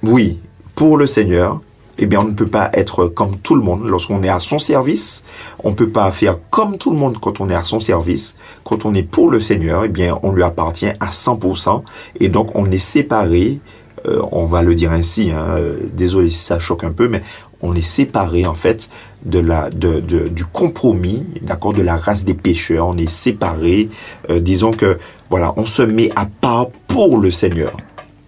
oui, 0.02 0.38
pour 0.74 0.96
le 0.96 1.06
Seigneur, 1.06 1.60
eh 1.98 2.06
bien, 2.06 2.20
on 2.20 2.24
ne 2.24 2.32
peut 2.34 2.46
pas 2.46 2.70
être 2.74 3.06
comme 3.06 3.36
tout 3.38 3.54
le 3.54 3.62
monde 3.62 3.86
lorsqu'on 3.86 4.22
est 4.22 4.28
à 4.28 4.38
son 4.38 4.58
service. 4.58 5.24
On 5.64 5.70
ne 5.70 5.74
peut 5.74 5.88
pas 5.88 6.10
faire 6.12 6.36
comme 6.50 6.76
tout 6.78 6.90
le 6.90 6.96
monde 6.96 7.18
quand 7.20 7.40
on 7.40 7.48
est 7.48 7.54
à 7.54 7.62
son 7.62 7.80
service. 7.80 8.36
Quand 8.64 8.84
on 8.84 8.94
est 8.94 9.02
pour 9.02 9.30
le 9.30 9.40
Seigneur, 9.40 9.84
eh 9.84 9.88
bien, 9.88 10.18
on 10.22 10.32
lui 10.32 10.42
appartient 10.42 10.88
à 11.00 11.10
100%. 11.10 11.82
Et 12.20 12.28
donc, 12.28 12.50
on 12.54 12.70
est 12.70 12.78
séparé, 12.78 13.58
euh, 14.06 14.20
on 14.30 14.44
va 14.44 14.62
le 14.62 14.74
dire 14.74 14.92
ainsi, 14.92 15.30
hein, 15.30 15.46
euh, 15.56 15.76
désolé 15.94 16.28
si 16.30 16.38
ça 16.44 16.58
choque 16.58 16.84
un 16.84 16.92
peu, 16.92 17.08
mais 17.08 17.22
on 17.62 17.74
est 17.74 17.80
séparé, 17.80 18.44
en 18.46 18.54
fait, 18.54 18.90
de 19.24 19.38
la, 19.38 19.70
de, 19.70 20.00
de- 20.00 20.28
du 20.28 20.44
compromis, 20.44 21.24
d'accord, 21.40 21.72
de 21.72 21.80
la 21.82 21.96
race 21.96 22.24
des 22.26 22.34
pécheurs. 22.34 22.86
On 22.88 22.96
est 22.98 23.08
séparé. 23.08 23.88
Euh, 24.28 24.38
disons 24.40 24.72
que, 24.72 24.98
voilà, 25.30 25.54
on 25.56 25.64
se 25.64 25.80
met 25.82 26.10
à 26.14 26.26
part 26.26 26.68
pour 26.88 27.18
le 27.18 27.30
Seigneur. 27.30 27.74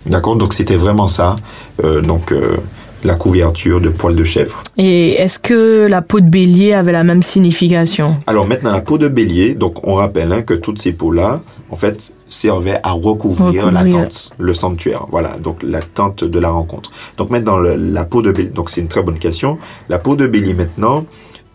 D'accord 0.06 0.36
Donc, 0.36 0.54
c'était 0.54 0.76
vraiment 0.76 1.06
ça. 1.06 1.36
Euh, 1.84 2.00
donc, 2.00 2.32
euh, 2.32 2.56
la 3.04 3.14
couverture 3.14 3.80
de 3.80 3.88
poils 3.88 4.16
de 4.16 4.24
chèvre. 4.24 4.62
Et 4.76 5.12
est-ce 5.14 5.38
que 5.38 5.86
la 5.88 6.02
peau 6.02 6.20
de 6.20 6.28
bélier 6.28 6.72
avait 6.72 6.92
la 6.92 7.04
même 7.04 7.22
signification? 7.22 8.16
Alors 8.26 8.46
maintenant, 8.46 8.72
la 8.72 8.80
peau 8.80 8.98
de 8.98 9.08
bélier, 9.08 9.54
donc 9.54 9.86
on 9.86 9.94
rappelle 9.94 10.32
hein, 10.32 10.42
que 10.42 10.54
toutes 10.54 10.80
ces 10.80 10.92
peaux-là, 10.92 11.40
en 11.70 11.76
fait, 11.76 12.12
servaient 12.28 12.80
à 12.82 12.92
recouvrir, 12.92 13.70
la 13.70 13.84
tente, 13.84 14.30
le 14.38 14.52
sanctuaire. 14.54 15.06
Voilà, 15.10 15.36
donc 15.42 15.62
la 15.62 15.80
tente 15.80 16.24
de 16.24 16.38
la 16.38 16.50
rencontre. 16.50 16.90
Donc 17.16 17.30
maintenant, 17.30 17.56
le- 17.56 17.76
la 17.76 18.04
peau 18.04 18.20
de 18.22 18.32
bélier, 18.32 18.50
donc 18.50 18.68
c'est 18.70 18.80
une 18.80 18.88
très 18.88 19.02
bonne 19.02 19.18
question. 19.18 19.58
La 19.88 19.98
peau 19.98 20.16
de 20.16 20.26
bélier 20.26 20.54
maintenant, 20.54 21.04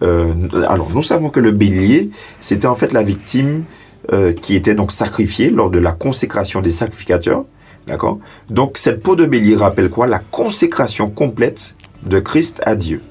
euh, 0.01 0.33
alors 0.67 0.89
nous 0.93 1.03
savons 1.03 1.29
que 1.29 1.39
le 1.39 1.51
bélier, 1.51 2.09
c'était 2.39 2.67
en 2.67 2.75
fait 2.75 2.93
la 2.93 3.03
victime 3.03 3.63
euh, 4.11 4.33
qui 4.33 4.55
était 4.55 4.75
donc 4.75 4.91
sacrifiée 4.91 5.49
lors 5.49 5.69
de 5.69 5.79
la 5.79 5.91
consécration 5.91 6.59
des 6.61 6.71
sacrificateurs. 6.71 7.45
D'accord? 7.87 8.19
Donc 8.49 8.77
cette 8.77 9.03
peau 9.03 9.15
de 9.15 9.25
bélier 9.25 9.55
rappelle 9.55 9.89
quoi? 9.89 10.07
La 10.07 10.19
consécration 10.19 11.09
complète 11.09 11.75
de 12.05 12.19
Christ 12.19 12.61
à 12.65 12.75
Dieu. 12.75 13.01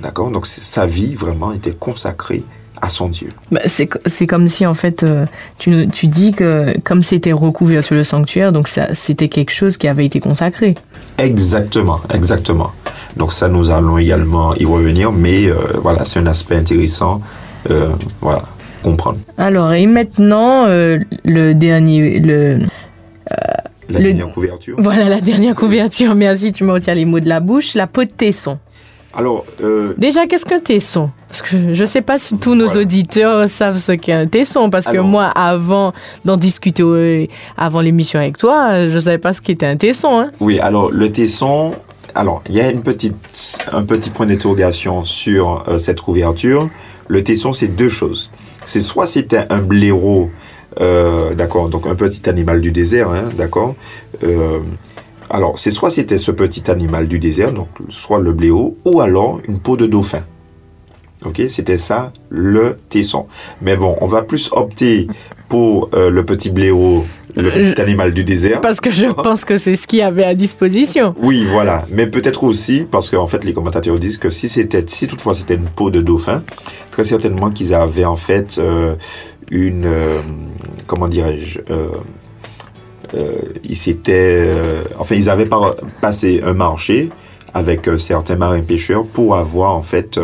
D'accord? 0.00 0.30
Donc 0.30 0.46
sa 0.46 0.86
vie 0.86 1.14
vraiment 1.14 1.52
était 1.52 1.72
consacrée 1.72 2.44
à 2.80 2.90
son 2.90 3.08
Dieu. 3.08 3.30
Bah, 3.50 3.58
c'est, 3.66 3.88
co- 3.88 3.98
c'est 4.06 4.28
comme 4.28 4.46
si, 4.46 4.64
en 4.64 4.74
fait, 4.74 5.02
euh, 5.02 5.26
tu, 5.58 5.88
tu 5.88 6.06
dis 6.06 6.32
que 6.32 6.78
comme 6.84 7.02
c'était 7.02 7.32
recouvert 7.32 7.82
sur 7.82 7.96
le 7.96 8.04
sanctuaire, 8.04 8.52
donc 8.52 8.68
c'était 8.92 9.28
quelque 9.28 9.50
chose 9.50 9.76
qui 9.76 9.88
avait 9.88 10.06
été 10.06 10.20
consacré. 10.20 10.76
Exactement, 11.18 12.00
exactement. 12.14 12.70
Donc 13.16 13.32
ça, 13.32 13.48
nous 13.48 13.70
allons 13.70 13.98
également 13.98 14.54
y 14.54 14.64
revenir, 14.64 15.10
mais 15.10 15.46
euh, 15.46 15.56
voilà, 15.82 16.04
c'est 16.04 16.20
un 16.20 16.26
aspect 16.26 16.54
intéressant, 16.54 17.20
euh, 17.68 17.90
voilà, 18.20 18.44
comprendre. 18.84 19.18
Alors, 19.38 19.72
et 19.72 19.88
maintenant, 19.88 20.66
euh, 20.66 21.00
le 21.24 21.54
dernier, 21.54 22.20
le, 22.20 22.60
La 23.88 23.98
Le- 24.00 24.04
dernière 24.06 24.32
couverture. 24.32 24.76
voilà 24.78 25.08
la 25.08 25.20
dernière 25.20 25.54
couverture. 25.54 26.14
Merci, 26.14 26.52
tu 26.52 26.64
me 26.64 26.72
retiens 26.72 26.94
les 26.94 27.04
mots 27.04 27.20
de 27.20 27.28
la 27.28 27.40
bouche. 27.40 27.74
La 27.74 27.86
peau 27.86 28.04
de 28.04 28.10
tesson. 28.10 28.58
Alors, 29.14 29.46
euh, 29.62 29.94
Déjà, 29.96 30.26
qu'est-ce 30.26 30.44
qu'un 30.44 30.60
tesson 30.60 31.10
Parce 31.28 31.40
que 31.42 31.72
je 31.74 31.80
ne 31.80 31.86
sais 31.86 32.02
pas 32.02 32.18
si 32.18 32.36
tous 32.38 32.54
nos 32.54 32.68
auditeurs 32.76 33.48
savent 33.48 33.78
ce 33.78 33.92
qu'est 33.92 34.12
un 34.12 34.26
tesson. 34.26 34.68
Parce 34.70 34.86
que 34.86 34.98
moi, 34.98 35.24
avant 35.34 35.92
d'en 36.26 36.36
discuter, 36.36 36.82
euh, 36.84 37.26
avant 37.56 37.80
l'émission 37.80 38.20
avec 38.20 38.36
toi, 38.36 38.68
euh, 38.70 38.88
je 38.90 38.94
ne 38.94 39.00
savais 39.00 39.18
pas 39.18 39.32
ce 39.32 39.40
qu'était 39.40 39.66
un 39.66 39.76
tesson. 39.76 40.18
Hein. 40.18 40.30
oui, 40.40 40.60
alors 40.60 40.90
le 40.92 41.08
tesson, 41.10 41.72
alors 42.14 42.42
il 42.48 42.56
y 42.56 42.60
a 42.60 42.70
une 42.70 42.82
petite, 42.82 43.16
un 43.72 43.82
petit 43.82 44.10
point 44.10 44.26
d'interrogation 44.26 45.04
sur 45.06 45.64
euh, 45.68 45.78
cette 45.78 46.00
couverture. 46.02 46.68
Le 47.08 47.24
tesson, 47.24 47.54
c'est 47.54 47.68
deux 47.68 47.88
choses. 47.88 48.30
C'est 48.66 48.80
soit 48.80 49.06
c'était 49.06 49.46
un 49.48 49.58
blaireau, 49.62 50.30
euh, 50.80 51.34
d'accord, 51.34 51.68
donc 51.68 51.86
un 51.86 51.94
petit 51.94 52.28
animal 52.28 52.60
du 52.60 52.70
désert, 52.72 53.10
hein, 53.10 53.24
d'accord. 53.36 53.74
Euh, 54.24 54.58
alors, 55.30 55.58
c'est 55.58 55.70
soit 55.70 55.90
c'était 55.90 56.18
ce 56.18 56.30
petit 56.30 56.70
animal 56.70 57.06
du 57.08 57.18
désert, 57.18 57.52
donc 57.52 57.68
soit 57.88 58.18
le 58.18 58.32
blaireau, 58.32 58.76
ou 58.84 59.00
alors 59.00 59.40
une 59.46 59.58
peau 59.58 59.76
de 59.76 59.86
dauphin. 59.86 60.22
Ok, 61.26 61.42
c'était 61.48 61.78
ça 61.78 62.12
le 62.28 62.78
tesson. 62.88 63.26
Mais 63.60 63.76
bon, 63.76 63.96
on 64.00 64.06
va 64.06 64.22
plus 64.22 64.50
opter 64.52 65.08
pour 65.48 65.90
euh, 65.94 66.10
le 66.10 66.24
petit 66.24 66.48
blaireau, 66.48 67.04
le 67.34 67.50
petit 67.50 67.74
Je- 67.76 67.82
animal 67.82 68.14
du 68.14 68.22
désert. 68.22 68.60
Parce 68.60 68.80
que 68.80 68.90
je 68.92 69.06
pense 69.06 69.44
que 69.44 69.58
c'est 69.58 69.74
ce 69.74 69.88
qu'il 69.88 69.98
y 69.98 70.02
avait 70.02 70.22
à 70.24 70.36
disposition. 70.36 71.16
Oui, 71.20 71.44
voilà. 71.50 71.84
Mais 71.90 72.06
peut-être 72.06 72.44
aussi 72.44 72.86
parce 72.88 73.10
qu'en 73.10 73.26
fait, 73.26 73.44
les 73.44 73.52
commentateurs 73.52 73.98
disent 73.98 74.18
que 74.18 74.30
si 74.30 74.48
c'était, 74.48 74.84
si 74.86 75.08
toutefois 75.08 75.34
c'était 75.34 75.54
une 75.56 75.68
peau 75.68 75.90
de 75.90 76.00
dauphin, 76.00 76.44
très 76.92 77.02
certainement 77.04 77.50
qu'ils 77.50 77.74
avaient 77.74 78.04
en 78.04 78.16
fait 78.16 78.56
euh, 78.58 78.94
une, 79.50 79.84
euh, 79.86 80.20
comment 80.86 81.08
dirais-je, 81.08 81.60
euh, 81.70 81.88
euh, 83.14 83.38
ils 83.64 83.76
s'étaient, 83.76 84.46
euh, 84.48 84.82
enfin, 84.98 85.14
ils 85.14 85.30
avaient 85.30 85.46
par- 85.46 85.74
passé 86.00 86.40
un 86.44 86.52
marché 86.54 87.10
avec 87.54 87.88
certains 87.98 88.36
marins 88.36 88.60
pêcheurs 88.60 89.04
pour 89.06 89.34
avoir 89.34 89.74
en 89.74 89.82
fait 89.82 90.20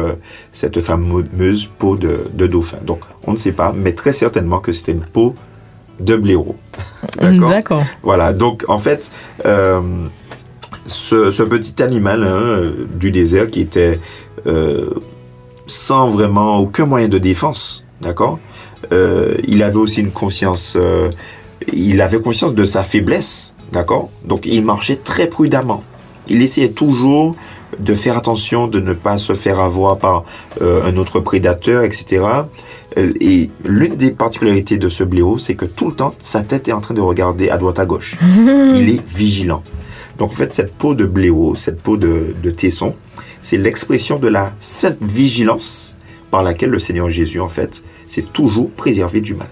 cette 0.53 0.81
fameuse 0.83 1.67
peau 1.79 1.97
de, 1.97 2.27
de 2.35 2.47
dauphin. 2.47 2.77
Donc, 2.87 3.01
on 3.27 3.33
ne 3.33 3.39
sait 3.39 3.53
pas, 3.53 3.73
mais 3.75 3.93
très 3.93 4.13
certainement 4.13 4.59
que 4.61 4.73
c'était 4.73 4.93
une 4.93 5.01
peau 5.07 5.35
de 5.99 6.17
blaireau. 6.17 6.55
D'accord? 7.49 7.49
Voilà, 8.03 8.35
donc 8.35 8.65
en 8.69 8.77
fait, 8.79 9.11
euh, 9.47 9.81
ce, 10.85 11.31
ce 11.31 11.43
petit 11.43 11.83
animal 11.83 12.25
hein, 12.25 12.73
du 12.95 13.11
désert 13.11 13.49
qui 13.51 13.61
était 13.63 13.99
euh, 14.47 14.91
sans 15.67 16.11
vraiment 16.11 16.59
aucun 16.59 16.85
moyen 16.85 17.09
de 17.09 17.17
défense, 17.17 17.85
d'accord? 18.03 18.39
Euh, 18.93 19.37
Il 19.47 19.63
avait 19.63 19.77
aussi 19.77 20.01
une 20.01 20.11
conscience, 20.11 20.77
euh, 20.77 21.11
il 21.73 22.01
avait 22.01 22.21
conscience 22.21 22.55
de 22.55 22.65
sa 22.65 22.83
faiblesse, 22.83 23.55
d'accord? 23.73 24.11
Donc 24.25 24.47
il 24.47 24.65
marchait 24.65 24.97
très 24.97 25.29
prudemment. 25.29 25.83
Il 26.29 26.41
essayait 26.43 26.71
toujours 26.71 27.37
de 27.79 27.95
faire 27.95 28.17
attention 28.17 28.67
de 28.67 28.81
ne 28.81 28.95
pas 28.95 29.19
se 29.19 29.35
faire 29.35 29.61
avoir 29.61 29.99
par 29.99 30.25
euh, 30.63 30.83
un 30.85 30.97
autre 30.97 31.21
prédateur, 31.21 31.83
etc. 31.83 32.25
Et 32.97 33.51
l'une 33.65 33.97
des 33.97 34.13
particularités 34.13 34.79
de 34.79 34.89
ce 34.89 35.03
blaireau, 35.05 35.39
c'est 35.39 35.55
que 35.55 35.65
tout 35.65 35.89
le 35.89 35.95
temps, 35.95 36.15
sa 36.19 36.43
tête 36.43 36.69
est 36.69 36.73
en 36.73 36.81
train 36.81 36.95
de 36.95 37.01
regarder 37.01 37.51
à 37.51 37.59
droite 37.59 37.79
à 37.79 37.87
gauche. 37.87 38.17
Il 38.37 38.89
est 38.89 39.07
vigilant. 39.07 39.63
Donc 40.19 40.31
en 40.31 40.35
fait, 40.35 40.53
cette 40.53 40.73
peau 40.73 40.95
de 40.95 41.05
blaireau, 41.05 41.57
cette 41.57 41.83
peau 41.83 41.97
de, 41.97 42.35
de 42.41 42.51
tesson, 42.51 42.95
c'est 43.43 43.59
l'expression 43.59 44.19
de 44.19 44.29
la 44.29 44.53
sainte 44.61 44.99
vigilance 45.03 45.97
par 46.35 46.43
laquelle 46.43 46.71
le 46.71 46.81
Seigneur 46.81 47.09
Jésus, 47.11 47.39
en 47.39 47.49
fait, 47.49 47.85
s'est 48.09 48.23
toujours 48.25 48.69
préservé 48.69 49.21
du 49.21 49.35
mal. 49.35 49.47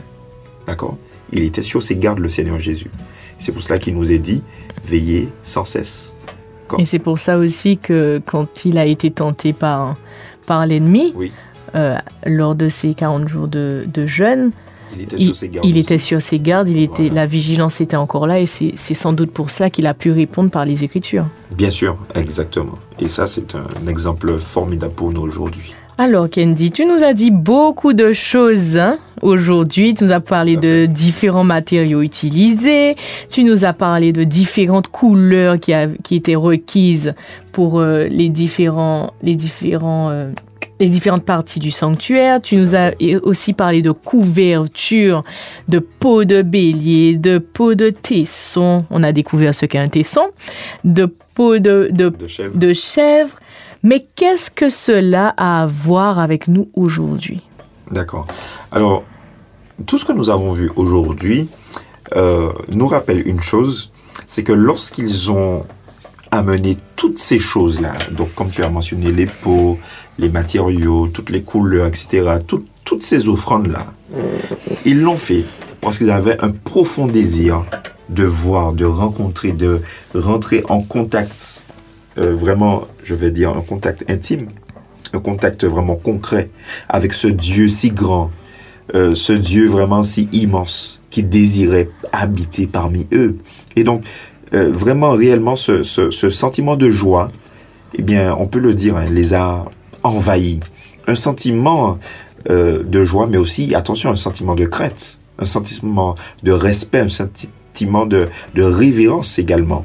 D'accord? 0.67 0.97
Il 1.33 1.45
était 1.45 1.63
sur 1.63 1.81
ses 1.81 1.95
gardes, 1.95 2.19
le 2.19 2.29
Seigneur 2.29 2.59
Jésus. 2.59 2.91
C'est 3.39 3.53
pour 3.53 3.63
cela 3.63 3.79
qu'il 3.79 3.95
nous 3.95 4.11
est 4.11 4.19
dit, 4.19 4.43
veillez 4.85 5.29
sans 5.43 5.65
cesse. 5.65 6.17
Et 6.79 6.85
c'est 6.85 6.99
pour 6.99 7.21
ça 7.21 7.39
aussi 7.39 7.79
que 7.79 8.21
quand 8.27 8.65
il 8.65 8.79
a 8.79 8.85
été 8.87 9.13
tenté 9.13 9.53
par, 9.53 9.95
par 10.45 10.67
l'ennemi, 10.67 11.13
Oui, 11.15 11.31
euh, 11.77 11.95
lors 12.27 12.57
de 12.57 12.69
ces 12.69 12.95
40 12.95 13.29
jours 13.29 13.47
de, 13.47 13.85
de 13.87 14.05
jeûne, 14.05 14.51
il 14.97 15.03
était 15.03 15.17
il, 15.21 15.27
sur 15.27 15.37
ses 15.37 15.49
gardes. 15.51 15.67
il 15.67 15.77
était 15.79 15.99
sur 15.99 16.21
ses 16.21 16.41
gardes, 16.41 16.69
il 16.69 16.83
était, 16.83 17.05
Voilà. 17.05 17.23
la 17.23 17.27
vigilance 17.29 17.81
était 17.81 17.97
encore 17.97 18.27
là 18.27 18.41
et 18.41 18.47
c'est 18.47 18.75
sans 18.77 19.13
doute 19.13 19.31
pour 19.31 19.51
cela 19.51 19.71
qu'il 19.71 19.87
a 19.87 19.95
pu 19.95 20.11
répondre 20.11 20.51
par 20.51 20.65
les 20.65 20.83
Écritures. 20.83 21.27
Bien 21.57 21.71
sûr, 21.71 21.97
exactement. 22.17 22.77
Et 22.99 23.07
ça, 23.07 23.29
c'est 23.29 23.55
un 23.55 23.87
exemple 23.87 24.37
formidable 24.41 24.95
pour 24.95 25.13
nous 25.13 25.23
aujourd'hui. 25.23 25.77
Alors 25.99 26.29
Candy, 26.31 26.71
tu 26.73 26.85
nous 26.87 27.05
as 27.05 27.13
dit 27.13 27.31
beaucoup 27.31 27.93
de 27.93 28.13
choses 28.13 28.77
hein, 28.79 28.99
aujourd'hui. 29.21 29.95
Tu 29.95 30.05
nous 30.05 30.13
as 30.13 30.21
parlé 30.21 30.57
de 30.57 30.87
différents 30.87 31.45
matériaux 31.45 32.01
utilisés. 32.03 32.95
Tu 33.31 33.45
nous 33.45 33.65
as 33.65 33.73
parlé 33.73 34.13
de 34.13 34.25
différentes 34.25 34.89
couleurs 34.89 35.61
qui, 35.61 35.73
a- 35.73 35.89
qui 36.03 36.17
étaient 36.17 36.35
requises 36.35 37.15
pour 37.53 37.79
euh, 37.79 38.07
les 38.09 38.31
différents, 38.31 39.13
les 39.23 39.37
différents, 39.37 40.09
euh, 40.11 40.31
les 40.81 40.89
différentes 40.89 41.25
parties 41.25 41.61
du 41.61 41.71
sanctuaire. 41.71 42.41
Tu 42.41 42.57
nous 42.57 42.75
as 42.75 42.93
aussi 43.23 43.53
parlé 43.53 43.83
de 43.83 43.93
couverture, 43.93 45.23
de 45.69 45.79
peau 45.79 46.25
de 46.25 46.43
bélier, 46.43 47.17
de 47.19 47.39
peau 47.39 47.75
de 47.75 47.91
tesson. 47.91 48.85
On 48.91 49.03
a 49.05 49.13
découvert 49.13 49.55
ce 49.55 49.67
qu'est 49.67 49.79
un 49.79 49.89
tesson, 49.89 50.23
de 50.85 51.05
peau 51.35 51.59
de, 51.59 51.89
de 51.93 52.09
De 52.09 52.27
chèvre. 52.27 52.57
de 52.59 52.73
chèvre. 52.73 53.37
Mais 53.83 54.07
qu'est-ce 54.15 54.51
que 54.51 54.69
cela 54.69 55.35
a 55.37 55.63
à 55.63 55.67
voir 55.67 56.19
avec 56.19 56.49
nous 56.49 56.69
aujourd'hui? 56.75 57.43
D'accord. 57.91 58.27
Alors, 58.71 59.03
tout 59.87 59.99
ce 59.99 60.05
que 60.05 60.13
nous 60.13 60.31
avons 60.31 60.53
vu 60.53 60.71
aujourd'hui 60.77 61.49
euh, 62.17 62.53
nous 62.69 62.87
rappelle 62.87 63.27
une 63.27 63.41
chose, 63.41 63.91
c'est 64.27 64.43
que 64.45 64.53
lorsqu'ils 64.53 65.31
ont 65.31 65.65
amené 66.31 66.79
toutes 66.97 67.19
ces 67.19 67.39
choses-là, 67.39 67.93
donc 68.13 68.35
comme 68.35 68.51
tu 68.51 68.63
as 68.63 68.69
mentionné 68.71 69.11
les 69.13 69.27
peaux, 69.27 69.79
les 70.19 70.29
matériaux, 70.29 71.09
toutes 71.09 71.31
les 71.31 71.43
couleurs, 71.43 71.87
etc., 71.87 72.37
tout- 72.47 72.65
toutes 72.85 73.03
ces 73.03 73.29
offrandes-là, 73.29 73.87
ils 74.85 75.01
l'ont 75.01 75.17
fait 75.17 75.45
parce 75.81 75.99
qu'ils 75.99 76.11
avaient 76.11 76.41
un 76.43 76.51
profond 76.51 77.07
désir 77.07 77.65
de 78.09 78.25
voir, 78.25 78.73
de 78.73 78.85
rencontrer, 78.85 79.53
de 79.53 79.81
rentrer 80.15 80.63
en 80.69 80.83
contact, 80.83 81.65
euh, 82.19 82.35
vraiment, 82.35 82.83
je 83.03 83.15
vais 83.15 83.31
dire, 83.31 83.51
un 83.51 83.63
contact 83.63 84.05
intime, 84.09 84.49
un 85.13 85.21
contact 85.21 85.65
vraiment 85.65 85.97
concret 85.97 86.51
avec 86.89 87.13
ce 87.13 87.29
Dieu 87.29 87.69
si 87.69 87.91
grand, 87.91 88.31
euh, 88.95 89.15
ce 89.15 89.33
Dieu 89.33 89.69
vraiment 89.69 90.03
si 90.03 90.29
immense, 90.33 91.01
qui 91.11 91.23
désirait 91.23 91.89
habiter 92.13 92.67
parmi 92.67 93.07
eux. 93.13 93.37
Et 93.77 93.85
donc, 93.85 94.03
euh, 94.55 94.71
vraiment, 94.73 95.13
réellement, 95.13 95.57
ce, 95.57 95.83
ce- 95.83 96.11
sentiment 96.31 96.77
de 96.77 96.91
joie, 96.91 97.31
eh 97.95 98.03
bien, 98.03 98.35
on 98.39 98.47
peut 98.47 98.59
le 98.59 98.75
dire, 98.75 98.97
hein, 98.97 99.07
les 99.11 99.35
a 99.35 99.65
envahis. 100.03 100.61
Un 101.07 101.15
sentiment 101.15 101.99
euh, 102.51 102.83
de 102.83 103.05
joie, 103.05 103.27
mais 103.27 103.39
aussi, 103.39 103.75
attention, 103.75 104.11
un 104.11 104.17
sentiment 104.17 104.55
de 104.55 104.67
crainte, 104.67 105.19
un 105.39 105.45
sentiment 105.45 106.15
de 106.43 106.53
respect, 106.53 107.01
un 107.01 107.09
sentiment 107.09 108.07
de, 108.07 108.29
de 108.55 108.63
révérence 108.63 109.39
également. 109.39 109.85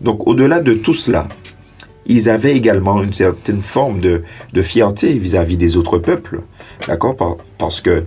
Donc, 0.00 0.26
au-delà 0.28 0.60
de 0.60 0.74
tout 0.74 0.94
cela, 0.94 1.28
ils 2.08 2.28
avaient 2.28 2.56
également 2.56 3.02
une 3.02 3.12
certaine 3.14 3.62
forme 3.62 4.00
de, 4.00 4.22
de 4.52 4.62
fierté 4.62 5.12
vis-à-vis 5.14 5.56
des 5.56 5.76
autres 5.76 5.98
peuples, 5.98 6.42
d'accord 6.86 7.16
Par- 7.16 7.36
Parce 7.58 7.80
que 7.80 8.04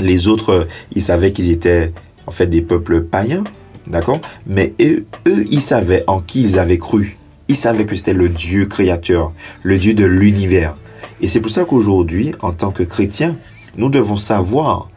les 0.00 0.28
autres, 0.28 0.66
ils 0.94 1.02
savaient 1.02 1.32
qu'ils 1.32 1.50
étaient 1.50 1.92
en 2.26 2.30
fait 2.30 2.46
des 2.46 2.62
peuples 2.62 3.02
païens, 3.02 3.44
d'accord 3.86 4.20
Mais 4.46 4.74
eux, 4.80 5.04
eux, 5.26 5.44
ils 5.50 5.60
savaient 5.60 6.04
en 6.06 6.20
qui 6.20 6.42
ils 6.42 6.58
avaient 6.58 6.78
cru. 6.78 7.16
Ils 7.48 7.56
savaient 7.56 7.86
que 7.86 7.96
c'était 7.96 8.12
le 8.12 8.28
Dieu 8.28 8.66
créateur, 8.66 9.32
le 9.62 9.78
Dieu 9.78 9.94
de 9.94 10.04
l'univers. 10.04 10.76
Et 11.20 11.28
c'est 11.28 11.40
pour 11.40 11.50
ça 11.50 11.64
qu'aujourd'hui, 11.64 12.32
en 12.42 12.52
tant 12.52 12.70
que 12.70 12.82
chrétiens, 12.82 13.34
nous 13.76 13.88
devons 13.88 14.16
savoir 14.16 14.88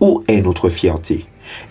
où 0.00 0.22
est 0.28 0.40
notre 0.42 0.68
fierté. 0.68 1.26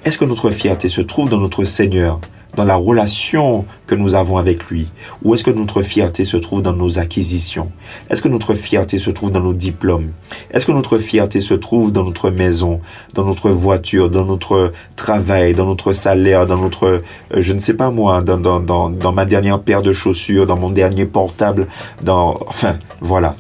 Est-ce 0.06 0.18
que 0.18 0.26
notre 0.26 0.50
fierté 0.52 0.90
se 0.90 1.02
trouve 1.02 1.30
dans 1.30 1.40
notre 1.40 1.64
Seigneur, 1.66 2.20
dans 2.56 2.66
la 2.66 2.76
relation 2.76 3.66
que 3.88 3.96
nous 3.96 4.16
avons 4.16 4.38
avec 4.38 4.66
lui. 4.70 4.92
Ou 5.24 5.34
est-ce 5.34 5.44
que 5.44 5.52
notre 5.52 5.82
fierté 5.82 6.26
se 6.26 6.38
trouve 6.38 6.62
dans 6.62 6.74
nos 6.74 7.00
acquisitions? 7.00 7.72
Est-ce 8.10 8.22
que 8.22 8.28
notre 8.28 8.54
fierté 8.54 9.00
se 9.00 9.10
trouve 9.10 9.32
dans 9.32 9.40
nos 9.40 9.54
diplômes? 9.54 10.12
Est-ce 10.52 10.66
que 10.66 10.72
notre 10.72 10.98
fierté 10.98 11.42
se 11.42 11.54
trouve 11.54 11.92
dans 11.92 12.04
notre 12.04 12.30
maison, 12.30 12.80
dans 13.14 13.26
notre 13.26 13.50
voiture, 13.50 14.10
dans 14.10 14.26
notre 14.26 14.72
travail, 14.96 15.54
dans 15.54 15.66
notre 15.66 15.94
salaire, 15.94 16.46
dans 16.46 16.58
notre, 16.58 16.86
euh, 16.86 17.02
je 17.38 17.54
ne 17.54 17.60
sais 17.60 17.76
pas 17.76 17.90
moi, 17.90 18.22
dans, 18.22 18.38
dans, 18.38 18.60
dans, 18.60 18.90
dans 18.90 19.12
ma 19.12 19.26
dernière 19.26 19.60
paire 19.60 19.82
de 19.82 19.94
chaussures, 19.94 20.46
dans 20.46 20.58
mon 20.58 20.70
dernier 20.70 21.06
portable, 21.06 21.68
dans... 22.02 22.38
Enfin, 22.48 22.78
voilà. 23.02 23.36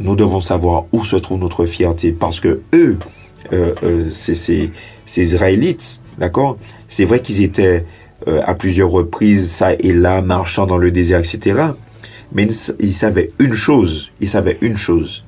Nous 0.00 0.16
devons 0.16 0.40
savoir 0.40 0.84
où 0.92 1.04
se 1.04 1.16
trouve 1.16 1.38
notre 1.38 1.64
fierté 1.64 2.12
parce 2.12 2.40
que 2.40 2.62
eux, 2.74 2.98
euh, 3.52 3.74
euh, 3.84 4.10
ces, 4.10 4.34
ces 4.34 5.22
Israélites, 5.22 6.00
d'accord? 6.18 6.56
C'est 6.88 7.04
vrai 7.04 7.20
qu'ils 7.20 7.42
étaient 7.42 7.84
euh, 8.28 8.40
à 8.44 8.54
plusieurs 8.54 8.90
reprises, 8.90 9.50
ça 9.50 9.72
et 9.74 9.92
là, 9.92 10.20
marchant 10.22 10.66
dans 10.66 10.78
le 10.78 10.90
désert, 10.90 11.20
etc. 11.20 11.60
Mais 12.32 12.46
ils 12.80 12.92
savaient 12.92 13.30
une 13.38 13.52
chose, 13.54 14.10
ils 14.20 14.28
savaient 14.28 14.58
une 14.62 14.76
chose, 14.76 15.24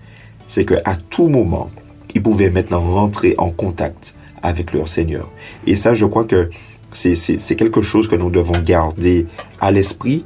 c'est 0.46 0.64
qu'à 0.64 0.96
tout 1.10 1.28
moment, 1.28 1.70
ils 2.14 2.22
pouvaient 2.22 2.50
maintenant 2.50 2.80
rentrer 2.80 3.34
en 3.38 3.50
contact 3.50 4.14
avec 4.42 4.72
leur 4.72 4.88
Seigneur. 4.88 5.30
Et 5.66 5.76
ça, 5.76 5.94
je 5.94 6.06
crois 6.06 6.24
que 6.24 6.48
c'est 6.90 7.56
quelque 7.56 7.82
chose 7.82 8.08
que 8.08 8.14
nous 8.16 8.30
devons 8.30 8.58
garder 8.64 9.26
à 9.60 9.70
l'esprit 9.70 10.24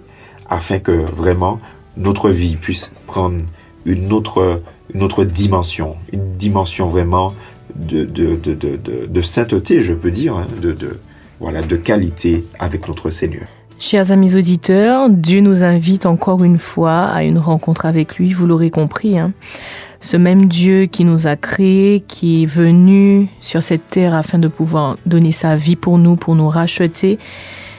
afin 0.51 0.79
que 0.79 0.93
vraiment 0.93 1.61
notre 1.97 2.31
vie 2.31 2.57
puisse 2.57 2.93
prendre 3.07 3.39
une 3.87 4.13
autre, 4.13 4.63
une 4.93 5.03
autre 5.03 5.25
dimension, 5.25 5.97
une 6.13 6.33
dimension 6.33 6.89
vraiment 6.89 7.35
de, 7.75 8.05
de, 8.05 8.37
de- 8.37 9.07
de 9.07 9.23
sainteté, 9.23 9.81
je 9.81 9.95
peux 9.95 10.11
dire, 10.11 10.37
hein, 10.37 10.47
de, 10.61 10.73
de, 10.73 10.99
voilà, 11.41 11.63
de 11.63 11.77
qualité 11.77 12.45
avec 12.59 12.87
notre 12.89 13.11
Seigneur. 13.11 13.47
Chers 13.79 14.11
amis 14.11 14.35
auditeurs, 14.35 15.09
Dieu 15.09 15.41
nous 15.41 15.63
invite 15.63 16.07
encore 16.07 16.43
une 16.43 16.59
fois 16.59 17.05
à 17.05 17.23
une 17.23 17.39
rencontre 17.39 17.87
avec 17.87 18.17
lui, 18.17 18.33
vous 18.33 18.47
l'aurez 18.47 18.71
compris. 18.71 19.19
hein. 19.19 19.33
Ce 20.01 20.17
même 20.17 20.47
Dieu 20.47 20.87
qui 20.87 21.05
nous 21.05 21.29
a 21.29 21.37
créés, 21.37 22.01
qui 22.07 22.43
est 22.43 22.47
venu 22.47 23.29
sur 23.41 23.63
cette 23.63 23.89
terre 23.89 24.15
afin 24.15 24.39
de 24.39 24.49
pouvoir 24.49 24.97
donner 25.07 25.33
sa 25.33 25.57
vie 25.57 25.77
pour 25.77 25.99
nous, 25.99 26.17
pour 26.17 26.35
nous 26.35 26.49
racheter, 26.49 27.19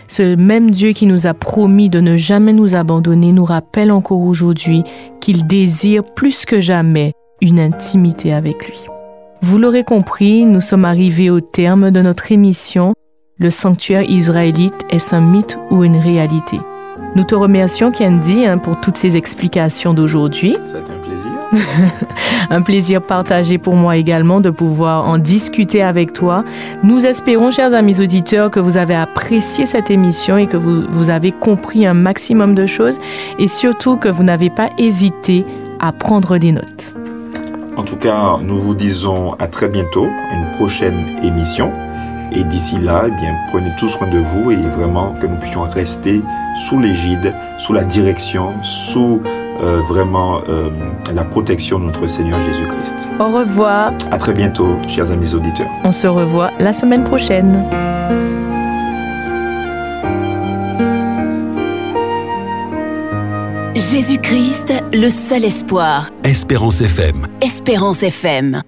ce 0.08 0.36
même 0.36 0.72
Dieu 0.72 0.92
qui 0.92 1.06
nous 1.06 1.28
a 1.28 1.34
promis 1.34 1.90
de 1.90 2.00
ne 2.00 2.18
jamais 2.18 2.54
nous 2.54 2.76
abandonner 2.76 3.32
nous 3.32 3.46
rappelle 3.46 3.92
encore 3.92 4.22
aujourd'hui 4.22 4.84
qu'il 5.22 5.48
désire 5.48 6.04
plus 6.04 6.46
que 6.46 6.60
jamais 6.60 7.14
une 7.42 7.60
intimité 7.60 8.34
avec 8.34 8.68
lui. 8.68 8.80
Vous 9.42 9.58
l'aurez 9.58 9.84
compris, 9.84 10.46
nous 10.46 10.62
sommes 10.62 10.84
arrivés 10.84 11.30
au 11.30 11.40
terme 11.40 11.92
de 11.92 12.02
notre 12.02 12.32
émission 12.32 12.94
le 13.40 13.50
sanctuaire 13.50 14.04
israélite 14.04 14.86
est-ce 14.90 15.16
un 15.16 15.22
mythe 15.22 15.58
ou 15.72 15.86
une 15.86 15.96
réalité 15.96 16.60
Nous 17.16 17.24
te 17.24 17.36
remercions, 17.36 17.90
Candy, 17.90 18.46
hein, 18.46 18.58
pour 18.58 18.82
toutes 18.82 18.98
ces 18.98 19.16
explications 19.16 19.94
d'aujourd'hui. 19.94 20.54
Ça 20.66 20.78
a 20.78 20.80
été 20.82 20.92
un 20.92 20.96
plaisir. 20.96 21.32
Un 22.52 22.62
plaisir 22.62 23.02
partagé 23.02 23.58
pour 23.58 23.76
moi 23.76 23.98
également 23.98 24.42
de 24.42 24.50
pouvoir 24.50 25.08
en 25.08 25.18
discuter 25.18 25.82
avec 25.82 26.14
toi. 26.14 26.44
Nous 26.84 27.06
espérons, 27.06 27.52
chers 27.52 27.74
amis 27.74 28.02
auditeurs, 28.02 28.52
que 28.52 28.60
vous 28.60 28.78
avez 28.78 28.96
apprécié 28.96 29.66
cette 29.66 29.90
émission 29.92 30.38
et 30.38 30.48
que 30.48 30.58
vous, 30.58 30.84
vous 30.90 31.10
avez 31.10 31.32
compris 31.32 31.86
un 31.86 31.94
maximum 31.94 32.56
de 32.56 32.66
choses 32.66 33.00
et 33.38 33.48
surtout 33.48 33.98
que 33.98 34.10
vous 34.10 34.24
n'avez 34.24 34.50
pas 34.50 34.70
hésité 34.78 35.46
à 35.80 35.92
prendre 35.92 36.38
des 36.38 36.52
notes. 36.52 36.96
En 37.78 37.84
tout 37.84 37.98
cas, 37.98 38.38
nous 38.42 38.60
vous 38.60 38.76
disons 38.76 39.34
à 39.34 39.48
très 39.48 39.70
bientôt, 39.70 40.08
une 40.34 40.52
prochaine 40.58 41.18
émission. 41.24 41.72
Et 42.32 42.44
d'ici 42.44 42.78
là, 42.80 43.04
eh 43.08 43.12
bien, 43.12 43.36
prenez 43.50 43.72
tout 43.78 43.88
soin 43.88 44.08
de 44.08 44.20
vous 44.20 44.52
et 44.52 44.56
vraiment 44.56 45.14
que 45.20 45.26
nous 45.28 45.36
puissions 45.38 45.62
rester 45.64 46.22
sous 46.68 46.80
l'égide, 46.80 47.34
sous 47.58 47.74
la 47.74 47.84
direction, 47.84 48.54
sous 48.62 49.22
euh, 49.62 49.82
vraiment 49.90 50.40
euh, 50.48 50.70
la 51.14 51.24
protection 51.24 51.80
de 51.80 51.86
notre 51.86 52.08
Seigneur 52.08 52.40
Jésus-Christ. 52.42 53.10
Au 53.20 53.28
revoir, 53.28 53.92
À 54.12 54.18
très 54.18 54.34
bientôt, 54.34 54.78
chers 54.88 55.12
amis 55.12 55.34
auditeurs. 55.34 55.68
on 55.84 55.92
se 55.92 56.08
revoit 56.08 56.52
la 56.60 56.72
semaine 56.72 57.04
prochaine. 57.04 57.64
Jésus-Christ, 63.76 64.74
le 64.94 65.10
seul 65.10 65.46
espoir. 65.46 66.10
Espérance 66.24 66.82
FM. 66.82 67.28
Espérance 67.42 68.04
FM. 68.04 68.62